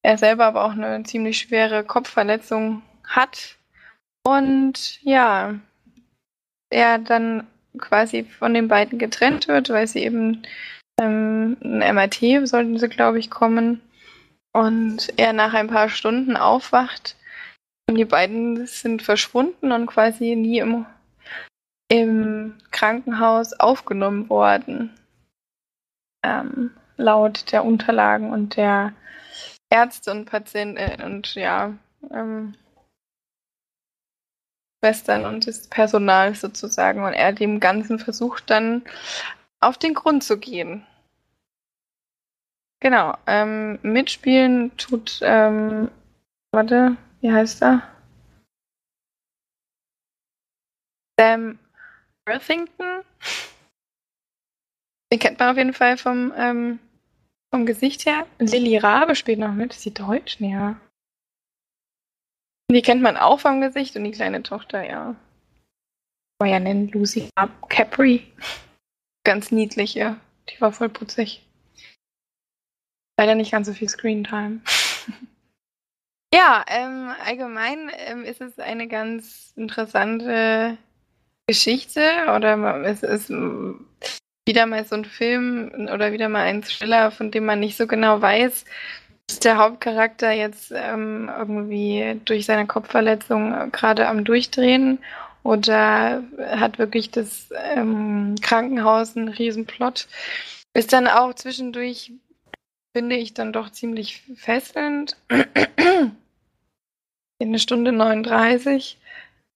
er 0.02 0.18
selber 0.18 0.46
aber 0.46 0.64
auch 0.64 0.72
eine 0.72 1.02
ziemlich 1.04 1.38
schwere 1.38 1.84
Kopfverletzung 1.84 2.82
hat. 3.04 3.56
Und 4.24 5.02
ja, 5.02 5.54
er 6.70 6.98
dann 6.98 7.46
quasi 7.78 8.24
von 8.24 8.54
den 8.54 8.68
beiden 8.68 8.98
getrennt 8.98 9.48
wird, 9.48 9.70
weil 9.70 9.86
sie 9.86 10.04
eben 10.04 10.42
ähm, 11.00 11.56
ein 11.62 11.94
MRT 11.94 12.46
sollten 12.48 12.78
sie, 12.78 12.88
glaube 12.88 13.18
ich, 13.18 13.30
kommen. 13.30 13.80
Und 14.52 15.12
er 15.16 15.32
nach 15.32 15.54
ein 15.54 15.68
paar 15.68 15.88
Stunden 15.88 16.36
aufwacht 16.36 17.16
und 17.88 17.96
die 17.96 18.04
beiden 18.04 18.66
sind 18.66 19.02
verschwunden 19.02 19.72
und 19.72 19.86
quasi 19.86 20.34
nie 20.34 20.58
im, 20.58 20.86
im 21.88 22.54
Krankenhaus 22.70 23.52
aufgenommen 23.52 24.28
worden. 24.28 24.94
Ähm, 26.24 26.70
laut 26.96 27.52
der 27.52 27.64
Unterlagen 27.64 28.30
und 28.30 28.56
der 28.56 28.92
Ärzte 29.70 30.10
und 30.10 30.26
Patienten 30.26 30.76
äh, 30.76 31.02
und 31.04 31.34
ja, 31.34 31.74
ähm, 32.10 32.54
Schwestern 34.82 35.26
und 35.26 35.46
das 35.46 35.68
Personal 35.68 36.34
sozusagen 36.34 37.04
und 37.04 37.12
er 37.12 37.32
dem 37.32 37.60
Ganzen 37.60 37.98
versucht 37.98 38.50
dann 38.50 38.82
auf 39.60 39.78
den 39.78 39.94
Grund 39.94 40.24
zu 40.24 40.38
gehen. 40.38 40.86
Genau, 42.82 43.14
ähm, 43.26 43.78
mitspielen 43.82 44.74
tut, 44.78 45.20
ähm, 45.22 45.90
warte, 46.50 46.96
wie 47.20 47.30
heißt 47.30 47.62
er? 47.62 47.82
Sam 51.18 51.58
Worthington. 52.26 53.04
Den 55.12 55.18
kennt 55.18 55.38
man 55.38 55.50
auf 55.50 55.56
jeden 55.58 55.74
Fall 55.74 55.98
vom 55.98 56.32
ähm, 56.36 56.78
vom 57.50 57.66
Gesicht 57.66 58.06
her. 58.06 58.26
Lilly 58.38 58.76
Rabe 58.78 59.14
spielt 59.14 59.38
noch 59.38 59.52
mit. 59.52 59.72
Ist 59.72 59.82
sie 59.82 59.94
deutsch? 59.94 60.38
Ja. 60.40 60.80
Die 62.70 62.82
kennt 62.82 63.02
man 63.02 63.16
auch 63.16 63.40
vom 63.40 63.60
Gesicht 63.60 63.96
und 63.96 64.04
die 64.04 64.12
kleine 64.12 64.42
Tochter, 64.42 64.88
ja. 64.88 65.16
War 66.38 66.48
ja 66.48 66.60
nennen 66.60 66.88
Lucy 66.88 67.28
Capri. 67.68 68.32
Ganz 69.24 69.50
niedlich, 69.50 69.94
ja. 69.94 70.18
Die 70.48 70.60
war 70.60 70.72
voll 70.72 70.88
putzig. 70.88 71.46
Leider 73.18 73.34
nicht 73.34 73.50
ganz 73.50 73.66
so 73.66 73.74
viel 73.74 73.88
Screentime. 73.88 74.60
ja, 76.34 76.64
ähm, 76.68 77.12
allgemein 77.24 77.90
ähm, 78.06 78.24
ist 78.24 78.40
es 78.40 78.58
eine 78.58 78.88
ganz 78.88 79.52
interessante 79.56 80.78
Geschichte 81.46 82.00
oder 82.34 82.84
es 82.84 83.02
ist 83.02 83.30
wieder 84.50 84.66
mal 84.66 84.84
so 84.84 84.96
ein 84.96 85.04
Film 85.04 85.70
oder 85.94 86.10
wieder 86.10 86.28
mal 86.28 86.42
ein 86.42 86.62
Thriller, 86.62 87.12
von 87.12 87.30
dem 87.30 87.44
man 87.44 87.60
nicht 87.60 87.76
so 87.76 87.86
genau 87.86 88.20
weiß, 88.20 88.64
ist 89.30 89.44
der 89.44 89.58
Hauptcharakter 89.58 90.32
jetzt 90.32 90.72
ähm, 90.74 91.30
irgendwie 91.38 92.20
durch 92.24 92.46
seine 92.46 92.66
Kopfverletzung 92.66 93.70
gerade 93.70 94.08
am 94.08 94.24
Durchdrehen 94.24 94.98
oder 95.44 96.24
hat 96.36 96.80
wirklich 96.80 97.12
das 97.12 97.48
ähm, 97.54 98.34
Krankenhaus 98.42 99.16
einen 99.16 99.28
Riesenplot. 99.28 100.08
Ist 100.74 100.92
dann 100.92 101.06
auch 101.06 101.32
zwischendurch, 101.34 102.12
finde 102.92 103.14
ich, 103.16 103.32
dann 103.32 103.52
doch 103.52 103.70
ziemlich 103.70 104.22
fesselnd. 104.34 105.16
In 105.28 106.12
eine 107.40 107.60
Stunde 107.60 107.92
39. 107.92 108.98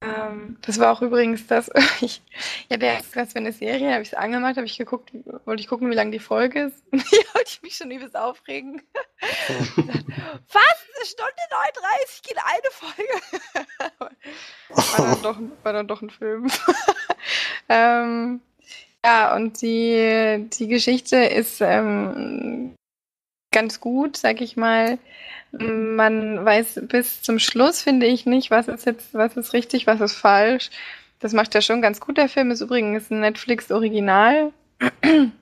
Ähm, 0.04 0.56
das 0.62 0.78
war 0.78 0.92
auch 0.92 1.02
übrigens 1.02 1.46
das, 1.46 1.70
ich, 2.00 2.22
ja, 2.68 2.76
der 2.76 3.00
ist 3.00 3.16
was 3.16 3.32
für 3.32 3.38
eine 3.38 3.52
Serie, 3.52 3.92
habe 3.92 4.02
ich 4.02 4.08
es 4.08 4.14
angemacht, 4.14 4.56
habe 4.56 4.66
ich 4.66 4.76
geguckt, 4.76 5.12
wollte 5.44 5.60
ich 5.60 5.68
gucken, 5.68 5.90
wie 5.90 5.94
lang 5.94 6.12
die 6.12 6.18
Folge 6.18 6.64
ist. 6.64 6.82
ja, 6.92 7.34
wollte 7.34 7.48
ich 7.48 7.62
mich 7.62 7.76
schon 7.76 7.90
übelst 7.90 8.16
aufregen. 8.16 8.82
Was? 9.20 10.84
Eine 10.96 11.06
Stunde 11.06 11.32
39 11.50 12.22
geht 12.22 12.38
eine 12.38 12.70
Folge? 12.70 13.12
war, 14.68 15.06
dann 15.06 15.22
doch, 15.22 15.38
war 15.62 15.72
dann 15.72 15.88
doch 15.88 16.02
ein 16.02 16.10
Film. 16.10 16.50
ähm, 17.68 18.40
ja, 19.04 19.34
und 19.34 19.60
die, 19.60 20.48
die 20.58 20.68
Geschichte 20.68 21.16
ist 21.16 21.60
ähm, 21.60 22.74
ganz 23.54 23.80
gut, 23.80 24.18
sag 24.18 24.42
ich 24.42 24.56
mal. 24.56 24.98
Man 25.52 26.44
weiß 26.44 26.82
bis 26.88 27.22
zum 27.22 27.38
Schluss, 27.38 27.80
finde 27.80 28.06
ich 28.06 28.26
nicht, 28.26 28.50
was 28.50 28.68
ist 28.68 28.84
jetzt, 28.84 29.14
was 29.14 29.36
ist 29.36 29.52
richtig, 29.54 29.86
was 29.86 30.00
ist 30.00 30.14
falsch. 30.14 30.70
Das 31.20 31.32
macht 31.32 31.54
er 31.54 31.62
schon 31.62 31.80
ganz 31.80 32.00
gut. 32.00 32.18
Der 32.18 32.28
Film 32.28 32.50
ist 32.50 32.60
übrigens 32.60 33.10
ein 33.10 33.20
Netflix-Original. 33.20 34.52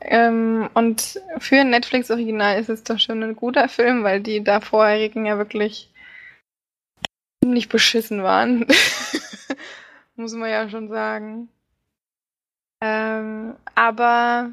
ähm, 0.00 0.68
und 0.74 1.20
für 1.38 1.60
ein 1.60 1.70
Netflix-Original 1.70 2.58
ist 2.60 2.68
es 2.68 2.82
doch 2.82 2.98
schon 2.98 3.22
ein 3.22 3.36
guter 3.36 3.68
Film, 3.68 4.02
weil 4.02 4.20
die 4.20 4.42
da 4.42 4.60
vorherigen 4.60 5.26
ja 5.26 5.38
wirklich 5.38 5.88
ziemlich 7.42 7.68
beschissen 7.68 8.22
waren. 8.22 8.66
Muss 10.16 10.34
man 10.34 10.50
ja 10.50 10.68
schon 10.68 10.88
sagen. 10.88 11.48
Ähm, 12.82 13.54
aber 13.74 14.52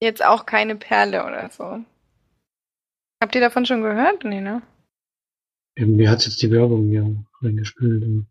jetzt 0.00 0.24
auch 0.24 0.46
keine 0.46 0.76
Perle 0.76 1.24
oder 1.24 1.50
so. 1.50 1.84
Habt 3.22 3.34
ihr 3.34 3.40
davon 3.40 3.66
schon 3.66 3.82
gehört? 3.82 4.24
Nee, 4.24 4.40
ne? 4.40 4.62
Mir 5.76 6.10
hat 6.10 6.24
jetzt 6.24 6.42
die 6.42 6.50
Werbung 6.50 6.90
ja 6.90 7.04
reingespielt. 7.42 8.26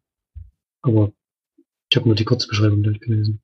Aber 0.81 1.11
ich 1.89 1.97
habe 1.97 2.07
nur 2.07 2.15
die 2.15 2.25
Kurzbeschreibung 2.25 2.83
durchgelesen. 2.83 3.41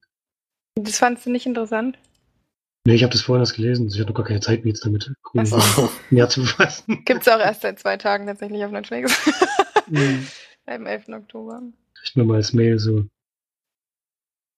Das 0.76 0.97
fandst 0.97 1.26
du 1.26 1.32
nicht 1.32 1.45
interessant? 1.45 1.97
Nee, 2.86 2.95
ich 2.95 3.03
habe 3.03 3.11
das 3.11 3.22
vorhin 3.22 3.41
erst 3.41 3.55
gelesen. 3.55 3.88
Ich 3.88 3.99
hatte 3.99 4.09
noch 4.09 4.15
gar 4.15 4.26
keine 4.26 4.39
Zeit, 4.39 4.63
mich 4.63 4.74
jetzt 4.74 4.86
damit 4.86 5.11
so. 5.43 5.89
mehr 6.09 6.30
zu 6.30 6.41
befassen. 6.41 7.03
Gibt's 7.05 7.28
auch 7.28 7.39
erst 7.39 7.61
seit 7.61 7.80
zwei 7.80 7.97
Tagen 7.97 8.26
tatsächlich 8.26 8.63
auf 8.63 8.72
Netflix. 8.72 9.28
mhm. 9.88 10.26
Am 10.65 10.86
11. 10.86 11.09
Oktober. 11.09 11.61
Ich 12.03 12.15
mir 12.15 12.24
mal 12.24 12.36
als 12.36 12.53
Mail 12.53 12.78
so 12.78 13.05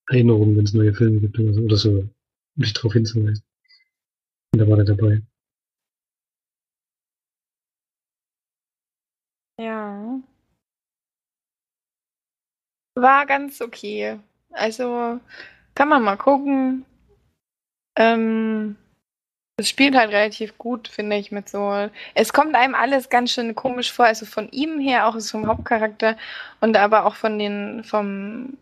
Erinnerungen, 0.10 0.58
wenn 0.58 0.66
es 0.66 0.74
neue 0.74 0.94
Filme 0.94 1.22
gibt 1.22 1.40
oder 1.40 1.54
so, 1.54 1.62
oder 1.62 1.78
so 1.78 1.90
um 1.90 2.10
dich 2.58 2.74
darauf 2.74 2.94
hinzuweisen. 2.94 3.44
Und 4.54 4.60
da 4.60 4.68
war 4.68 4.78
er 4.80 4.86
dabei. 4.86 5.22
Ja. 9.58 10.20
War 12.96 13.26
ganz 13.26 13.62
okay. 13.62 14.20
Also 14.52 15.20
kann 15.76 15.90
man 15.90 16.04
mal 16.04 16.18
gucken. 16.18 16.86
Ähm, 17.98 18.76
es 19.58 19.70
spielt 19.70 19.96
halt 19.96 20.12
relativ 20.12 20.58
gut, 20.58 20.88
finde 20.88 21.18
ich, 21.18 21.32
mit 21.32 21.50
so. 21.50 21.90
Es 22.16 22.34
kommt 22.34 22.56
einem 22.56 22.76
alles 22.76 23.10
ganz 23.10 23.32
schön 23.32 23.56
komisch 23.56 23.92
vor, 23.92 24.06
also 24.06 24.26
von 24.26 24.50
ihm 24.52 24.80
her, 24.80 25.08
auch 25.08 25.20
vom 25.22 25.48
Hauptcharakter 25.48 26.18
und 26.62 26.78
aber 26.78 27.06
auch 27.06 27.16
von 27.16 27.40
den, 27.40 27.84
vom 27.84 28.58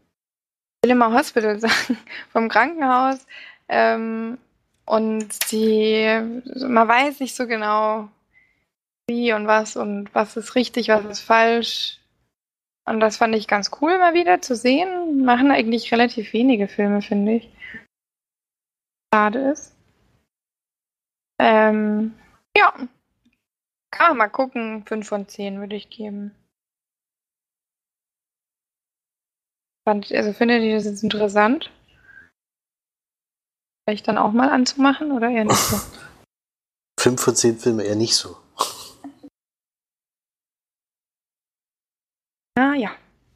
Wilma 0.84 1.14
Hospital 1.14 1.60
sagen, 1.60 1.98
vom 2.32 2.50
Krankenhaus. 2.50 3.26
Ähm, 3.70 4.38
und 4.90 5.52
die, 5.52 6.04
man 6.66 6.88
weiß 6.88 7.20
nicht 7.20 7.36
so 7.36 7.46
genau, 7.46 8.10
wie 9.08 9.34
und 9.34 9.46
was 9.46 9.76
und 9.76 10.14
was 10.16 10.36
ist 10.36 10.56
richtig, 10.56 10.88
was 10.88 11.06
ist 11.06 11.20
falsch. 11.20 12.00
Und 12.86 13.00
das 13.00 13.18
fand 13.18 13.36
ich 13.36 13.48
ganz 13.48 13.70
cool 13.82 14.00
mal 14.00 14.16
wieder 14.16 14.42
zu 14.42 14.56
sehen. 14.56 15.24
Machen 15.24 15.52
eigentlich 15.52 15.92
relativ 15.92 16.34
wenige 16.34 16.68
Filme, 16.68 17.04
finde 17.04 17.36
ich. 17.36 17.50
Schade 19.14 19.52
ist. 19.52 19.76
Ähm, 21.40 22.16
ja. 22.58 22.74
Kann 23.92 24.08
man 24.10 24.18
mal 24.18 24.30
gucken. 24.30 24.88
5 24.88 25.08
von 25.08 25.28
10 25.28 25.60
würde 25.60 25.76
ich 25.76 25.92
geben. 25.92 26.34
Fand, 29.88 30.12
also 30.12 30.34
findet 30.34 30.64
ihr 30.64 30.74
das 30.74 30.86
jetzt 30.86 31.04
interessant? 31.04 31.72
Vielleicht 33.90 34.08
dann 34.08 34.20
auch 34.20 34.34
mal 34.34 34.50
anzumachen 34.50 35.12
oder 35.12 35.32
eher 35.32 35.46
nicht 35.46 35.58
so? 35.58 35.78
5 37.00 37.20
von 37.20 37.36
10 37.36 37.58
Filme 37.58 37.82
eher 37.82 37.96
nicht 37.96 38.14
so. 38.14 38.38
Ah, 42.56 42.76
ja. 42.76 42.92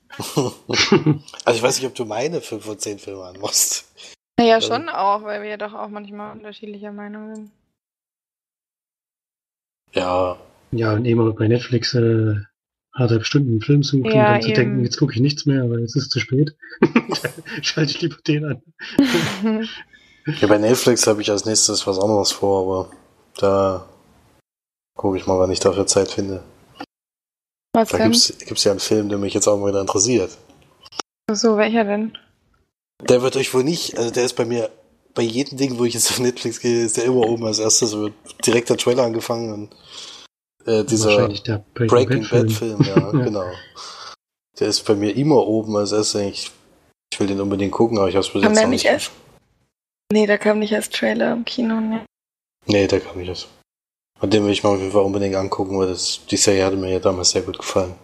also 0.20 1.58
ich 1.58 1.64
weiß 1.64 1.78
nicht, 1.80 1.88
ob 1.88 1.96
du 1.96 2.06
meine 2.06 2.40
5 2.40 2.64
von 2.64 2.78
10 2.78 3.00
Filme 3.00 3.24
anmachst. 3.24 3.92
Naja, 4.38 4.56
also. 4.56 4.68
schon 4.68 4.90
auch, 4.90 5.24
weil 5.24 5.42
wir 5.42 5.50
ja 5.50 5.58
doch 5.58 5.74
auch 5.74 5.90
manchmal 5.90 6.34
unterschiedlicher 6.34 6.92
Meinung 6.92 7.34
sind. 7.34 7.52
Ja. 9.94 10.38
Ja, 10.70 10.94
und 10.94 11.06
immer 11.06 11.34
bei 11.34 11.48
Netflix 11.48 11.96
äh, 11.96 12.36
anderthalb 12.92 13.26
Stunden 13.26 13.54
einen 13.54 13.62
Film 13.62 13.82
suchen 13.82 14.06
ja, 14.06 14.28
und 14.28 14.34
dann 14.34 14.42
zu 14.44 14.54
denken, 14.54 14.84
jetzt 14.84 15.00
gucke 15.00 15.14
ich 15.14 15.20
nichts 15.20 15.48
mehr, 15.48 15.68
weil 15.72 15.80
jetzt 15.80 15.96
ist 15.96 16.04
es 16.04 16.10
zu 16.10 16.20
spät. 16.20 16.56
Schalte 17.64 17.90
ich 17.90 18.02
lieber 18.02 18.18
den 18.28 18.46
an. 18.46 19.68
Ja, 20.26 20.48
bei 20.48 20.58
Netflix 20.58 21.08
habe 21.08 21.22
ich 21.22 21.30
als 21.30 21.46
nächstes 21.46 21.86
was 21.86 22.00
anderes 22.00 22.32
vor, 22.32 22.62
aber 22.62 22.92
da 23.38 23.86
gucke 24.96 25.18
ich 25.18 25.28
mal, 25.28 25.40
wann 25.40 25.52
ich 25.52 25.60
dafür 25.60 25.88
Zeit 25.88 26.10
finde. 26.10 26.44
Was 27.74 27.90
da 27.90 27.98
gibt 27.98 28.16
es 28.16 28.64
ja 28.64 28.72
einen 28.72 28.80
Film, 28.80 29.10
der 29.10 29.18
mich 29.18 29.34
jetzt 29.34 29.48
auch 29.48 29.58
mal 29.58 29.70
wieder 29.70 29.82
interessiert. 29.82 30.38
So, 31.32 31.58
welcher 31.58 31.84
denn? 31.84 32.18
Der 33.02 33.22
wird 33.22 33.36
euch 33.36 33.54
wohl 33.54 33.64
nicht, 33.64 33.98
also 33.98 34.12
der 34.12 34.26
ist 34.26 34.36
bei 34.36 34.46
mir, 34.46 34.70
bei 35.16 35.24
jedem 35.24 35.58
Ding, 35.58 35.78
wo 35.78 35.86
ich 35.86 35.94
jetzt 35.94 36.12
auf 36.12 36.20
Netflix 36.20 36.60
gehe, 36.60 36.86
ist 36.86 36.98
der 36.98 37.06
immer 37.06 37.28
oben 37.28 37.46
als 37.46 37.60
erstes. 37.60 37.90
So 37.92 38.02
wird 38.02 38.14
direkt 38.46 38.70
der 38.70 38.78
Trailer 38.78 39.04
angefangen 39.04 39.52
und 39.52 39.76
äh, 40.66 40.84
dieser 40.84 41.28
Breaking, 41.28 41.64
Breaking 41.74 42.30
Bad, 42.30 42.52
Film, 42.52 42.78
Bad 42.78 42.88
Film 42.88 42.96
ja, 42.96 43.12
genau. 43.12 43.52
Der 44.60 44.68
ist 44.68 44.86
bei 44.86 44.96
mir 44.96 45.16
immer 45.16 45.46
oben 45.48 45.76
als 45.76 45.92
erstes. 45.92 46.22
Ich, 46.22 46.52
ich 47.12 47.20
will 47.20 47.28
den 47.28 47.42
unbedingt 47.42 47.72
gucken, 47.72 47.98
aber 47.98 48.08
ich 48.08 48.16
hab's 48.16 48.30
bis 48.30 48.44
jetzt 48.44 48.62
noch 48.62 48.68
nicht. 48.68 48.86
Erst? 48.86 49.12
Nee, 50.14 50.28
da 50.28 50.38
kam 50.38 50.60
nicht 50.60 50.76
als 50.76 50.92
Trailer 50.92 51.34
im 51.34 51.44
Kino, 51.44 51.82
ne? 51.82 52.06
Nee, 52.68 52.86
der 52.86 53.00
kam 53.00 53.18
nicht 53.18 53.30
erst. 53.30 53.48
Und 54.22 54.32
den 54.32 54.46
will 54.46 54.52
ich 54.52 54.64
mir 54.64 54.70
auf 54.70 54.78
jeden 54.78 54.92
Fall 54.92 55.02
unbedingt 55.02 55.36
angucken, 55.36 55.80
weil 55.80 55.88
das, 55.88 56.24
die 56.28 56.38
Serie 56.38 56.66
hatte 56.66 56.76
mir 56.76 56.92
ja 56.92 57.00
damals 57.00 57.32
sehr 57.32 57.42
gut 57.42 57.58
gefallen. 57.58 57.96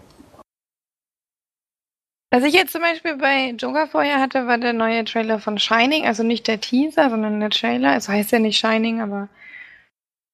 Was 2.32 2.44
ich 2.44 2.56
jetzt 2.56 2.72
zum 2.72 2.82
Beispiel 2.82 3.16
bei 3.16 3.52
Joker 3.52 3.88
vorher 3.88 4.20
hatte, 4.20 4.48
war 4.48 4.58
der 4.58 4.74
neue 4.74 5.06
Trailer 5.06 5.38
von 5.38 5.60
Shining, 5.60 6.08
also 6.08 6.24
nicht 6.24 6.48
der 6.48 6.60
Teaser, 6.60 7.12
sondern 7.12 7.40
der 7.40 7.52
Trailer. 7.52 7.92
Also 7.92 8.12
heißt 8.12 8.32
ja 8.32 8.40
nicht 8.40 8.58
Shining, 8.58 9.02
aber. 9.02 9.30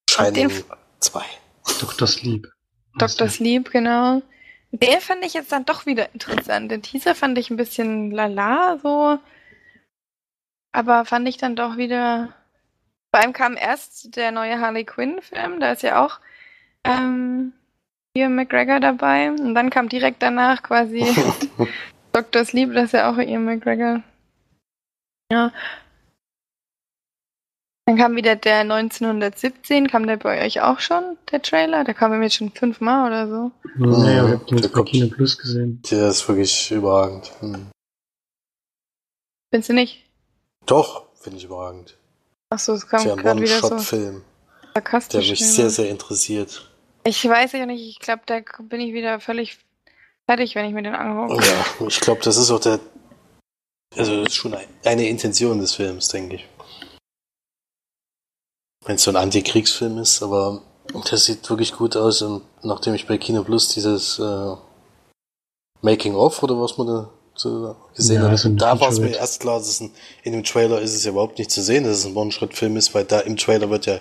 Shining 0.09 0.49
2. 1.01 1.23
Dr. 1.81 2.07
Sleep. 2.07 2.47
Dr. 2.97 3.27
Sleep, 3.27 3.69
genau. 3.69 4.21
Der 4.71 5.01
fand 5.01 5.25
ich 5.25 5.33
jetzt 5.33 5.51
dann 5.51 5.65
doch 5.65 5.85
wieder 5.85 6.07
interessant. 6.13 6.71
Den 6.71 6.83
Teaser 6.83 7.15
fand 7.15 7.37
ich 7.37 7.49
ein 7.49 7.57
bisschen 7.57 8.11
lala, 8.11 8.79
so. 8.81 9.19
Aber 10.75 11.05
fand 11.05 11.27
ich 11.27 11.37
dann 11.37 11.55
doch 11.55 11.77
wieder 11.77 12.33
vor 13.15 13.21
allem 13.21 13.31
kam 13.31 13.55
erst 13.55 14.17
der 14.17 14.33
neue 14.33 14.59
Harley 14.59 14.83
Quinn-Film, 14.83 15.61
da 15.61 15.71
ist 15.71 15.83
ja 15.83 16.05
auch 16.05 16.19
ähm, 16.83 17.53
Ian 18.13 18.35
McGregor 18.35 18.81
dabei. 18.81 19.31
Und 19.31 19.55
dann 19.55 19.69
kam 19.69 19.87
direkt 19.87 20.21
danach 20.21 20.61
quasi 20.63 21.05
Dr. 22.11 22.43
Sleep, 22.43 22.73
das 22.73 22.87
ist 22.87 22.91
ja 22.91 23.09
auch 23.09 23.17
Ian 23.17 23.45
McGregor. 23.45 24.03
Ja. 25.31 25.53
Dann 27.85 27.95
kam 27.95 28.17
wieder 28.17 28.35
der 28.35 28.59
1917, 28.59 29.87
kam 29.87 30.07
der 30.07 30.17
bei 30.17 30.45
euch 30.45 30.59
auch 30.59 30.81
schon, 30.81 31.15
der 31.31 31.41
Trailer? 31.41 31.85
Der 31.85 31.93
kam 31.93 32.21
jetzt 32.21 32.35
schon 32.35 32.51
fünfmal 32.51 33.07
oder 33.07 33.29
so. 33.29 33.51
Naja, 33.77 34.27
ich 34.27 34.33
hab 34.33 34.47
den 34.47 34.71
bei 34.73 34.83
Kino 34.83 35.07
Plus 35.07 35.37
gesehen. 35.37 35.81
Der 35.89 36.09
ist 36.09 36.27
wirklich 36.27 36.69
überragend. 36.69 37.31
Hm. 37.39 37.67
Findest 39.53 39.69
du 39.69 39.73
nicht? 39.73 40.04
Doch, 40.65 41.05
finde 41.15 41.37
ich 41.37 41.45
überragend. 41.45 41.97
Achso, 42.49 42.73
es 42.73 42.87
kam 42.87 43.03
gerade 43.03 43.41
wieder 43.41 43.59
so 43.59 43.77
Film, 43.79 44.23
der 44.73 45.19
mich 45.19 45.39
sehr, 45.39 45.69
sehr 45.69 45.89
interessiert. 45.89 46.71
Ich 47.03 47.27
weiß 47.27 47.51
ja 47.53 47.65
nicht, 47.65 47.87
ich 47.87 47.99
glaube, 47.99 48.23
da 48.25 48.39
bin 48.63 48.81
ich 48.81 48.93
wieder 48.93 49.19
völlig 49.19 49.57
fertig, 50.25 50.55
wenn 50.55 50.65
ich 50.65 50.73
mir 50.73 50.83
den 50.83 50.95
angucke. 50.95 51.45
Ja, 51.45 51.87
ich 51.87 51.99
glaube, 51.99 52.21
das 52.23 52.37
ist 52.37 52.49
auch 52.49 52.59
der, 52.59 52.79
also 53.95 54.23
das 54.23 54.29
ist 54.29 54.35
schon 54.35 54.55
eine 54.83 55.07
Intention 55.07 55.59
des 55.59 55.73
Films, 55.73 56.07
denke 56.07 56.37
ich. 56.37 56.47
Wenn 58.85 58.95
es 58.95 59.03
so 59.03 59.11
ein 59.11 59.17
Antikriegsfilm 59.17 59.97
ist, 59.97 60.21
aber 60.21 60.61
das 61.09 61.25
sieht 61.25 61.49
wirklich 61.49 61.73
gut 61.73 61.95
aus 61.95 62.21
und 62.21 62.43
nachdem 62.63 62.93
ich 62.93 63.07
bei 63.07 63.17
Kino 63.17 63.43
Plus 63.43 63.69
dieses 63.69 64.19
äh, 64.19 64.55
Making 65.81 66.15
of 66.15 66.41
oder 66.43 66.59
was 66.59 66.77
man 66.77 66.87
da 66.87 67.09
so 67.35 67.75
gesehen 67.95 68.21
ja, 68.21 68.29
habe. 68.29 68.49
Da 68.51 68.79
war 68.79 68.89
es 68.89 68.99
mir 68.99 69.15
erst 69.15 69.41
klar, 69.41 69.59
dass 69.59 69.79
ein, 69.79 69.91
in 70.23 70.33
dem 70.33 70.43
Trailer 70.43 70.81
ist 70.81 70.93
es 70.93 71.03
ja 71.03 71.11
überhaupt 71.11 71.37
nicht 71.37 71.51
zu 71.51 71.61
sehen, 71.61 71.83
dass 71.83 71.97
es 71.97 72.05
ein 72.05 72.15
One-Shot-Film 72.15 72.77
ist, 72.77 72.93
weil 72.93 73.05
da 73.05 73.19
im 73.19 73.37
Trailer 73.37 73.69
wird 73.69 73.85
ja 73.85 73.99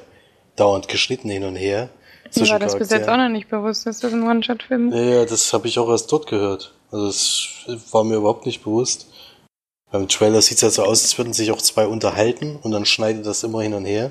dauernd 0.56 0.88
geschnitten 0.88 1.30
hin 1.30 1.44
und 1.44 1.56
her. 1.56 1.88
Mir 2.36 2.48
war 2.48 2.58
das 2.58 2.76
bis 2.76 2.90
jetzt 2.90 3.08
auch 3.08 3.16
noch 3.16 3.28
nicht 3.28 3.48
bewusst, 3.48 3.86
dass 3.86 4.00
das 4.00 4.12
ein 4.12 4.22
One-Shot-Film 4.22 4.92
ist. 4.92 4.98
Ja, 4.98 5.24
das 5.24 5.52
habe 5.52 5.68
ich 5.68 5.78
auch 5.78 5.88
erst 5.88 6.10
dort 6.10 6.26
gehört. 6.26 6.74
Also 6.90 7.08
es 7.08 7.48
war 7.90 8.04
mir 8.04 8.16
überhaupt 8.16 8.46
nicht 8.46 8.62
bewusst. 8.64 9.06
Beim 9.90 10.08
Trailer 10.08 10.42
sieht 10.42 10.56
es 10.56 10.62
ja 10.62 10.70
so 10.70 10.82
aus, 10.82 11.02
als 11.02 11.16
würden 11.18 11.32
sich 11.32 11.52
auch 11.52 11.62
zwei 11.62 11.86
unterhalten 11.86 12.58
und 12.62 12.72
dann 12.72 12.84
schneidet 12.84 13.26
das 13.26 13.44
immer 13.44 13.62
hin 13.62 13.74
und 13.74 13.84
her. 13.84 14.10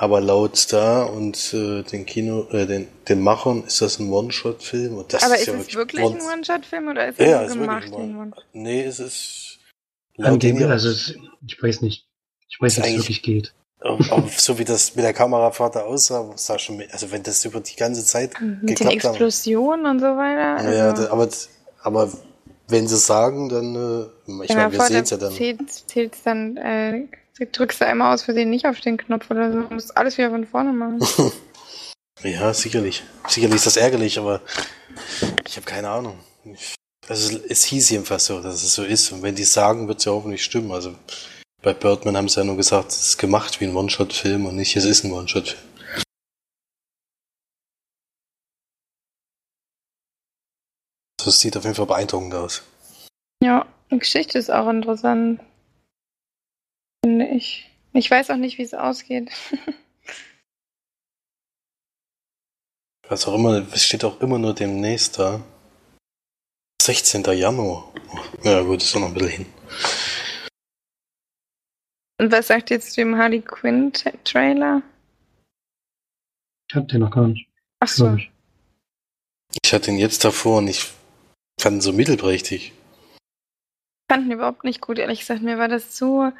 Aber 0.00 0.20
laut 0.20 0.56
Star 0.56 1.12
und 1.12 1.52
äh, 1.52 1.82
den 1.82 2.06
Kino, 2.06 2.46
äh, 2.52 2.66
den, 2.66 2.86
den 3.08 3.20
Machern 3.20 3.64
ist 3.64 3.82
das 3.82 3.98
ein 3.98 4.12
One-Shot-Film. 4.12 4.92
Aber 4.92 5.06
ist, 5.12 5.46
ja 5.48 5.54
es 5.54 5.74
wirklich 5.74 6.04
ein 6.04 6.20
One-Shot-Film 6.20 6.86
oder 6.86 7.08
ist 7.08 7.18
es 7.18 7.26
ja, 7.26 7.42
ist 7.42 7.54
gemacht? 7.54 7.90
Nee, 8.52 8.84
es 8.84 9.00
ist. 9.00 9.58
An 10.18 10.38
dem, 10.38 10.62
also 10.70 10.90
ich 10.90 11.60
weiß 11.60 11.82
nicht. 11.82 12.06
Ich 12.48 12.60
weiß, 12.60 12.76
wie 12.76 12.80
es 12.82 12.96
wirklich 12.96 13.22
geht. 13.22 13.54
Aber 13.80 14.28
so 14.36 14.56
wie 14.60 14.64
das 14.64 14.94
mit 14.94 15.04
der 15.04 15.12
Kamerafahrt 15.12 15.74
da 15.74 15.80
aussah, 15.80 16.30
sah 16.36 16.60
schon, 16.60 16.80
also 16.92 17.10
wenn 17.10 17.24
das 17.24 17.44
über 17.44 17.58
die 17.58 17.74
ganze 17.74 18.04
Zeit 18.04 18.40
mit 18.40 18.78
den 18.78 18.90
Explosionen 18.90 19.84
und 19.86 19.98
so 19.98 20.06
weiter. 20.06 20.58
Also. 20.58 20.70
Ja, 20.70 21.10
aber, 21.10 21.28
aber 21.82 22.12
wenn 22.68 22.86
sie 22.86 22.98
sagen, 22.98 23.48
dann, 23.48 23.74
äh, 23.74 24.44
ich 24.44 24.54
meine, 24.54 24.72
wir 24.72 24.80
sehen 24.82 25.02
es 25.02 25.10
ja 25.10 25.16
dann. 25.16 25.32
Zählt, 25.32 25.70
zählt's 25.88 26.22
dann, 26.22 26.56
äh, 26.56 27.06
drückst 27.46 27.80
du 27.80 27.86
einmal 27.86 28.14
aus 28.14 28.22
Versehen 28.22 28.50
nicht 28.50 28.66
auf 28.66 28.80
den 28.80 28.96
Knopf 28.96 29.30
oder 29.30 29.52
so, 29.52 29.62
du 29.62 29.74
musst 29.74 29.96
alles 29.96 30.18
wieder 30.18 30.30
von 30.30 30.46
vorne 30.46 30.72
machen. 30.72 31.00
ja, 32.22 32.52
sicherlich. 32.52 33.02
Sicherlich 33.26 33.56
ist 33.56 33.66
das 33.66 33.76
ärgerlich, 33.76 34.18
aber 34.18 34.40
ich 35.46 35.56
habe 35.56 35.66
keine 35.66 35.90
Ahnung. 35.90 36.18
Also 37.08 37.38
es 37.48 37.64
hieß 37.64 37.90
jedenfalls 37.90 38.26
so, 38.26 38.40
dass 38.40 38.62
es 38.62 38.74
so 38.74 38.84
ist. 38.84 39.12
Und 39.12 39.22
wenn 39.22 39.34
die 39.34 39.44
sagen, 39.44 39.88
wird 39.88 39.98
es 39.98 40.04
ja 40.04 40.12
hoffentlich 40.12 40.44
stimmen. 40.44 40.72
Also 40.72 40.94
bei 41.62 41.72
Birdman 41.72 42.16
haben 42.16 42.28
sie 42.28 42.40
ja 42.40 42.44
nur 42.44 42.56
gesagt, 42.56 42.90
es 42.90 43.08
ist 43.08 43.18
gemacht 43.18 43.60
wie 43.60 43.66
ein 43.66 43.74
One-Shot-Film 43.74 44.46
und 44.46 44.56
nicht, 44.56 44.76
es 44.76 44.84
ist 44.84 45.04
ein 45.04 45.12
One-Shot-Film. 45.12 45.58
Das 51.24 51.40
sieht 51.40 51.56
auf 51.56 51.64
jeden 51.64 51.74
Fall 51.74 51.86
beeindruckend 51.86 52.34
aus. 52.34 52.62
Ja, 53.42 53.66
die 53.90 53.98
Geschichte 53.98 54.38
ist 54.38 54.50
auch 54.50 54.68
interessant. 54.68 55.40
Finde 57.08 57.26
ich. 57.28 57.70
Ich 57.94 58.10
weiß 58.10 58.28
auch 58.28 58.36
nicht, 58.36 58.58
wie 58.58 58.64
es 58.64 58.74
ausgeht. 58.74 59.30
Was 63.08 63.26
auch 63.26 63.32
immer, 63.34 63.66
es 63.72 63.82
steht 63.82 64.04
auch 64.04 64.20
immer 64.20 64.38
nur 64.38 64.54
demnächst 64.54 65.18
da. 65.18 65.40
16. 66.82 67.24
Januar. 67.24 67.90
Ja 68.42 68.60
gut, 68.60 68.82
ist 68.82 68.94
doch 68.94 69.00
noch 69.00 69.08
ein 69.08 69.14
bisschen 69.14 69.30
hin. 69.30 69.46
Und 72.18 72.30
was 72.30 72.48
sagt 72.48 72.70
ihr 72.70 72.78
zu 72.78 72.94
dem 72.96 73.16
Harley 73.16 73.40
Quinn 73.40 73.90
Trailer? 74.24 74.82
Ich 76.68 76.76
hab 76.76 76.88
den 76.88 77.00
noch 77.00 77.10
gar 77.10 77.28
nicht. 77.28 77.48
Ach 77.80 77.88
so. 77.88 78.16
Ich. 78.16 78.30
ich 79.62 79.72
hatte 79.72 79.90
ihn 79.90 79.98
jetzt 79.98 80.26
davor 80.26 80.58
und 80.58 80.68
ich 80.68 80.92
fand 81.58 81.76
ihn 81.76 81.80
so 81.80 81.94
mittelprächtig. 81.94 82.74
Ich 82.74 84.14
fand 84.14 84.26
ihn 84.26 84.32
überhaupt 84.32 84.64
nicht 84.64 84.82
gut, 84.82 84.98
ehrlich 84.98 85.20
gesagt. 85.20 85.40
Mir 85.40 85.56
war 85.56 85.68
das 85.68 85.92
zu, 85.92 86.30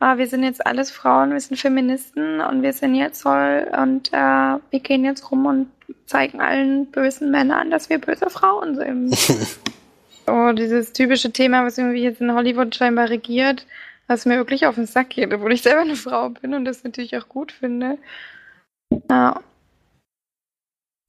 wir 0.00 0.26
sind 0.26 0.44
jetzt 0.44 0.64
alles 0.66 0.90
Frauen, 0.90 1.32
wir 1.32 1.40
sind 1.40 1.56
Feministen 1.56 2.40
und 2.40 2.62
wir 2.62 2.72
sind 2.72 2.94
jetzt 2.94 3.22
toll 3.22 3.66
und 3.76 4.12
äh, 4.12 4.58
wir 4.70 4.80
gehen 4.80 5.04
jetzt 5.04 5.30
rum 5.30 5.46
und 5.46 5.70
zeigen 6.06 6.40
allen 6.40 6.86
bösen 6.86 7.30
Männern, 7.30 7.70
dass 7.70 7.90
wir 7.90 7.98
böse 7.98 8.30
Frauen 8.30 8.76
sind. 8.76 9.14
so, 10.26 10.52
dieses 10.52 10.92
typische 10.92 11.32
Thema, 11.32 11.64
was 11.64 11.78
irgendwie 11.78 12.02
jetzt 12.02 12.20
in 12.20 12.32
Hollywood 12.32 12.74
scheinbar 12.74 13.10
regiert 13.10 13.66
was 14.08 14.24
mir 14.24 14.36
wirklich 14.36 14.66
auf 14.66 14.74
den 14.74 14.86
Sack 14.86 15.10
geht, 15.10 15.32
obwohl 15.32 15.52
ich 15.52 15.62
selber 15.62 15.82
eine 15.82 15.94
Frau 15.94 16.30
bin 16.30 16.54
und 16.54 16.64
das 16.64 16.82
natürlich 16.82 17.16
auch 17.16 17.28
gut 17.28 17.52
finde. 17.52 17.98
Ja. 19.08 19.40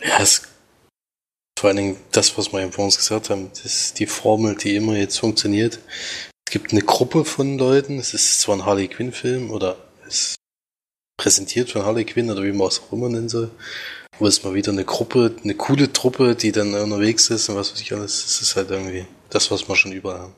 Ja, 0.02 0.20
es, 0.20 0.48
vor 1.58 1.70
allen 1.70 1.78
Dingen 1.78 1.98
das, 2.12 2.38
was 2.38 2.52
wir 2.54 2.72
vor 2.72 2.86
uns 2.86 2.98
gesagt 2.98 3.30
haben, 3.30 3.50
das 3.50 3.66
ist 3.66 4.00
die 4.00 4.06
Formel, 4.06 4.56
die 4.56 4.76
immer 4.76 4.96
jetzt 4.96 5.20
funktioniert. 5.20 5.80
Es 6.50 6.54
gibt 6.54 6.72
eine 6.72 6.82
Gruppe 6.82 7.26
von 7.26 7.60
Leuten, 7.60 8.00
es 8.00 8.16
ist 8.16 8.41
zwar 8.41 8.56
ein 8.56 8.66
Harley 8.66 8.88
Quinn-Film 8.88 9.52
oder 9.52 9.78
es 10.08 10.34
präsentiert 11.16 11.70
von 11.70 11.84
Harley 11.84 12.06
Quinn 12.06 12.32
oder 12.32 12.41
wie 12.41 12.52
man 12.52 12.70
es 12.70 12.82
auch 12.82 12.91
immer 12.91 13.08
nennen 13.08 13.30
soll, 13.30 13.52
wo 14.18 14.26
es 14.26 14.43
mal 14.43 14.56
wieder 14.56 14.72
eine 14.72 14.84
Gruppe, 14.84 15.36
eine 15.43 15.54
coole 15.54 15.93
Truppe, 15.93 16.36
die 16.36 16.52
dann 16.52 16.74
unterwegs 16.74 17.30
ist 17.30 17.50
und 17.50 17.56
was 17.56 17.72
weiß 17.72 17.82
ich 17.82 17.93
alles, 17.93 18.24
das 18.24 18.41
ist 18.41 18.56
halt 18.56 18.72
irgendwie 18.72 19.06
das, 19.30 19.52
was 19.52 19.70
wir 19.70 19.76
schon 19.76 19.91
überall 19.91 20.22
haben. 20.22 20.36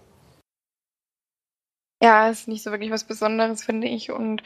Ja, 2.04 2.28
ist 2.28 2.50
nicht 2.50 2.64
so 2.64 2.72
wirklich 2.72 2.92
was 2.92 3.06
Besonderes, 3.06 3.64
finde 3.64 3.88
ich. 3.88 4.12
Und 4.12 4.44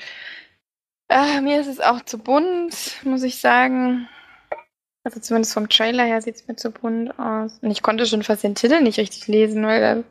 äh, 1.09 1.41
mir 1.41 1.59
ist 1.59 1.65
es 1.67 1.79
auch 1.79 2.05
zu 2.05 2.19
bunt, 2.19 3.03
muss 3.03 3.23
ich 3.23 3.39
sagen. 3.39 4.07
Also 5.03 5.19
zumindest 5.19 5.55
vom 5.55 5.67
Trailer 5.67 6.03
her 6.03 6.21
sieht 6.21 6.35
es 6.35 6.47
mir 6.47 6.57
zu 6.57 6.69
bunt 6.69 7.17
aus. 7.17 7.57
Und 7.63 7.71
ich 7.71 7.81
konnte 7.81 8.05
schon 8.05 8.21
fast 8.21 8.43
den 8.43 8.53
Titel 8.53 8.81
nicht 8.81 8.99
richtig 8.99 9.25
lesen, 9.25 9.65
weil 9.65 9.81
da, 9.81 10.03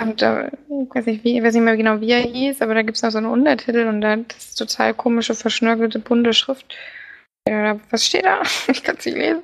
und 0.00 0.22
da 0.22 0.46
ich 0.46 0.94
weiß 0.94 1.06
nicht, 1.06 1.24
wie, 1.24 1.38
ich 1.38 1.44
weiß 1.44 1.54
nicht 1.54 1.62
mehr 1.62 1.76
genau, 1.76 2.00
wie 2.00 2.10
er 2.10 2.20
hieß, 2.20 2.62
aber 2.62 2.74
da 2.74 2.82
gibt 2.82 2.96
es 2.96 3.02
noch 3.02 3.10
so 3.10 3.18
einen 3.18 3.26
Untertitel 3.26 3.86
und 3.86 4.00
da 4.00 4.14
ist 4.14 4.56
total 4.56 4.94
komische, 4.94 5.34
verschnörkelte, 5.34 5.98
bunte 5.98 6.32
Schrift. 6.32 6.74
Ja, 7.48 7.78
was 7.90 8.06
steht 8.06 8.24
da? 8.24 8.42
Ich 8.68 8.82
kann 8.82 8.96
es 8.96 9.06
nicht 9.06 9.16
lesen. 9.16 9.42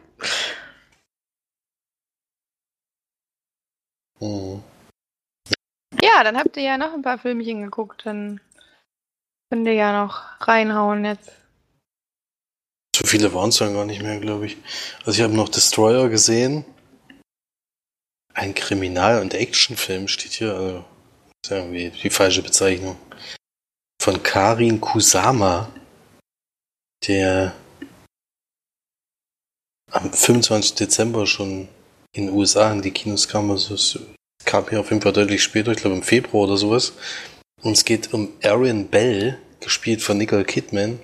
Mhm. 4.21 4.63
Ja, 6.03 6.25
dann 6.25 6.37
habt 6.37 6.57
ihr 6.57 6.63
ja 6.63 6.79
noch 6.79 6.95
ein 6.95 7.03
paar 7.03 7.19
Filmchen 7.19 7.63
geguckt. 7.63 8.03
Dann 8.05 8.41
könnt 9.51 9.67
ihr 9.67 9.75
ja 9.75 10.05
noch 10.05 10.23
reinhauen 10.41 11.05
jetzt. 11.05 11.33
So 12.95 13.07
viele 13.07 13.33
waren 13.35 13.51
es 13.51 13.59
dann 13.59 13.75
gar 13.75 13.85
nicht 13.85 14.03
mehr, 14.03 14.19
glaube 14.21 14.47
ich. 14.47 14.57
Also 15.05 15.19
ich 15.19 15.23
habe 15.23 15.35
noch 15.35 15.49
Destroyer 15.49 16.09
gesehen. 16.09 16.65
Ein 18.37 18.55
Kriminal- 18.55 19.23
und 19.23 19.33
Actionfilm 19.33 20.09
steht 20.09 20.33
hier. 20.33 20.55
Also 20.55 20.85
ist 21.43 21.51
irgendwie 21.51 21.91
die 21.91 22.11
falsche 22.11 22.43
Bezeichnung. 22.43 22.99
Von 23.99 24.23
Karin 24.23 24.79
Kusama, 24.79 25.73
der 27.07 27.55
am 29.91 30.13
25. 30.13 30.75
Dezember 30.75 31.27
schon 31.27 31.69
in 32.13 32.27
den 32.27 32.35
USA 32.35 32.71
in 32.73 32.83
die 32.83 32.91
Kinos 32.91 33.27
kam. 33.27 33.51
Also 33.51 34.01
kam 34.45 34.69
hier 34.69 34.81
auf 34.81 34.91
jeden 34.91 35.01
Fall 35.01 35.15
deutlich 35.15 35.43
später, 35.43 35.73
ich 35.73 35.79
glaube 35.79 35.97
im 35.97 36.03
Februar 36.03 36.45
oder 36.45 36.59
sowas. 36.59 36.93
Und 37.63 37.73
es 37.73 37.87
geht 37.87 38.13
um 38.13 38.35
Erin 38.41 38.89
Bell, 38.89 39.39
gespielt 39.61 40.03
von 40.03 40.19
Nicole 40.19 40.45
Kidman, 40.45 41.01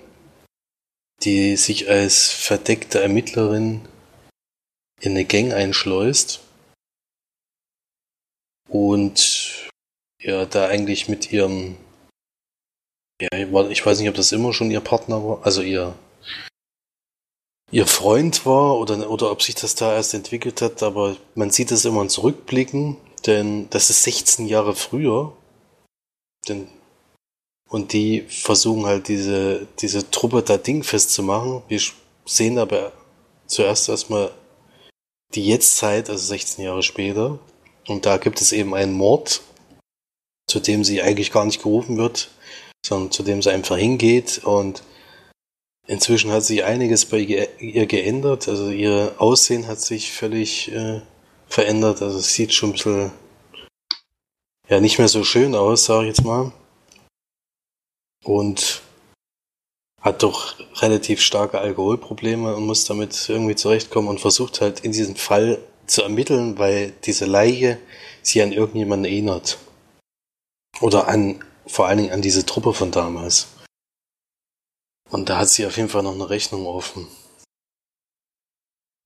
die 1.22 1.56
sich 1.56 1.88
als 1.88 2.28
verdeckte 2.30 3.00
Ermittlerin 3.00 3.88
in 5.00 5.12
eine 5.12 5.24
Gang 5.24 5.54
einschleust 5.54 6.41
und 8.72 9.70
ja, 10.20 10.46
da 10.46 10.66
eigentlich 10.66 11.08
mit 11.08 11.32
ihrem, 11.32 11.76
ja, 13.20 13.28
ich 13.70 13.84
weiß 13.84 14.00
nicht, 14.00 14.08
ob 14.08 14.14
das 14.14 14.32
immer 14.32 14.52
schon 14.52 14.70
ihr 14.70 14.80
Partner 14.80 15.22
war, 15.24 15.44
also 15.44 15.62
ihr, 15.62 15.94
ihr 17.70 17.86
Freund 17.86 18.44
war 18.46 18.78
oder, 18.78 19.08
oder 19.10 19.30
ob 19.30 19.42
sich 19.42 19.54
das 19.54 19.74
da 19.74 19.94
erst 19.94 20.14
entwickelt 20.14 20.62
hat, 20.62 20.82
aber 20.82 21.16
man 21.34 21.50
sieht 21.50 21.70
es 21.70 21.84
immer 21.84 22.08
zurückblicken 22.08 22.96
denn 23.26 23.68
das 23.70 23.90
ist 23.90 24.02
16 24.02 24.46
Jahre 24.46 24.74
früher. 24.74 25.36
Denn, 26.48 26.68
und 27.68 27.92
die 27.92 28.22
versuchen 28.22 28.86
halt 28.86 29.08
diese, 29.08 29.66
diese 29.80 30.10
Truppe 30.10 30.42
da 30.42 30.56
Ding 30.56 30.82
festzumachen. 30.82 31.62
Wir 31.68 31.80
sehen 32.24 32.58
aber 32.58 32.92
zuerst 33.46 33.88
erstmal 33.88 34.32
die 35.34 35.46
Jetztzeit, 35.46 36.10
also 36.10 36.24
16 36.26 36.64
Jahre 36.64 36.82
später. 36.82 37.38
Und 37.88 38.06
da 38.06 38.16
gibt 38.16 38.40
es 38.40 38.52
eben 38.52 38.74
einen 38.74 38.92
Mord, 38.92 39.42
zu 40.48 40.60
dem 40.60 40.84
sie 40.84 41.02
eigentlich 41.02 41.32
gar 41.32 41.44
nicht 41.44 41.62
gerufen 41.62 41.96
wird, 41.96 42.30
sondern 42.84 43.10
zu 43.10 43.22
dem 43.22 43.42
sie 43.42 43.50
einfach 43.50 43.76
hingeht. 43.76 44.42
Und 44.44 44.82
inzwischen 45.86 46.30
hat 46.30 46.44
sich 46.44 46.64
einiges 46.64 47.06
bei 47.06 47.18
ihr 47.18 47.86
geändert. 47.86 48.48
Also 48.48 48.70
ihr 48.70 49.14
Aussehen 49.18 49.66
hat 49.66 49.80
sich 49.80 50.12
völlig 50.12 50.70
äh, 50.72 51.00
verändert. 51.48 52.02
Also 52.02 52.18
es 52.18 52.34
sieht 52.34 52.52
schon 52.52 52.70
ein 52.70 52.72
bisschen 52.72 53.12
ja 54.68 54.80
nicht 54.80 54.98
mehr 54.98 55.08
so 55.08 55.24
schön 55.24 55.54
aus, 55.54 55.84
sage 55.84 56.08
ich 56.08 56.16
jetzt 56.16 56.24
mal. 56.24 56.52
Und 58.24 58.82
hat 60.00 60.22
doch 60.22 60.54
relativ 60.80 61.20
starke 61.20 61.60
Alkoholprobleme 61.60 62.56
und 62.56 62.66
muss 62.66 62.84
damit 62.84 63.28
irgendwie 63.28 63.54
zurechtkommen 63.54 64.08
und 64.08 64.20
versucht 64.20 64.60
halt 64.60 64.80
in 64.80 64.92
diesem 64.92 65.14
Fall 65.16 65.58
zu 65.86 66.02
ermitteln, 66.02 66.58
weil 66.58 66.92
diese 67.04 67.26
Leiche 67.26 67.78
sie 68.22 68.42
an 68.42 68.52
irgendjemanden 68.52 69.10
erinnert. 69.10 69.58
Oder 70.80 71.08
an, 71.08 71.44
vor 71.66 71.86
allen 71.86 71.98
Dingen 71.98 72.12
an 72.12 72.22
diese 72.22 72.46
Truppe 72.46 72.72
von 72.74 72.90
damals. 72.90 73.48
Und 75.10 75.28
da 75.28 75.38
hat 75.38 75.48
sie 75.48 75.66
auf 75.66 75.76
jeden 75.76 75.88
Fall 75.88 76.02
noch 76.02 76.14
eine 76.14 76.30
Rechnung 76.30 76.66
offen. 76.66 77.06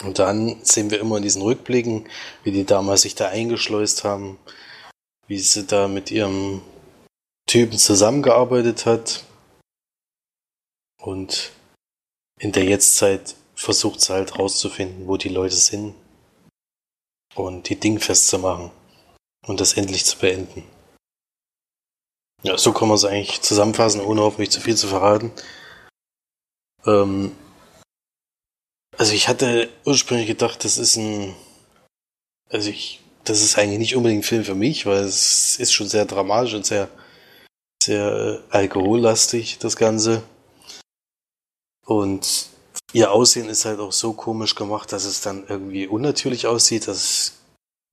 Und 0.02 0.18
dann 0.18 0.62
sehen 0.64 0.90
wir 0.90 1.00
immer 1.00 1.16
in 1.16 1.22
diesen 1.22 1.42
Rückblicken, 1.42 2.08
wie 2.44 2.52
die 2.52 2.64
damals 2.64 3.02
sich 3.02 3.14
da 3.14 3.28
eingeschleust 3.28 4.04
haben, 4.04 4.38
wie 5.26 5.38
sie 5.38 5.66
da 5.66 5.88
mit 5.88 6.10
ihrem 6.10 6.62
Typen 7.46 7.78
zusammengearbeitet 7.78 8.86
hat. 8.86 9.24
Und 11.00 11.52
in 12.38 12.52
der 12.52 12.64
Jetztzeit 12.64 13.34
versucht 13.54 14.00
sie 14.00 14.12
halt 14.12 14.38
rauszufinden, 14.38 15.06
wo 15.08 15.16
die 15.16 15.30
Leute 15.30 15.56
sind. 15.56 15.94
Und 17.36 17.68
die 17.68 17.78
Ding 17.78 18.00
festzumachen. 18.00 18.70
Und 19.46 19.60
das 19.60 19.74
endlich 19.74 20.04
zu 20.04 20.18
beenden. 20.18 20.64
Ja, 22.42 22.58
so 22.58 22.72
kann 22.72 22.88
man 22.88 22.96
es 22.96 23.04
eigentlich 23.04 23.42
zusammenfassen, 23.42 24.00
ohne 24.00 24.22
hoffentlich 24.22 24.50
zu 24.50 24.60
viel 24.60 24.76
zu 24.76 24.88
verraten. 24.88 25.32
Ähm, 26.84 27.32
also 28.96 29.12
ich 29.12 29.28
hatte 29.28 29.68
ursprünglich 29.84 30.26
gedacht, 30.26 30.64
das 30.64 30.78
ist 30.78 30.96
ein, 30.96 31.34
also 32.48 32.70
ich, 32.70 33.00
das 33.24 33.42
ist 33.42 33.58
eigentlich 33.58 33.78
nicht 33.78 33.96
unbedingt 33.96 34.20
ein 34.20 34.28
Film 34.28 34.44
für 34.44 34.54
mich, 34.54 34.86
weil 34.86 35.04
es 35.04 35.58
ist 35.58 35.72
schon 35.72 35.88
sehr 35.88 36.06
dramatisch 36.06 36.54
und 36.54 36.64
sehr, 36.64 36.88
sehr 37.82 38.42
äh, 38.50 38.54
alkohollastig, 38.54 39.58
das 39.58 39.76
Ganze. 39.76 40.22
Und 41.84 42.48
ihr 42.92 43.12
Aussehen 43.12 43.48
ist 43.48 43.64
halt 43.64 43.80
auch 43.80 43.92
so 43.92 44.12
komisch 44.12 44.54
gemacht, 44.54 44.92
dass 44.92 45.04
es 45.04 45.20
dann 45.20 45.44
irgendwie 45.48 45.86
unnatürlich 45.86 46.46
aussieht, 46.46 46.88
dass 46.88 47.32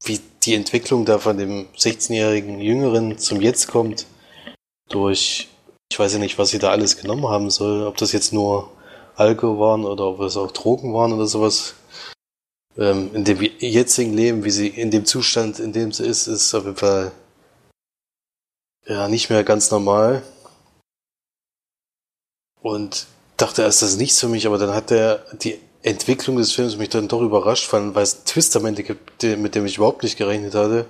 wie 0.03 0.19
die 0.43 0.55
Entwicklung 0.55 1.05
da 1.05 1.17
von 1.17 1.37
dem 1.37 1.67
16-jährigen 1.77 2.59
Jüngeren 2.59 3.17
zum 3.17 3.41
Jetzt 3.41 3.67
kommt, 3.67 4.05
durch, 4.89 5.47
ich 5.91 5.97
weiß 5.97 6.13
ja 6.13 6.19
nicht, 6.19 6.37
was 6.37 6.49
sie 6.49 6.59
da 6.59 6.71
alles 6.71 6.97
genommen 6.97 7.27
haben 7.27 7.49
soll, 7.49 7.87
ob 7.87 7.97
das 7.97 8.11
jetzt 8.11 8.33
nur 8.33 8.71
Alkohol 9.15 9.59
waren 9.59 9.85
oder 9.85 10.05
ob 10.05 10.19
es 10.21 10.37
auch 10.37 10.51
Drogen 10.51 10.93
waren 10.93 11.13
oder 11.13 11.27
sowas. 11.27 11.75
Ähm, 12.77 13.11
in 13.13 13.23
dem 13.23 13.39
jetzigen 13.59 14.13
Leben, 14.13 14.43
wie 14.43 14.51
sie 14.51 14.67
in 14.67 14.91
dem 14.91 15.05
Zustand, 15.05 15.59
in 15.59 15.73
dem 15.73 15.91
sie 15.91 16.05
ist, 16.05 16.27
ist 16.27 16.53
auf 16.53 16.65
jeden 16.65 16.75
Fall 16.75 17.11
ja 18.85 19.07
nicht 19.07 19.29
mehr 19.29 19.43
ganz 19.43 19.71
normal. 19.71 20.23
Und 22.61 23.07
dachte 23.43 23.61
erst, 23.61 23.81
das 23.81 23.91
ist 23.91 23.97
nichts 23.97 24.19
für 24.19 24.29
mich, 24.29 24.47
aber 24.47 24.57
dann 24.57 24.73
hat 24.73 24.89
der 24.89 25.25
die 25.33 25.59
Entwicklung 25.81 26.37
des 26.37 26.53
Films 26.53 26.77
mich 26.77 26.89
dann 26.89 27.09
doch 27.09 27.21
überrascht, 27.21 27.71
weil 27.73 27.91
es 27.97 28.15
einen 28.15 28.25
Twist 28.25 28.55
am 28.55 28.65
Ende 28.65 28.83
gibt, 28.83 29.21
mit 29.21 29.53
dem 29.53 29.65
ich 29.65 29.77
überhaupt 29.77 30.01
nicht 30.01 30.17
gerechnet 30.17 30.55
hatte. 30.55 30.85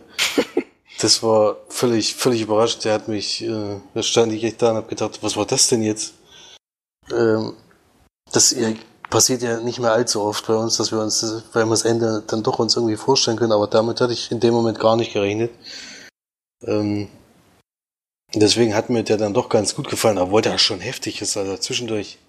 das 1.02 1.24
war 1.24 1.58
völlig, 1.68 2.14
völlig 2.14 2.44
überraschend. 2.44 2.86
Der 2.86 2.94
hat 2.94 3.08
mich, 3.08 3.44
äh, 3.44 3.78
da 3.96 4.04
stand 4.04 4.34
ich 4.34 4.44
echt 4.44 4.62
da 4.62 4.70
und 4.70 4.78
hab 4.78 4.88
gedacht, 4.88 5.18
was 5.22 5.36
war 5.36 5.48
das 5.48 5.68
denn 5.68 5.82
jetzt? 5.82 6.14
Ähm, 7.12 7.56
das 8.32 8.56
passiert 9.10 9.42
ja 9.42 9.60
nicht 9.60 9.80
mehr 9.80 9.92
allzu 9.92 10.22
oft 10.22 10.46
bei 10.46 10.54
uns, 10.54 10.78
dass 10.78 10.92
wir 10.92 11.00
uns, 11.00 11.24
weil 11.54 11.66
wir 11.66 11.72
das 11.72 11.86
Ende 11.86 12.24
dann 12.28 12.44
doch 12.44 12.60
uns 12.60 12.76
irgendwie 12.76 12.98
vorstellen 12.98 13.38
können, 13.38 13.52
aber 13.52 13.66
damit 13.66 14.00
hatte 14.00 14.14
ich 14.14 14.32
in 14.32 14.40
dem 14.40 14.54
Moment 14.54 14.80
gar 14.80 14.96
nicht 14.96 15.14
gerechnet. 15.14 15.52
Ähm, 16.62 17.10
deswegen 18.36 18.76
hat 18.76 18.92
mir 18.92 19.04
der 19.04 19.18
dann 19.18 19.34
doch 19.34 19.50
ganz 19.50 19.74
gut 19.74 19.90
gefallen, 19.90 20.20
obwohl 20.20 20.44
der 20.44 20.60
schon 20.60 20.82
heftig 20.82 21.20
ist, 21.22 21.36
also 21.36 21.58
zwischendurch. 21.58 22.20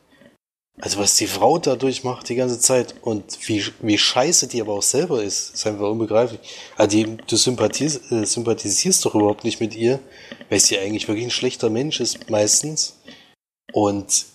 Also 0.81 0.99
was 0.99 1.16
die 1.16 1.29
Frau 1.29 1.59
dadurch 1.59 2.03
macht 2.03 2.29
die 2.29 2.35
ganze 2.35 2.59
Zeit 2.59 2.97
und 3.03 3.39
wie, 3.49 3.64
wie 3.81 3.97
scheiße 3.97 4.49
die 4.49 4.61
aber 4.61 4.72
auch 4.72 4.83
selber 4.83 5.22
ist, 5.22 5.55
ist 5.55 5.66
einfach 5.66 5.89
unbegreiflich. 5.89 6.41
Also 6.77 6.97
die, 6.97 7.16
du 7.16 7.37
sympathisierst, 7.37 8.11
äh, 8.11 8.27
sympathisierst 8.27 9.05
doch 9.05 9.14
überhaupt 9.14 9.45
nicht 9.45 9.61
mit 9.61 9.77
ihr, 9.77 10.01
weil 10.51 10.59
sie 10.59 10.79
eigentlich 10.79 11.07
wirklich 11.07 11.27
ein 11.27 11.31
schlechter 11.31 11.70
Mensch 11.70 12.01
ist 12.01 12.29
meistens. 12.29 12.99
Und 13.72 14.27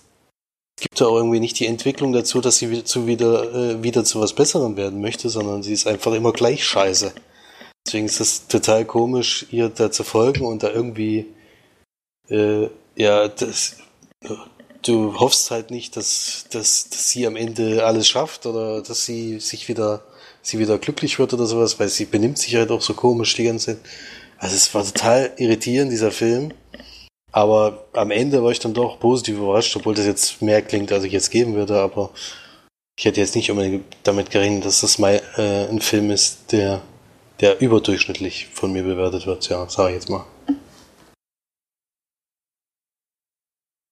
gibt 0.80 1.00
da 1.00 1.06
auch 1.06 1.16
irgendwie 1.16 1.40
nicht 1.40 1.58
die 1.58 1.66
Entwicklung 1.66 2.12
dazu, 2.12 2.40
dass 2.40 2.56
sie 2.56 2.70
wieder 2.70 2.84
zu, 2.86 3.06
wieder, 3.06 3.54
äh, 3.54 3.82
wieder 3.82 4.02
zu 4.04 4.20
was 4.20 4.32
Besserem 4.32 4.76
werden 4.78 5.02
möchte, 5.02 5.28
sondern 5.28 5.62
sie 5.62 5.74
ist 5.74 5.86
einfach 5.86 6.14
immer 6.14 6.32
gleich 6.32 6.64
scheiße. 6.64 7.12
Deswegen 7.86 8.06
ist 8.06 8.20
es 8.20 8.46
total 8.46 8.86
komisch, 8.86 9.46
ihr 9.50 9.68
da 9.68 9.90
zu 9.90 10.04
folgen 10.04 10.46
und 10.46 10.62
da 10.62 10.70
irgendwie, 10.70 11.26
äh, 12.28 12.68
ja, 12.96 13.28
das, 13.28 13.76
du 14.82 15.18
hoffst 15.18 15.50
halt 15.50 15.70
nicht, 15.70 15.96
dass, 15.96 16.46
dass, 16.50 16.88
dass 16.88 17.10
sie 17.10 17.26
am 17.26 17.36
Ende 17.36 17.84
alles 17.84 18.08
schafft 18.08 18.46
oder 18.46 18.82
dass 18.82 19.04
sie 19.04 19.40
sich 19.40 19.68
wieder, 19.68 20.02
sie 20.42 20.58
wieder 20.58 20.78
glücklich 20.78 21.18
wird 21.18 21.34
oder 21.34 21.46
sowas, 21.46 21.78
weil 21.78 21.88
sie 21.88 22.04
benimmt 22.04 22.38
sich 22.38 22.56
halt 22.56 22.70
auch 22.70 22.82
so 22.82 22.94
komisch 22.94 23.34
die 23.34 23.44
ganze 23.44 23.76
Zeit. 23.76 23.90
Also 24.38 24.56
es 24.56 24.72
war 24.74 24.84
total 24.84 25.32
irritierend, 25.36 25.92
dieser 25.92 26.10
Film. 26.10 26.52
Aber 27.32 27.86
am 27.92 28.10
Ende 28.10 28.42
war 28.42 28.50
ich 28.50 28.58
dann 28.58 28.74
doch 28.74 28.98
positiv 28.98 29.36
überrascht, 29.36 29.76
obwohl 29.76 29.94
das 29.94 30.06
jetzt 30.06 30.42
mehr 30.42 30.62
klingt, 30.62 30.90
als 30.90 31.04
ich 31.04 31.12
jetzt 31.12 31.30
geben 31.30 31.54
würde, 31.54 31.80
aber 31.80 32.10
ich 32.98 33.04
hätte 33.04 33.20
jetzt 33.20 33.36
nicht 33.36 33.50
unbedingt 33.50 33.84
damit 34.02 34.30
gerechnet, 34.30 34.64
dass 34.64 34.80
das 34.80 34.98
mal 34.98 35.22
äh, 35.36 35.68
ein 35.68 35.80
Film 35.80 36.10
ist, 36.10 36.52
der, 36.52 36.82
der 37.40 37.60
überdurchschnittlich 37.60 38.48
von 38.52 38.72
mir 38.72 38.82
bewertet 38.82 39.26
wird, 39.26 39.48
ja, 39.48 39.68
sage 39.68 39.90
ich 39.90 39.94
jetzt 39.94 40.10
mal. 40.10 40.24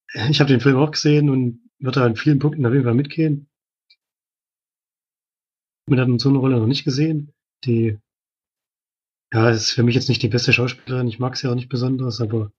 Ich 0.30 0.40
habe 0.40 0.48
den 0.48 0.60
Film 0.60 0.76
auch 0.76 0.90
gesehen 0.90 1.30
und 1.30 1.60
würde 1.78 2.02
an 2.02 2.16
vielen 2.16 2.38
Punkten 2.38 2.66
auf 2.66 2.72
jeden 2.72 2.84
Fall 2.84 2.94
mitgehen. 2.94 3.48
Man 5.86 6.00
hat 6.00 6.20
so 6.20 6.28
eine 6.28 6.38
Rolle 6.38 6.58
noch 6.58 6.66
nicht 6.66 6.84
gesehen. 6.84 7.32
Die, 7.64 7.98
ja, 9.32 9.50
ist 9.50 9.72
für 9.72 9.82
mich 9.82 9.94
jetzt 9.94 10.08
nicht 10.08 10.22
die 10.22 10.28
beste 10.28 10.52
Schauspielerin. 10.52 11.08
Ich 11.08 11.18
mag 11.18 11.36
sie 11.36 11.48
auch 11.48 11.54
nicht 11.54 11.68
besonders, 11.68 12.20
aber 12.20 12.52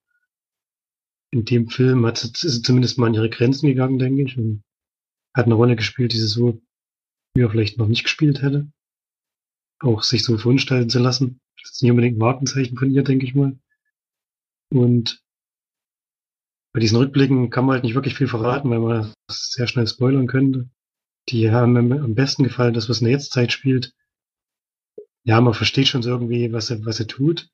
in 1.32 1.44
dem 1.44 1.68
Film 1.68 2.04
hat 2.06 2.18
sie, 2.18 2.28
ist 2.28 2.40
sie 2.40 2.62
zumindest 2.62 2.98
mal 2.98 3.06
an 3.06 3.14
ihre 3.14 3.30
Grenzen 3.30 3.68
gegangen, 3.68 3.98
denke 3.98 4.22
ich, 4.22 4.36
und 4.36 4.64
hat 5.34 5.46
eine 5.46 5.54
Rolle 5.54 5.76
gespielt, 5.76 6.12
die 6.12 6.18
sie 6.18 6.26
so 6.26 6.60
früher 7.32 7.50
vielleicht 7.50 7.78
noch 7.78 7.86
nicht 7.86 8.02
gespielt 8.02 8.42
hätte. 8.42 8.70
Auch 9.80 10.02
sich 10.02 10.24
so 10.24 10.36
verunstalten 10.36 10.90
zu 10.90 10.98
lassen. 10.98 11.40
Das 11.62 11.72
ist 11.72 11.82
nicht 11.82 11.90
unbedingt 11.90 12.16
ein 12.16 12.20
Markenzeichen 12.20 12.76
von 12.76 12.90
ihr, 12.90 13.04
denke 13.04 13.26
ich 13.26 13.34
mal. 13.34 13.58
Und 14.72 15.22
bei 16.72 16.80
diesen 16.80 16.98
Rückblicken 16.98 17.50
kann 17.50 17.64
man 17.64 17.74
halt 17.74 17.84
nicht 17.84 17.94
wirklich 17.94 18.14
viel 18.14 18.28
verraten, 18.28 18.70
weil 18.70 18.78
man 18.78 19.12
das 19.26 19.52
sehr 19.52 19.66
schnell 19.66 19.86
spoilern 19.86 20.26
könnte. 20.26 20.68
Die 21.28 21.50
haben 21.50 21.72
mir 21.72 22.02
am 22.02 22.14
besten 22.14 22.44
gefallen, 22.44 22.74
das, 22.74 22.88
was 22.88 23.00
in 23.00 23.06
der 23.06 23.12
Jetztzeit 23.12 23.52
spielt. 23.52 23.94
Ja, 25.24 25.40
man 25.40 25.54
versteht 25.54 25.88
schon 25.88 26.02
so 26.02 26.10
irgendwie, 26.10 26.52
was 26.52 26.70
er, 26.70 26.84
was 26.84 27.00
er 27.00 27.06
tut. 27.06 27.50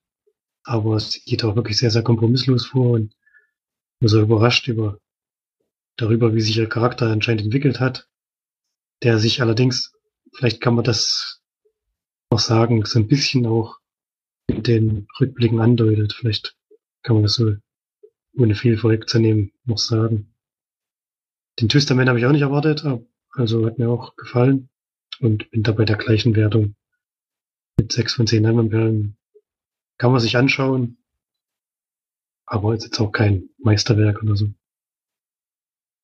Aber 0.64 0.96
es 0.96 1.22
geht 1.24 1.44
auch 1.44 1.56
wirklich 1.56 1.78
sehr, 1.78 1.90
sehr 1.90 2.02
kompromisslos 2.02 2.66
vor 2.66 2.92
und 2.92 3.14
nur 4.00 4.08
so 4.08 4.20
überrascht 4.20 4.68
über, 4.68 4.98
darüber, 5.96 6.34
wie 6.34 6.40
sich 6.40 6.56
ihr 6.56 6.68
Charakter 6.68 7.06
anscheinend 7.10 7.42
entwickelt 7.44 7.80
hat, 7.80 8.08
der 9.02 9.18
sich 9.18 9.40
allerdings, 9.40 9.92
vielleicht 10.34 10.60
kann 10.60 10.74
man 10.74 10.84
das 10.84 11.40
noch 12.30 12.40
sagen, 12.40 12.84
so 12.84 12.98
ein 12.98 13.08
bisschen 13.08 13.46
auch 13.46 13.78
in 14.48 14.62
den 14.62 15.08
Rückblicken 15.20 15.60
andeutet. 15.60 16.12
Vielleicht 16.12 16.56
kann 17.02 17.16
man 17.16 17.22
das 17.22 17.34
so, 17.34 17.56
ohne 18.36 18.54
viel 18.54 18.78
vorwegzunehmen, 18.78 19.52
noch 19.64 19.78
sagen. 19.78 20.32
Den 21.60 21.68
Twisterman 21.68 22.08
habe 22.08 22.18
ich 22.18 22.26
auch 22.26 22.32
nicht 22.32 22.42
erwartet, 22.42 22.84
also 23.32 23.66
hat 23.66 23.78
mir 23.78 23.88
auch 23.88 24.16
gefallen 24.16 24.68
und 25.20 25.50
bin 25.50 25.62
da 25.62 25.72
bei 25.72 25.84
der 25.84 25.96
gleichen 25.96 26.36
Wertung 26.36 26.74
mit 27.78 27.92
sechs 27.92 28.14
von 28.14 28.26
zehn 28.26 28.46
Heimatperlen. 28.46 29.16
Kann 29.98 30.12
man 30.12 30.20
sich 30.20 30.36
anschauen, 30.36 30.98
aber 32.44 32.74
ist 32.74 32.84
jetzt 32.84 33.00
auch 33.00 33.10
kein 33.10 33.48
Meisterwerk 33.58 34.22
oder 34.22 34.36
so. 34.36 34.48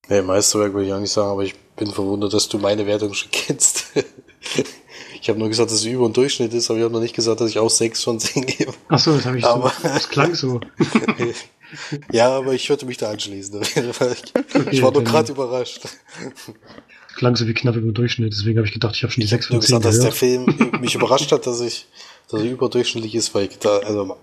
Nee, 0.09 0.23
Meisterwerk 0.23 0.73
würde 0.73 0.87
ich 0.87 0.93
auch 0.93 1.01
nicht 1.01 1.13
sagen, 1.13 1.31
aber 1.31 1.45
ich 1.45 1.55
bin 1.77 1.91
verwundert, 1.91 2.33
dass 2.33 2.49
du 2.49 2.59
meine 2.59 2.87
Wertung 2.87 3.15
schon 3.15 3.31
kennst. 3.31 3.93
ich 5.21 5.29
habe 5.29 5.39
nur 5.39 5.49
gesagt, 5.49 5.71
dass 5.71 5.79
es 5.79 5.85
über 5.85 6.09
den 6.09 6.15
Durchschnitt 6.15 6.53
ist, 6.55 6.71
aber 6.71 6.79
ich 6.79 6.85
habe 6.85 6.95
noch 6.95 7.01
nicht 7.01 7.15
gesagt, 7.15 7.41
dass 7.41 7.51
ich 7.51 7.59
auch 7.59 7.71
6 7.71 8.03
von 8.03 8.19
10 8.19 8.47
gebe. 8.47 8.73
Ach 8.89 8.99
so, 8.99 9.15
das 9.15 9.27
habe 9.27 9.39
ich 9.39 9.45
aber 9.45 9.71
so. 9.71 9.89
Das 9.89 10.09
klang 10.09 10.35
so. 10.35 10.61
ja, 12.13 12.37
aber 12.37 12.55
ich 12.55 12.69
würde 12.69 12.87
mich 12.87 12.99
da 12.99 13.11
anschließen. 13.11 13.61
ich, 14.71 14.83
war 14.83 14.93
nur 14.93 15.05
gerade 15.05 15.33
überrascht. 15.33 15.83
Klang 17.17 17.37
so 17.37 17.47
wie 17.47 17.55
knapp 17.55 17.77
über 17.77 17.93
Durchschnitt, 17.93 18.33
deswegen 18.33 18.59
habe 18.59 18.67
ich 18.67 18.73
gedacht, 18.73 18.97
ich 18.97 19.03
habe 19.03 19.13
schon 19.13 19.21
die 19.21 19.27
6 19.27 19.49
von 19.49 19.61
10 19.61 19.67
Ich 19.67 19.73
habe 19.75 19.83
gesagt, 19.83 19.95
dass 19.95 20.03
der 20.03 20.13
Film 20.13 20.81
mich 20.81 20.95
überrascht 20.95 21.31
hat, 21.31 21.47
dass 21.47 21.61
ich 21.61 21.87
dass 22.33 22.41
er 22.41 22.51
überdurchschnittlich 22.51 23.15
ist, 23.15 23.35
weil 23.35 23.47
ich 23.47 23.59
da, 23.59 23.79
also 23.79 24.17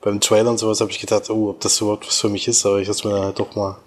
beim 0.00 0.20
Trailer 0.20 0.50
und 0.50 0.58
sowas 0.58 0.80
habe 0.80 0.90
ich 0.90 0.98
gedacht, 0.98 1.30
oh, 1.30 1.50
ob 1.50 1.60
das 1.60 1.80
überhaupt 1.80 2.06
was 2.06 2.20
für 2.20 2.28
mich 2.28 2.48
ist, 2.48 2.66
aber 2.66 2.80
ich 2.80 2.88
habe 2.88 2.96
es 2.96 3.04
mir 3.04 3.20
halt 3.20 3.38
doch 3.38 3.54
mal 3.54 3.78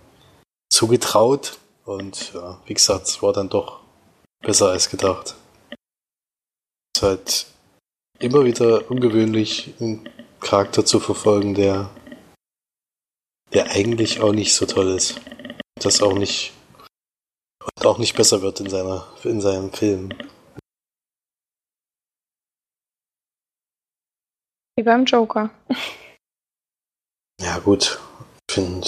zugetraut 0.70 1.58
und 1.84 2.34
ja, 2.34 2.60
wie 2.66 2.74
gesagt, 2.74 3.08
es 3.08 3.22
war 3.22 3.34
dann 3.34 3.50
doch 3.50 3.82
besser 4.42 4.70
als 4.70 4.90
gedacht. 4.90 5.36
Es 5.70 7.02
ist 7.02 7.04
halt 7.04 7.46
immer 8.20 8.46
wieder 8.46 8.90
ungewöhnlich, 8.90 9.74
einen 9.80 10.08
Charakter 10.40 10.86
zu 10.86 11.00
verfolgen, 11.00 11.56
der, 11.56 11.90
der 13.54 13.72
eigentlich 13.72 14.22
auch 14.22 14.34
nicht 14.34 14.54
so 14.54 14.66
toll 14.66 14.90
ist. 14.92 15.20
Das 15.76 16.02
auch 16.02 16.18
nicht 16.18 16.54
und 17.78 17.86
auch 17.86 17.98
nicht 17.98 18.16
besser 18.16 18.42
wird 18.42 18.60
in 18.60 18.70
seiner 18.70 19.08
in 19.24 19.42
seinem 19.42 19.72
Film. 19.72 20.10
Wie 24.78 24.84
beim 24.84 25.06
Joker. 25.06 25.50
Ja, 27.42 27.60
gut. 27.60 28.00
Ich 28.50 28.56
finde 28.56 28.88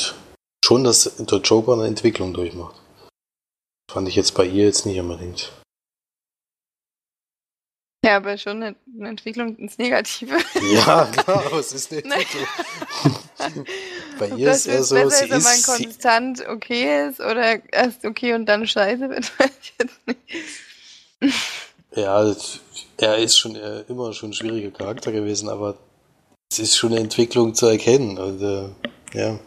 schon, 0.64 0.84
dass 0.84 1.16
der 1.18 1.40
Joker 1.40 1.74
eine 1.74 1.88
Entwicklung 1.88 2.34
durchmacht. 2.34 2.82
Fand 3.92 4.08
ich 4.08 4.16
jetzt 4.16 4.34
bei 4.36 4.46
ihr 4.46 4.66
jetzt 4.66 4.86
nicht 4.86 5.00
unbedingt. 5.00 5.52
Ja, 8.08 8.16
aber 8.16 8.38
schon 8.38 8.64
eine, 8.64 8.76
eine 8.98 9.10
Entwicklung 9.10 9.58
ins 9.58 9.78
Negative. 9.78 10.38
Ja, 10.72 11.04
klar, 11.12 11.46
aber 11.46 11.60
es 11.60 11.74
ist 11.74 11.92
eine 11.92 12.06
Entwicklung. 12.06 12.48
bei 14.18 14.30
ihr 14.30 14.52
ist 14.52 14.66
eher 14.66 14.82
so, 14.82 14.96
besser 14.96 15.10
sie 15.10 15.24
ist, 15.26 15.32
wenn 15.32 15.44
man 15.44 15.62
konstant 15.64 16.48
okay 16.48 17.10
ist 17.10 17.20
oder 17.20 17.62
erst 17.74 18.06
okay 18.06 18.34
und 18.34 18.46
dann 18.46 18.66
scheiße 18.66 19.10
wird, 19.10 19.30
weiß 19.40 19.52
ich 19.62 19.74
jetzt 19.78 20.08
nicht. 20.08 21.36
Ja, 21.98 22.34
er 22.96 23.18
ist 23.18 23.38
schon 23.38 23.56
immer 23.90 24.14
schon 24.14 24.30
ein 24.30 24.34
schwieriger 24.34 24.72
Charakter 24.72 25.12
gewesen, 25.12 25.50
aber 25.50 25.76
es 26.50 26.60
ist 26.60 26.78
schon 26.78 26.94
eine 26.94 27.02
Entwicklung 27.02 27.56
zu 27.56 27.66
erkennen. 27.66 28.18
Und, 28.18 28.42
äh, 28.42 29.20
Ja. 29.20 29.38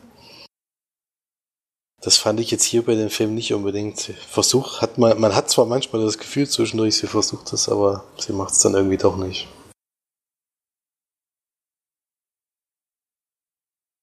Das 2.03 2.16
fand 2.16 2.40
ich 2.40 2.51
jetzt 2.51 2.64
hier 2.64 2.82
bei 2.82 2.94
dem 2.94 3.11
Film 3.11 3.34
nicht 3.34 3.53
unbedingt. 3.53 4.01
Versuch 4.28 4.80
hat 4.80 4.96
man, 4.96 5.20
man 5.20 5.34
hat 5.34 5.51
zwar 5.51 5.66
manchmal 5.66 6.03
das 6.03 6.16
Gefühl 6.16 6.48
zwischendurch, 6.48 6.96
sie 6.96 7.07
versucht 7.07 7.53
es, 7.53 7.68
aber 7.68 8.05
sie 8.18 8.32
macht 8.32 8.55
es 8.55 8.61
dann 8.61 8.74
irgendwie 8.74 8.96
doch 8.96 9.16
nicht. 9.16 9.48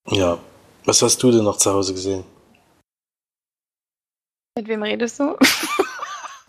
Ja. 0.09 0.39
Was 0.85 1.01
hast 1.01 1.21
du 1.21 1.31
denn 1.31 1.43
noch 1.43 1.57
zu 1.57 1.73
Hause 1.73 1.93
gesehen? 1.93 2.23
Mit 4.55 4.67
wem 4.67 4.83
redest 4.83 5.19
du? 5.19 5.35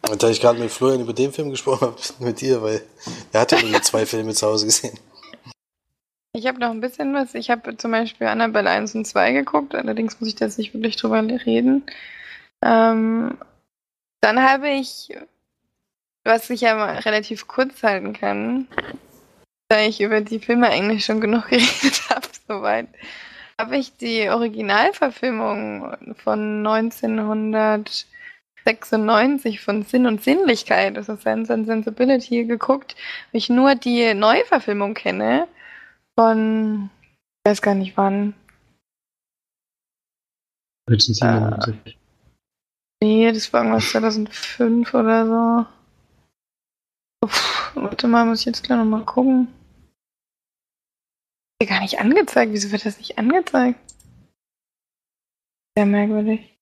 Und 0.08 0.22
da 0.22 0.28
ich 0.28 0.40
gerade 0.40 0.60
mit 0.60 0.70
Florian 0.70 1.00
über 1.00 1.12
den 1.12 1.32
Film 1.32 1.50
gesprochen 1.50 1.88
habe, 1.88 1.96
mit 2.20 2.40
dir, 2.40 2.62
weil 2.62 2.82
er 3.32 3.40
hat 3.40 3.52
ja 3.52 3.62
nur 3.62 3.82
zwei 3.82 4.06
Filme 4.06 4.32
zu 4.32 4.46
Hause 4.46 4.66
gesehen. 4.66 4.98
Ich 6.32 6.46
habe 6.46 6.60
noch 6.60 6.70
ein 6.70 6.80
bisschen 6.80 7.14
was. 7.14 7.34
Ich 7.34 7.50
habe 7.50 7.76
zum 7.76 7.90
Beispiel 7.90 8.26
Annabelle 8.26 8.70
1 8.70 8.94
und 8.94 9.06
2 9.06 9.32
geguckt, 9.32 9.74
allerdings 9.74 10.20
muss 10.20 10.28
ich 10.28 10.36
da 10.36 10.44
jetzt 10.44 10.58
nicht 10.58 10.74
wirklich 10.74 10.96
drüber 10.96 11.22
reden. 11.22 11.84
Ähm, 12.62 13.38
dann 14.20 14.42
habe 14.42 14.68
ich, 14.68 15.16
was 16.24 16.50
ich 16.50 16.62
ja 16.62 16.74
mal 16.74 16.98
relativ 16.98 17.46
kurz 17.46 17.82
halten 17.82 18.12
kann, 18.12 18.68
da 19.68 19.80
ich 19.80 20.00
über 20.00 20.20
die 20.20 20.40
Filme 20.40 20.68
eigentlich 20.68 21.04
schon 21.04 21.20
genug 21.20 21.48
geredet 21.48 22.10
habe, 22.10 22.26
soweit, 22.46 22.88
habe 23.58 23.76
ich 23.76 23.96
die 23.96 24.28
Originalverfilmung 24.28 26.14
von 26.22 26.66
1996 26.66 29.60
von 29.60 29.82
Sinn 29.84 30.06
und 30.06 30.22
Sinnlichkeit, 30.22 30.96
also 30.96 31.16
Sense 31.16 31.52
and 31.52 31.66
Sensibility, 31.66 32.44
geguckt, 32.44 32.94
weil 33.32 33.38
ich 33.38 33.48
nur 33.48 33.74
die 33.74 34.14
Neuverfilmung 34.14 34.94
kenne 34.94 35.48
von, 36.18 36.90
ich 37.04 37.50
weiß 37.50 37.62
gar 37.62 37.76
nicht 37.76 37.96
wann. 37.96 38.34
1997. 40.90 41.94
Äh, 41.94 43.04
nee, 43.04 43.32
das 43.32 43.52
war 43.52 43.62
irgendwas 43.62 43.90
2005 43.90 44.94
oder 44.94 45.26
so. 45.26 45.66
Uff, 47.24 47.72
warte 47.76 48.08
mal, 48.08 48.24
muss 48.24 48.40
ich 48.40 48.46
jetzt 48.46 48.64
gleich 48.64 48.78
nochmal 48.78 49.04
gucken. 49.04 49.46
Wird 51.60 51.70
gar 51.70 51.80
nicht 51.80 52.00
angezeigt. 52.00 52.52
Wieso 52.52 52.72
wird 52.72 52.84
das 52.84 52.98
nicht 52.98 53.16
angezeigt? 53.16 53.78
Sehr 55.76 55.86
merkwürdig. 55.86 56.58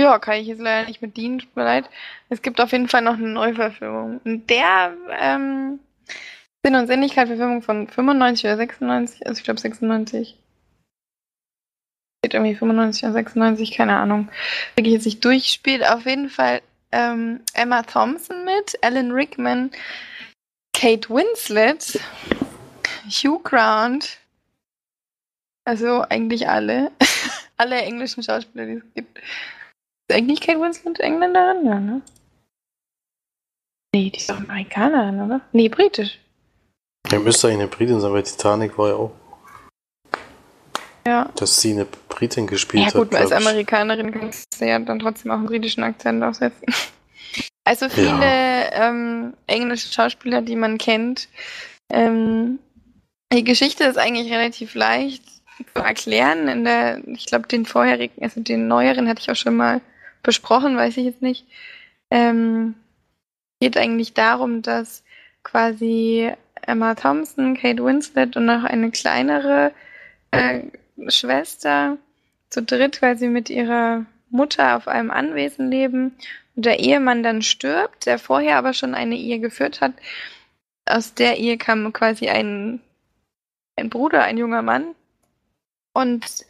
Ja, 0.00 0.20
kann 0.20 0.36
ich 0.36 0.46
jetzt 0.46 0.60
leider 0.60 0.86
nicht 0.86 1.02
mit 1.02 1.16
dienen, 1.16 1.40
tut 1.40 1.56
mir 1.56 1.64
leid. 1.64 1.90
Es 2.28 2.42
gibt 2.42 2.60
auf 2.60 2.70
jeden 2.70 2.86
Fall 2.86 3.02
noch 3.02 3.14
eine 3.14 3.26
Neuverfilmung. 3.26 4.20
Und 4.24 4.48
der 4.48 4.96
ähm, 5.18 5.80
Sinn 6.64 6.74
und 6.74 6.86
Sinnlichkeit-Verfilmung 6.86 7.62
von 7.62 7.88
95 7.88 8.44
oder 8.44 8.56
96, 8.56 9.26
also 9.26 9.38
ich 9.38 9.44
glaube 9.44 9.60
96. 9.60 10.36
Steht 12.20 12.34
irgendwie 12.34 12.56
95 12.56 13.04
oder 13.04 13.12
96, 13.12 13.70
keine 13.72 13.96
Ahnung. 13.96 14.28
Wirklich 14.74 14.94
jetzt 14.94 15.04
nicht 15.04 15.24
durchspielt. 15.24 15.88
Auf 15.88 16.04
jeden 16.04 16.28
Fall 16.28 16.62
ähm, 16.90 17.40
Emma 17.54 17.82
Thompson 17.82 18.44
mit, 18.44 18.76
Alan 18.82 19.12
Rickman, 19.12 19.70
Kate 20.74 21.08
Winslet, 21.10 22.00
Hugh 23.08 23.40
Grant. 23.42 24.18
Also 25.64 26.02
eigentlich 26.02 26.48
alle. 26.48 26.90
alle 27.56 27.76
englischen 27.82 28.22
Schauspieler, 28.22 28.66
die 28.66 28.72
es 28.74 28.94
gibt. 28.94 29.18
Ist 29.18 30.16
eigentlich 30.16 30.40
Kate 30.40 30.60
Winslet 30.60 30.98
Engländerin? 31.00 31.66
Ja, 31.66 31.78
ne? 31.78 32.02
Nee, 33.94 34.10
die 34.10 34.18
ist 34.18 34.28
doch 34.28 34.38
Amerikanerin, 34.38 35.20
oder? 35.20 35.40
Nee, 35.52 35.68
britisch. 35.68 36.18
Ja, 37.10 37.18
müsste 37.18 37.48
eigentlich 37.48 37.60
eine 37.60 37.68
Britin 37.68 38.00
sein, 38.00 38.12
weil 38.12 38.22
Titanic 38.22 38.76
war 38.76 38.88
ja 38.88 38.94
auch. 38.94 39.12
Ja. 41.06 41.30
Dass 41.36 41.60
sie 41.60 41.72
eine 41.72 41.86
Britin 41.86 42.46
gespielt 42.46 42.86
hat. 42.86 42.94
Ja, 42.94 43.00
gut, 43.00 43.14
als 43.14 43.32
Amerikanerin 43.32 44.12
kannst 44.12 44.60
du 44.60 44.66
ja 44.66 44.78
dann 44.78 44.98
trotzdem 44.98 45.30
auch 45.30 45.36
einen 45.36 45.46
britischen 45.46 45.82
Akzent 45.82 46.22
aufsetzen. 46.22 46.66
Also 47.64 47.90
viele 47.90 48.08
ja. 48.08 48.88
ähm, 48.88 49.34
englische 49.46 49.92
Schauspieler, 49.92 50.40
die 50.40 50.56
man 50.56 50.78
kennt. 50.78 51.28
Ähm, 51.90 52.58
die 53.30 53.44
Geschichte 53.44 53.84
ist 53.84 53.98
eigentlich 53.98 54.32
relativ 54.32 54.74
leicht 54.74 55.22
zu 55.74 55.82
erklären. 55.82 56.48
In 56.48 56.64
der, 56.64 57.06
ich 57.06 57.26
glaube, 57.26 57.46
den 57.46 57.66
vorherigen, 57.66 58.22
also 58.22 58.40
den 58.40 58.68
neueren 58.68 59.06
hatte 59.06 59.20
ich 59.20 59.30
auch 59.30 59.36
schon 59.36 59.56
mal 59.56 59.82
besprochen, 60.22 60.78
weiß 60.78 60.96
ich 60.96 61.04
jetzt 61.04 61.20
nicht. 61.20 61.44
Ähm, 62.10 62.74
geht 63.60 63.76
eigentlich 63.76 64.14
darum, 64.14 64.62
dass 64.62 65.02
quasi 65.42 66.32
Emma 66.68 66.94
Thompson, 66.94 67.56
Kate 67.56 67.82
Winslet 67.82 68.36
und 68.36 68.44
noch 68.44 68.64
eine 68.64 68.90
kleinere 68.90 69.72
äh, 70.32 70.60
Schwester 71.08 71.96
zu 72.50 72.62
dritt 72.62 72.98
quasi 72.98 73.28
mit 73.28 73.48
ihrer 73.48 74.04
Mutter 74.30 74.76
auf 74.76 74.86
einem 74.86 75.10
Anwesen 75.10 75.70
leben 75.70 76.16
und 76.54 76.66
der 76.66 76.80
Ehemann 76.80 77.22
dann 77.22 77.40
stirbt, 77.40 78.04
der 78.04 78.18
vorher 78.18 78.58
aber 78.58 78.74
schon 78.74 78.94
eine 78.94 79.16
Ehe 79.16 79.38
geführt 79.38 79.80
hat. 79.80 79.92
Aus 80.84 81.14
der 81.14 81.38
Ehe 81.38 81.56
kam 81.56 81.92
quasi 81.92 82.28
ein, 82.28 82.80
ein 83.76 83.88
Bruder, 83.88 84.24
ein 84.24 84.36
junger 84.36 84.62
Mann. 84.62 84.94
Und 85.94 86.44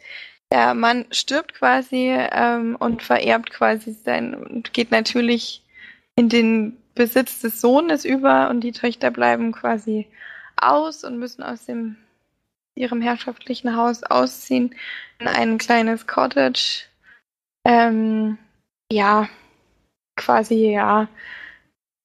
der 0.51 0.73
Mann 0.73 1.05
stirbt 1.11 1.53
quasi 1.53 2.09
ähm, 2.09 2.75
und 2.77 3.03
vererbt 3.03 3.51
quasi 3.51 3.91
sein 3.91 4.33
und 4.33 4.73
geht 4.73 4.91
natürlich 4.91 5.63
in 6.15 6.27
den 6.27 6.77
Besitz 6.99 7.39
des 7.39 7.61
Sohnes 7.61 8.03
über 8.03 8.49
und 8.49 8.59
die 8.59 8.73
Töchter 8.73 9.09
bleiben 9.09 9.53
quasi 9.53 10.05
aus 10.57 11.05
und 11.05 11.17
müssen 11.17 11.43
aus 11.43 11.63
dem 11.63 11.95
ihrem 12.75 13.01
herrschaftlichen 13.01 13.77
Haus 13.77 14.03
ausziehen 14.03 14.75
in 15.17 15.29
ein 15.29 15.57
kleines 15.59 16.07
Cottage. 16.07 16.87
Ähm, 17.65 18.37
ja, 18.91 19.29
quasi 20.17 20.71
ja, 20.71 21.07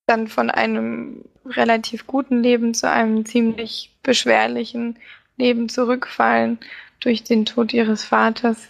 dann 0.07 0.29
von 0.29 0.49
einem 0.49 1.25
relativ 1.45 2.07
guten 2.07 2.41
Leben 2.41 2.73
zu 2.73 2.89
einem 2.89 3.27
ziemlich 3.27 3.91
beschwerlichen 4.05 4.97
Leben 5.37 5.69
zurückfallen 5.69 6.61
durch 7.01 7.25
den 7.25 7.47
Tod 7.47 7.73
ihres 7.73 8.05
Vaters. 8.05 8.69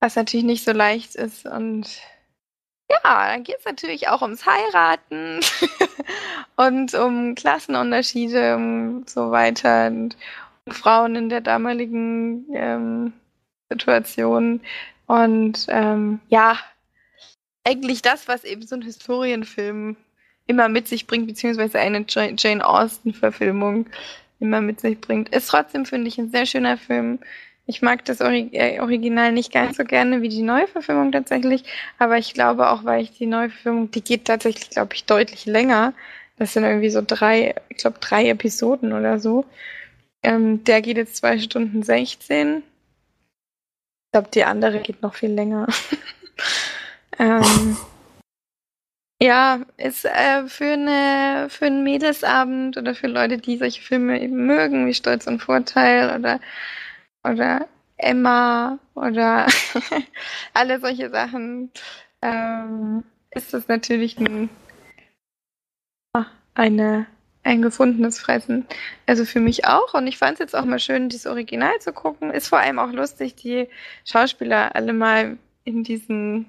Was 0.00 0.16
natürlich 0.16 0.46
nicht 0.46 0.64
so 0.64 0.72
leicht 0.72 1.16
ist 1.16 1.44
und 1.44 2.00
ja, 3.02 3.28
dann 3.28 3.44
geht 3.44 3.58
es 3.58 3.64
natürlich 3.64 4.08
auch 4.08 4.22
ums 4.22 4.44
Heiraten 4.46 5.40
und 6.56 6.94
um 6.94 7.34
Klassenunterschiede 7.34 8.56
und 8.56 9.08
so 9.08 9.30
weiter 9.30 9.88
und, 9.88 10.16
Frauen 10.68 11.14
in 11.14 11.28
der 11.28 11.40
damaligen 11.40 12.46
ähm, 12.54 13.12
Situation. 13.70 14.60
Und 15.06 15.66
ähm, 15.68 16.20
ja, 16.28 16.58
eigentlich 17.64 18.02
das, 18.02 18.28
was 18.28 18.44
eben 18.44 18.62
so 18.62 18.76
ein 18.76 18.82
Historienfilm 18.82 19.96
immer 20.46 20.68
mit 20.68 20.88
sich 20.88 21.06
bringt, 21.06 21.26
beziehungsweise 21.26 21.78
eine 21.78 22.04
Jane 22.08 22.66
Austen-Verfilmung 22.66 23.86
immer 24.40 24.60
mit 24.60 24.80
sich 24.80 25.00
bringt. 25.00 25.34
Ist 25.34 25.48
trotzdem, 25.48 25.86
finde 25.86 26.08
ich, 26.08 26.18
ein 26.18 26.30
sehr 26.30 26.46
schöner 26.46 26.76
Film. 26.76 27.18
Ich 27.66 27.80
mag 27.80 28.04
das 28.04 28.20
äh, 28.20 28.80
Original 28.80 29.32
nicht 29.32 29.52
ganz 29.52 29.78
so 29.78 29.84
gerne 29.84 30.20
wie 30.20 30.28
die 30.28 30.42
Neuverfilmung 30.42 31.12
tatsächlich, 31.12 31.64
aber 31.98 32.18
ich 32.18 32.34
glaube 32.34 32.68
auch, 32.68 32.84
weil 32.84 33.02
ich 33.02 33.16
die 33.16 33.26
Neuverfilmung, 33.26 33.90
die 33.90 34.02
geht 34.02 34.26
tatsächlich, 34.26 34.70
glaube 34.70 34.94
ich, 34.94 35.04
deutlich 35.04 35.46
länger. 35.46 35.94
Das 36.36 36.52
sind 36.52 36.64
irgendwie 36.64 36.90
so 36.90 37.02
drei, 37.06 37.54
ich 37.70 37.78
glaube, 37.78 37.98
drei 38.00 38.28
Episoden 38.28 38.92
oder 38.92 39.18
so. 39.18 39.46
Ähm, 40.22 40.64
der 40.64 40.82
geht 40.82 40.96
jetzt 40.96 41.16
zwei 41.16 41.38
Stunden 41.38 41.82
16. 41.82 42.58
Ich 42.58 44.12
glaube, 44.12 44.28
die 44.32 44.44
andere 44.44 44.80
geht 44.80 45.00
noch 45.02 45.14
viel 45.14 45.30
länger. 45.30 45.66
ähm, 47.18 47.76
ja, 49.22 49.60
ist 49.78 50.04
äh, 50.04 50.46
für, 50.48 50.72
eine, 50.72 51.48
für 51.48 51.66
einen 51.66 51.82
Mädelsabend 51.84 52.76
oder 52.76 52.94
für 52.94 53.06
Leute, 53.06 53.38
die 53.38 53.56
solche 53.56 53.80
Filme 53.80 54.20
eben 54.20 54.46
mögen, 54.46 54.86
wie 54.86 54.94
Stolz 54.94 55.26
und 55.26 55.40
Vorteil 55.40 56.18
oder 56.18 56.40
oder 57.24 57.68
Emma 57.96 58.78
oder 58.94 59.46
alle 60.54 60.80
solche 60.80 61.10
Sachen, 61.10 61.70
ähm, 62.22 63.04
ist 63.30 63.54
das 63.54 63.68
natürlich 63.68 64.18
ein, 64.18 64.48
eine, 66.54 67.06
ein 67.42 67.62
gefundenes 67.62 68.18
Fressen. 68.18 68.66
Also 69.06 69.24
für 69.24 69.40
mich 69.40 69.66
auch. 69.66 69.94
Und 69.94 70.06
ich 70.06 70.18
fand 70.18 70.34
es 70.34 70.38
jetzt 70.40 70.56
auch 70.56 70.64
mal 70.64 70.78
schön, 70.78 71.08
dieses 71.08 71.26
Original 71.26 71.78
zu 71.80 71.92
gucken. 71.92 72.30
Ist 72.30 72.48
vor 72.48 72.58
allem 72.58 72.78
auch 72.78 72.92
lustig, 72.92 73.34
die 73.36 73.68
Schauspieler 74.04 74.74
alle 74.74 74.92
mal 74.92 75.38
in 75.64 75.82
diesen, 75.84 76.46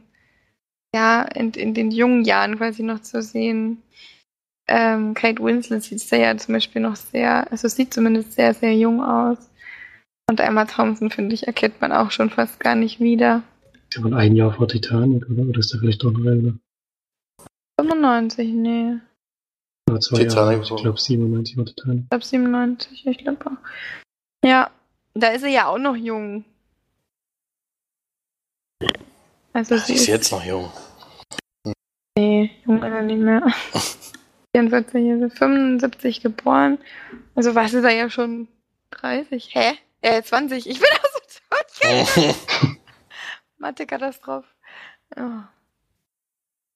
ja, 0.93 1.23
in, 1.23 1.51
in 1.51 1.73
den 1.73 1.91
jungen 1.91 2.23
Jahren 2.23 2.57
quasi 2.57 2.84
noch 2.84 3.01
zu 3.01 3.21
sehen. 3.21 3.82
Ähm, 4.67 5.13
Kate 5.13 5.43
Winslet 5.43 5.84
sieht 5.84 6.09
ja 6.09 6.36
zum 6.38 6.55
Beispiel 6.55 6.82
noch 6.82 6.95
sehr, 6.95 7.51
also 7.51 7.67
sieht 7.67 7.93
zumindest 7.93 8.34
sehr, 8.34 8.53
sehr 8.53 8.73
jung 8.73 9.03
aus. 9.03 9.38
Und 10.30 10.39
Emma 10.39 10.65
Thompson, 10.65 11.11
finde 11.11 11.36
ich, 11.36 11.47
erkennt 11.47 11.80
man 11.82 11.91
auch 11.91 12.11
schon 12.11 12.30
fast 12.30 12.59
gar 12.59 12.76
nicht 12.76 12.99
wieder. 12.99 13.43
Ist 13.89 14.03
ja 14.03 14.05
ein 14.17 14.36
Jahr 14.36 14.53
vor 14.53 14.67
Titanic, 14.67 15.30
oder? 15.30 15.43
Oder 15.43 15.59
ist 15.59 15.73
da 15.73 15.78
vielleicht 15.78 16.03
doch 16.03 16.11
noch 16.11 16.26
älter? 16.26 16.53
95, 17.80 18.53
nee. 18.53 18.95
Oder 19.89 19.99
zwei 19.99 20.23
Titanic 20.23 20.63
Jahre. 20.63 20.76
Ich 20.76 20.82
glaube 20.82 20.99
97 20.99 21.57
war 21.57 21.65
Titanic. 21.65 22.03
Ich 22.03 22.09
glaube 22.09 22.26
97, 22.26 23.07
ich 23.07 23.17
glaube 23.19 23.45
auch. 23.45 23.57
Ja, 24.43 24.71
Da 25.17 25.30
ist 25.30 25.43
sie 25.43 25.53
ja 25.53 25.67
auch 25.67 25.78
noch 25.78 25.95
jung. 25.95 26.43
Also 29.53 29.78
Sie 29.78 29.93
ist 29.93 30.07
jetzt 30.07 30.32
noch 30.32 30.43
jung. 30.43 30.69
Nee, 32.17 32.51
jung 32.65 32.78
ist 32.78 32.84
er 32.84 33.01
nicht 33.01 33.21
mehr. 33.21 33.53
44, 34.53 35.11
also 35.11 35.30
75 35.30 36.21
geboren. 36.21 36.78
Also 37.36 37.55
was 37.55 37.73
ist 37.73 37.86
er 37.86 37.91
ja 37.95 38.09
schon 38.09 38.49
30? 38.91 39.55
Hä? 39.55 39.78
Äh, 40.05 40.21
20. 40.21 40.69
Ich 40.69 40.79
bin 40.79 40.87
auch 40.87 41.09
so 41.13 41.19
tot. 41.49 42.77
Mathe-Katastrophe. 43.57 44.47
Oh. 45.17 45.41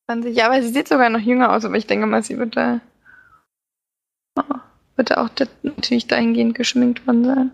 20, 0.08 0.36
ja, 0.36 0.48
aber 0.48 0.64
sie 0.64 0.70
sieht 0.70 0.88
sogar 0.88 1.12
noch 1.12 1.20
jünger 1.20 1.54
aus, 1.54 1.64
aber 1.64 1.76
ich 1.76 1.86
denke 1.86 2.08
mal, 2.08 2.24
sie 2.24 2.40
wird 2.40 2.58
da, 2.58 2.82
oh, 4.36 4.56
wird 4.96 5.12
da 5.12 5.18
auch 5.18 5.30
natürlich 5.62 6.08
dahingehend 6.08 6.56
geschminkt 6.56 7.06
worden 7.06 7.24
sein. 7.24 7.52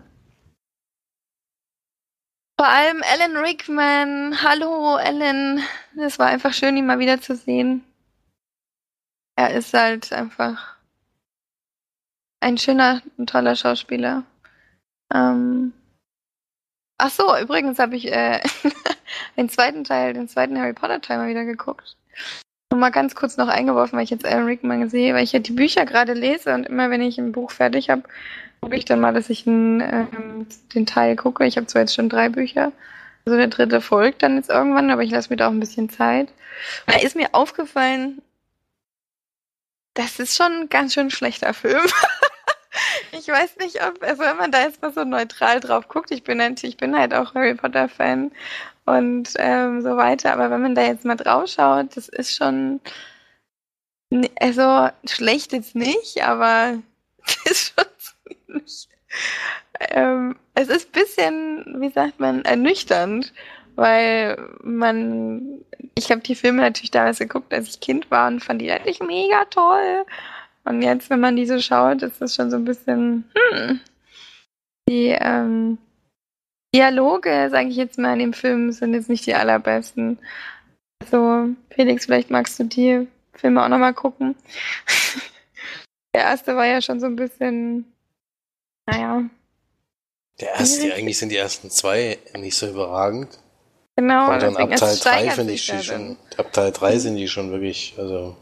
Vor 2.58 2.68
allem 2.68 3.02
Alan 3.12 3.36
Rickman. 3.36 4.42
Hallo, 4.42 4.94
Alan. 4.94 5.62
Es 5.98 6.18
war 6.18 6.28
einfach 6.28 6.54
schön, 6.54 6.78
ihn 6.78 6.86
mal 6.86 7.00
wieder 7.00 7.20
zu 7.20 7.36
sehen. 7.36 7.84
Er 9.36 9.52
ist 9.52 9.74
halt 9.74 10.10
einfach 10.10 10.78
ein 12.40 12.56
schöner 12.56 13.02
und 13.18 13.28
toller 13.28 13.56
Schauspieler. 13.56 14.24
Ähm 15.14 15.72
Ach 16.98 17.10
so, 17.10 17.36
übrigens 17.36 17.78
habe 17.78 17.96
ich 17.96 18.10
äh, 18.10 18.40
den 19.36 19.48
zweiten 19.48 19.84
Teil, 19.84 20.14
den 20.14 20.28
zweiten 20.28 20.58
Harry 20.58 20.72
Potter 20.72 21.00
Teil 21.00 21.18
mal 21.18 21.28
wieder 21.28 21.44
geguckt. 21.44 21.96
Und 22.72 22.80
mal 22.80 22.90
ganz 22.90 23.14
kurz 23.14 23.36
noch 23.36 23.48
eingeworfen, 23.48 23.96
weil 23.96 24.04
ich 24.04 24.10
jetzt 24.10 24.24
Alan 24.24 24.46
Rickman 24.46 24.88
sehe, 24.88 25.14
weil 25.14 25.24
ich 25.24 25.32
ja 25.32 25.38
die 25.38 25.52
Bücher 25.52 25.84
gerade 25.84 26.14
lese 26.14 26.54
und 26.54 26.66
immer 26.66 26.90
wenn 26.90 27.02
ich 27.02 27.18
ein 27.18 27.32
Buch 27.32 27.50
fertig 27.50 27.90
habe, 27.90 28.02
gucke 28.60 28.76
ich 28.76 28.86
dann 28.86 29.00
mal, 29.00 29.12
dass 29.12 29.30
ich 29.30 29.46
einen, 29.46 29.80
ähm, 29.80 30.46
den 30.74 30.86
Teil 30.86 31.16
gucke. 31.16 31.46
Ich 31.46 31.56
habe 31.56 31.66
zwar 31.66 31.82
jetzt 31.82 31.94
schon 31.94 32.08
drei 32.08 32.28
Bücher, 32.28 32.72
also 33.26 33.36
der 33.36 33.48
dritte 33.48 33.80
folgt 33.80 34.22
dann 34.22 34.36
jetzt 34.36 34.50
irgendwann, 34.50 34.90
aber 34.90 35.02
ich 35.02 35.10
lasse 35.10 35.30
mir 35.30 35.36
da 35.36 35.48
auch 35.48 35.52
ein 35.52 35.60
bisschen 35.60 35.90
Zeit. 35.90 36.28
Und 36.86 36.94
da 36.94 37.00
ist 37.00 37.16
mir 37.16 37.34
aufgefallen, 37.34 38.22
das 39.94 40.18
ist 40.18 40.36
schon 40.36 40.52
ein 40.52 40.68
ganz 40.68 40.94
schön 40.94 41.10
schlechter 41.10 41.52
Film. 41.52 41.82
ich 43.18 43.28
weiß 43.28 43.56
nicht, 43.58 43.82
ob, 43.84 44.02
also 44.02 44.22
wenn 44.22 44.36
man 44.36 44.52
da 44.52 44.62
jetzt 44.62 44.82
mal 44.82 44.92
so 44.92 45.04
neutral 45.04 45.60
drauf 45.60 45.88
guckt, 45.88 46.10
ich 46.10 46.22
bin 46.24 46.38
natürlich, 46.38 46.74
ich 46.74 46.76
bin 46.76 46.96
halt 46.96 47.14
auch 47.14 47.34
Harry 47.34 47.54
Potter 47.54 47.88
Fan 47.88 48.32
und 48.84 49.30
ähm, 49.36 49.82
so 49.82 49.96
weiter, 49.96 50.32
aber 50.32 50.50
wenn 50.50 50.62
man 50.62 50.74
da 50.74 50.82
jetzt 50.82 51.04
mal 51.04 51.16
drauf 51.16 51.48
schaut, 51.48 51.96
das 51.96 52.08
ist 52.08 52.36
schon, 52.36 52.80
also 54.40 54.88
schlecht 55.08 55.52
jetzt 55.52 55.74
nicht, 55.74 56.22
aber 56.22 56.78
das 57.18 57.52
ist 57.52 57.74
schon 57.74 57.86
ziemlich, 58.46 58.88
ähm, 59.80 60.36
es 60.54 60.68
ist 60.68 60.88
ein 60.88 60.92
bisschen, 60.92 61.80
wie 61.80 61.90
sagt 61.90 62.20
man, 62.20 62.44
ernüchternd, 62.44 63.32
weil 63.74 64.38
man, 64.62 65.60
ich 65.94 66.10
habe 66.10 66.22
die 66.22 66.34
Filme 66.34 66.62
natürlich 66.62 66.90
damals 66.90 67.18
geguckt, 67.18 67.52
als 67.52 67.68
ich 67.68 67.80
Kind 67.80 68.10
war 68.10 68.28
und 68.28 68.42
fand 68.42 68.62
die 68.62 68.70
eigentlich 68.70 69.00
mega 69.00 69.44
toll. 69.46 70.06
Und 70.66 70.82
jetzt, 70.82 71.10
wenn 71.10 71.20
man 71.20 71.36
die 71.36 71.46
so 71.46 71.60
schaut, 71.60 72.02
ist 72.02 72.20
das 72.20 72.34
schon 72.34 72.50
so 72.50 72.56
ein 72.56 72.64
bisschen, 72.64 73.30
hm, 73.34 73.80
die 74.88 75.16
ähm, 75.18 75.78
Dialoge, 76.74 77.48
sage 77.50 77.68
ich 77.68 77.76
jetzt 77.76 77.98
mal, 77.98 78.14
in 78.14 78.18
dem 78.18 78.32
Film 78.32 78.72
sind 78.72 78.92
jetzt 78.92 79.08
nicht 79.08 79.26
die 79.26 79.34
allerbesten. 79.34 80.18
Also, 81.02 81.50
Felix, 81.70 82.06
vielleicht 82.06 82.30
magst 82.30 82.58
du 82.58 82.64
die 82.64 83.06
Filme 83.34 83.64
auch 83.64 83.68
nochmal 83.68 83.94
gucken. 83.94 84.34
Der 86.14 86.24
erste 86.24 86.56
war 86.56 86.66
ja 86.66 86.80
schon 86.80 86.98
so 86.98 87.06
ein 87.06 87.16
bisschen, 87.16 87.84
naja. 88.86 89.24
Der 90.40 90.54
erste, 90.54 90.94
eigentlich 90.94 91.18
sind 91.18 91.28
die 91.30 91.36
ersten 91.36 91.70
zwei 91.70 92.18
nicht 92.36 92.56
so 92.56 92.68
überragend. 92.68 93.38
Genau. 93.96 94.32
Und 94.32 94.42
dann 94.42 94.56
ab 94.56 94.74
Teil 94.76 94.94
es 94.94 95.00
3 95.00 95.10
steigert 95.10 95.34
finde 95.34 95.52
ich 95.52 95.64
schon, 95.64 96.16
ab 96.36 96.52
Teil 96.52 96.72
3 96.72 96.98
sind 96.98 97.16
die 97.16 97.28
schon 97.28 97.50
wirklich, 97.50 97.94
also, 97.98 98.36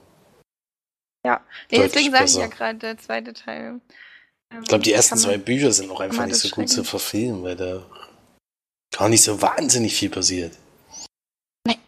Ja, 1.25 1.41
nee, 1.71 1.79
deswegen 1.79 2.13
sage 2.13 2.25
ich 2.27 2.37
ja 2.37 2.47
gerade, 2.47 2.79
der 2.79 2.99
zweite 2.99 3.33
Teil. 3.33 3.81
ähm, 4.51 4.61
ich 4.63 4.69
glaube, 4.69 4.85
die 4.85 4.93
ersten 4.93 5.17
zwei 5.17 5.39
Bücher 5.39 5.73
sind 5.73 5.91
auch 5.91 6.01
einfach 6.01 6.27
nicht 6.27 6.37
so 6.37 6.51
gut 6.51 6.69
zu 6.69 6.85
verfilmen, 6.85 7.43
weil 7.43 7.57
da 7.57 7.83
gar 8.97 9.09
nicht 9.09 9.23
so 9.23 9.41
wahnsinnig 9.41 9.95
viel 9.95 10.11
passiert. 10.11 10.53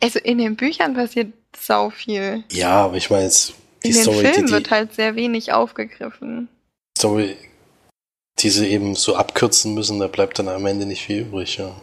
Also 0.01 0.19
in 0.21 0.39
den 0.39 0.57
Büchern 0.57 0.95
passiert 0.95 1.33
sau 1.57 1.91
viel. 1.91 2.45
Ja, 2.51 2.85
aber 2.85 2.97
ich 2.97 3.11
meine 3.11 3.25
jetzt, 3.25 3.55
die 3.85 3.89
In 3.89 3.95
den 3.95 4.03
Story, 4.03 4.27
Filmen 4.27 4.47
die, 4.47 4.53
wird 4.53 4.67
die 4.67 4.71
halt 4.71 4.95
sehr 4.95 5.17
wenig 5.17 5.53
aufgegriffen. 5.53 6.49
Story, 6.97 7.37
die 8.39 8.51
sie 8.51 8.69
eben 8.69 8.95
so 8.95 9.17
abkürzen 9.17 9.75
müssen, 9.75 9.99
da 9.99 10.07
bleibt 10.07 10.39
dann 10.39 10.49
am 10.49 10.65
Ende 10.65 10.87
nicht 10.87 11.05
viel 11.05 11.23
übrig, 11.23 11.59
ja. 11.59 11.75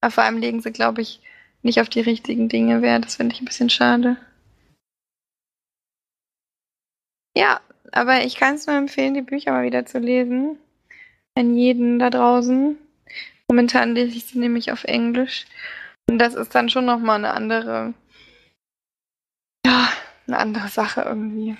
Aber 0.00 0.10
vor 0.10 0.24
allem 0.24 0.38
legen 0.38 0.62
sie, 0.62 0.72
glaube 0.72 1.02
ich, 1.02 1.20
nicht 1.62 1.80
auf 1.80 1.90
die 1.90 2.00
richtigen 2.00 2.48
Dinge 2.48 2.80
Wert. 2.80 3.04
Das 3.04 3.16
finde 3.16 3.34
ich 3.34 3.42
ein 3.42 3.44
bisschen 3.46 3.68
schade. 3.68 4.16
Ja, 7.40 7.62
aber 7.90 8.22
ich 8.22 8.36
kann 8.36 8.56
es 8.56 8.66
nur 8.66 8.76
empfehlen, 8.76 9.14
die 9.14 9.22
Bücher 9.22 9.52
mal 9.52 9.64
wieder 9.64 9.86
zu 9.86 9.98
lesen. 9.98 10.58
An 11.34 11.56
jeden 11.56 11.98
da 11.98 12.10
draußen. 12.10 12.76
Momentan 13.48 13.94
lese 13.94 14.14
ich 14.14 14.26
sie 14.26 14.38
nämlich 14.38 14.70
auf 14.72 14.84
Englisch. 14.84 15.46
Und 16.06 16.18
das 16.18 16.34
ist 16.34 16.54
dann 16.54 16.68
schon 16.68 16.84
nochmal 16.84 17.16
eine 17.16 17.32
andere, 17.32 17.94
ja, 19.64 19.88
eine 20.26 20.36
andere 20.36 20.68
Sache 20.68 21.00
irgendwie. 21.00 21.56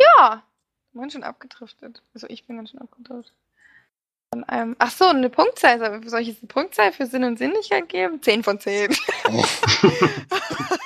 Ja, 0.00 0.44
sind 0.92 1.12
schon 1.12 1.24
abgedriftet. 1.24 2.02
Also 2.14 2.28
ich 2.28 2.46
bin 2.46 2.56
ganz 2.58 2.70
schön 2.70 2.80
abgedriftet. 2.80 3.34
Von 4.32 4.44
einem, 4.44 4.76
ach 4.78 4.92
so, 4.92 5.06
eine 5.06 5.28
Punktzahl. 5.28 6.08
Soll 6.08 6.20
ich 6.20 6.28
jetzt 6.28 6.42
eine 6.42 6.48
Punktzahl 6.48 6.92
für 6.92 7.06
Sinn 7.06 7.24
und 7.24 7.36
Sinnlichkeit 7.36 7.88
geben? 7.88 8.22
10 8.22 8.44
von 8.44 8.60
10. 8.60 8.94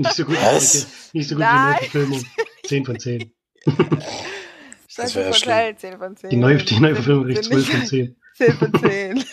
Nicht 0.00 0.14
so 0.14 0.24
gut, 0.24 0.36
Was? 0.42 0.86
nicht 1.12 1.28
so 1.28 1.34
gut 1.36 1.42
wie 1.44 1.46
Nein. 1.48 1.76
die 1.80 1.84
Verfilmung. 1.88 2.24
10 2.66 2.84
von 2.84 2.98
10. 2.98 3.32
Das 4.96 5.14
wär 5.14 5.26
ja 5.26 5.32
Vorteil, 5.32 5.76
10 5.76 5.98
von 5.98 6.16
10. 6.16 6.30
Die 6.30 6.36
neue, 6.36 6.56
die 6.58 6.78
neue 6.80 6.94
Verfilmung 6.94 7.24
kriegt 7.26 7.44
12 7.44 7.66
von 7.70 7.86
Sinnlichkeit, 7.86 8.16
10. 8.36 8.58
10 8.58 8.58
von 8.58 8.80
10. 8.80 9.24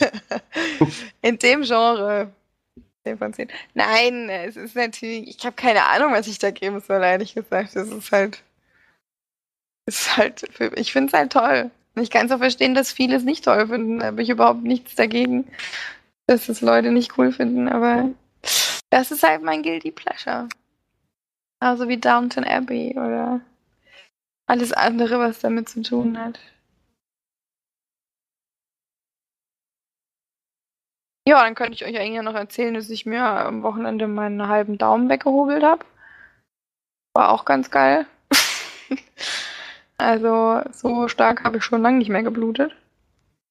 In 1.24 1.40
dem 1.40 1.64
Genre. 1.64 2.32
10 3.04 3.18
von 3.18 3.34
10. 3.34 3.48
Nein, 3.74 4.30
es 4.30 4.56
ist 4.56 4.76
natürlich, 4.76 5.28
ich 5.38 5.46
habe 5.46 5.56
keine 5.56 5.84
Ahnung, 5.86 6.14
was 6.14 6.28
ich 6.28 6.40
da 6.40 6.52
geben 6.52 6.80
soll, 6.80 7.04
ehrlich 7.04 7.34
gesagt. 7.34 7.76
Das 7.76 7.88
ist 7.90 8.12
halt, 8.12 8.44
es 9.88 10.02
ist 10.02 10.18
halt, 10.18 10.46
für- 10.52 10.72
ich 10.78 10.92
finde 10.94 11.08
es 11.08 11.14
halt 11.20 11.34
toll. 11.34 11.72
Und 11.96 12.04
ich 12.04 12.12
kann 12.12 12.28
es 12.28 12.32
auch 12.32 12.38
verstehen, 12.38 12.76
dass 12.76 12.92
viele 12.92 13.16
es 13.18 13.24
nicht 13.24 13.44
toll 13.44 13.68
finden. 13.68 14.00
Da 14.00 14.06
habe 14.08 14.22
ich 14.22 14.30
überhaupt 14.30 14.64
nichts 14.64 14.96
dagegen, 14.96 15.48
dass 16.28 16.48
es 16.50 16.62
Leute 16.62 16.92
nicht 16.92 17.18
cool 17.18 17.32
finden, 17.34 17.68
aber 17.68 18.10
das 18.90 19.12
ist 19.12 19.24
halt 19.24 19.44
mein 19.44 19.64
Guilty 19.64 19.92
Pleasure. 19.92 20.48
Also 21.60 21.88
wie 21.88 21.98
Downton 21.98 22.44
Abbey 22.44 22.92
oder 22.92 23.42
alles 24.48 24.72
andere, 24.74 25.20
was 25.20 25.40
damit 25.40 25.70
zu 25.70 25.82
tun 25.82 26.18
hat. 26.18 26.40
Ja, 31.28 31.44
dann 31.44 31.56
könnte 31.56 31.74
ich 31.74 31.84
euch 31.84 31.98
eigentlich 32.00 32.22
noch 32.22 32.36
erzählen, 32.36 32.74
dass 32.74 32.90
ich 32.90 33.06
mir 33.06 33.22
am 33.22 33.62
Wochenende 33.62 34.08
meinen 34.08 34.48
halben 34.48 34.78
Daumen 34.78 35.10
weggehobelt 35.10 35.62
habe. 35.62 35.84
War 37.14 37.32
auch 37.32 37.44
ganz 37.44 37.70
geil. 37.70 38.06
also 39.98 40.62
so 40.72 41.10
stark 41.10 41.44
habe 41.44 41.58
ich 41.58 41.64
schon 41.64 41.82
lange 41.82 41.98
nicht 41.98 42.08
mehr 42.08 42.24
geblutet. 42.24 42.74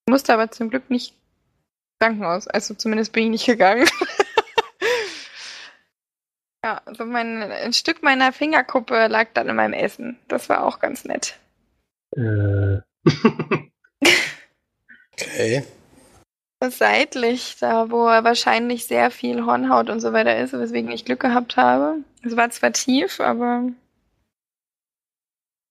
Musste 0.09 0.33
aber 0.33 0.51
zum 0.51 0.71
Glück 0.71 0.89
nicht 0.89 1.15
Krankenhaus. 2.01 2.49
Also 2.49 2.73
zumindest 2.73 3.13
bin 3.13 3.25
ich 3.25 3.31
nicht 3.31 3.47
gegangen. 3.47 3.87
ja, 6.67 6.81
also 6.85 7.05
mein, 7.05 7.43
ein 7.43 7.73
Stück 7.73 8.03
meiner 8.03 8.33
Fingerkuppe 8.33 9.07
lag 9.07 9.29
dann 9.35 9.49
in 9.49 9.55
meinem 9.55 9.73
Essen. 9.73 10.19
Das 10.27 10.49
war 10.49 10.65
auch 10.65 10.81
ganz 10.81 11.05
nett. 11.05 11.39
Äh, 12.17 12.81
Okay. 15.19 15.65
Seitlich, 16.63 17.57
da 17.59 17.91
wo 17.91 18.05
wahrscheinlich 18.05 18.87
sehr 18.87 19.11
viel 19.11 19.47
Hornhaut 19.47 19.89
und 19.89 20.01
so 20.01 20.13
weiter 20.13 20.37
ist, 20.37 20.53
weswegen 20.53 20.91
ich 20.91 21.07
Glück 21.07 21.21
gehabt 21.21 21.57
habe. 21.57 22.01
Es 22.23 22.37
war 22.37 22.51
zwar 22.51 22.73
tief, 22.73 23.19
aber 23.21 23.71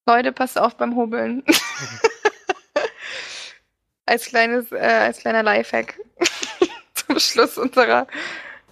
Leute, 0.08 0.32
passt 0.32 0.60
auf 0.60 0.78
beim 0.78 0.96
Hobeln. 0.96 1.44
als 4.08 4.26
kleines, 4.26 4.72
äh, 4.72 4.78
als 4.78 5.20
kleiner 5.20 5.44
Lifehack 5.44 6.00
zum 6.96 7.20
Schluss 7.20 7.60
unserer, 7.60 8.08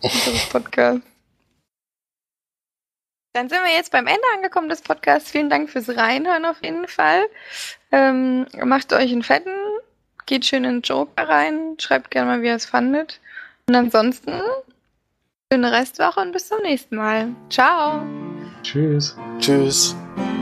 unseres 0.01 0.49
Podcasts. 0.49 1.12
Dann 3.33 3.49
sind 3.49 3.63
wir 3.63 3.73
jetzt 3.73 3.91
beim 3.91 4.07
Ende 4.07 4.21
angekommen 4.35 4.69
des 4.69 4.81
Podcasts. 4.81 5.31
Vielen 5.31 5.49
Dank 5.49 5.69
fürs 5.69 5.89
Reinhören 5.89 6.45
auf 6.45 6.63
jeden 6.63 6.87
Fall. 6.87 7.23
Ähm, 7.91 8.45
macht 8.63 8.93
euch 8.93 9.11
einen 9.11 9.23
fetten, 9.23 9.51
geht 10.25 10.45
schön 10.45 10.63
in 10.63 10.75
den 10.75 10.81
Joker 10.81 11.27
rein, 11.27 11.75
schreibt 11.79 12.11
gerne 12.11 12.29
mal, 12.29 12.41
wie 12.41 12.47
ihr 12.47 12.55
es 12.55 12.65
fandet. 12.65 13.19
Und 13.67 13.75
ansonsten, 13.75 14.39
schöne 15.51 15.71
Restwoche 15.71 16.19
und 16.19 16.31
bis 16.31 16.47
zum 16.47 16.61
nächsten 16.61 16.95
Mal. 16.95 17.29
Ciao! 17.49 18.03
tschüss. 18.63 19.15
Tschüss. 19.39 19.95
Tschüss. 20.15 20.32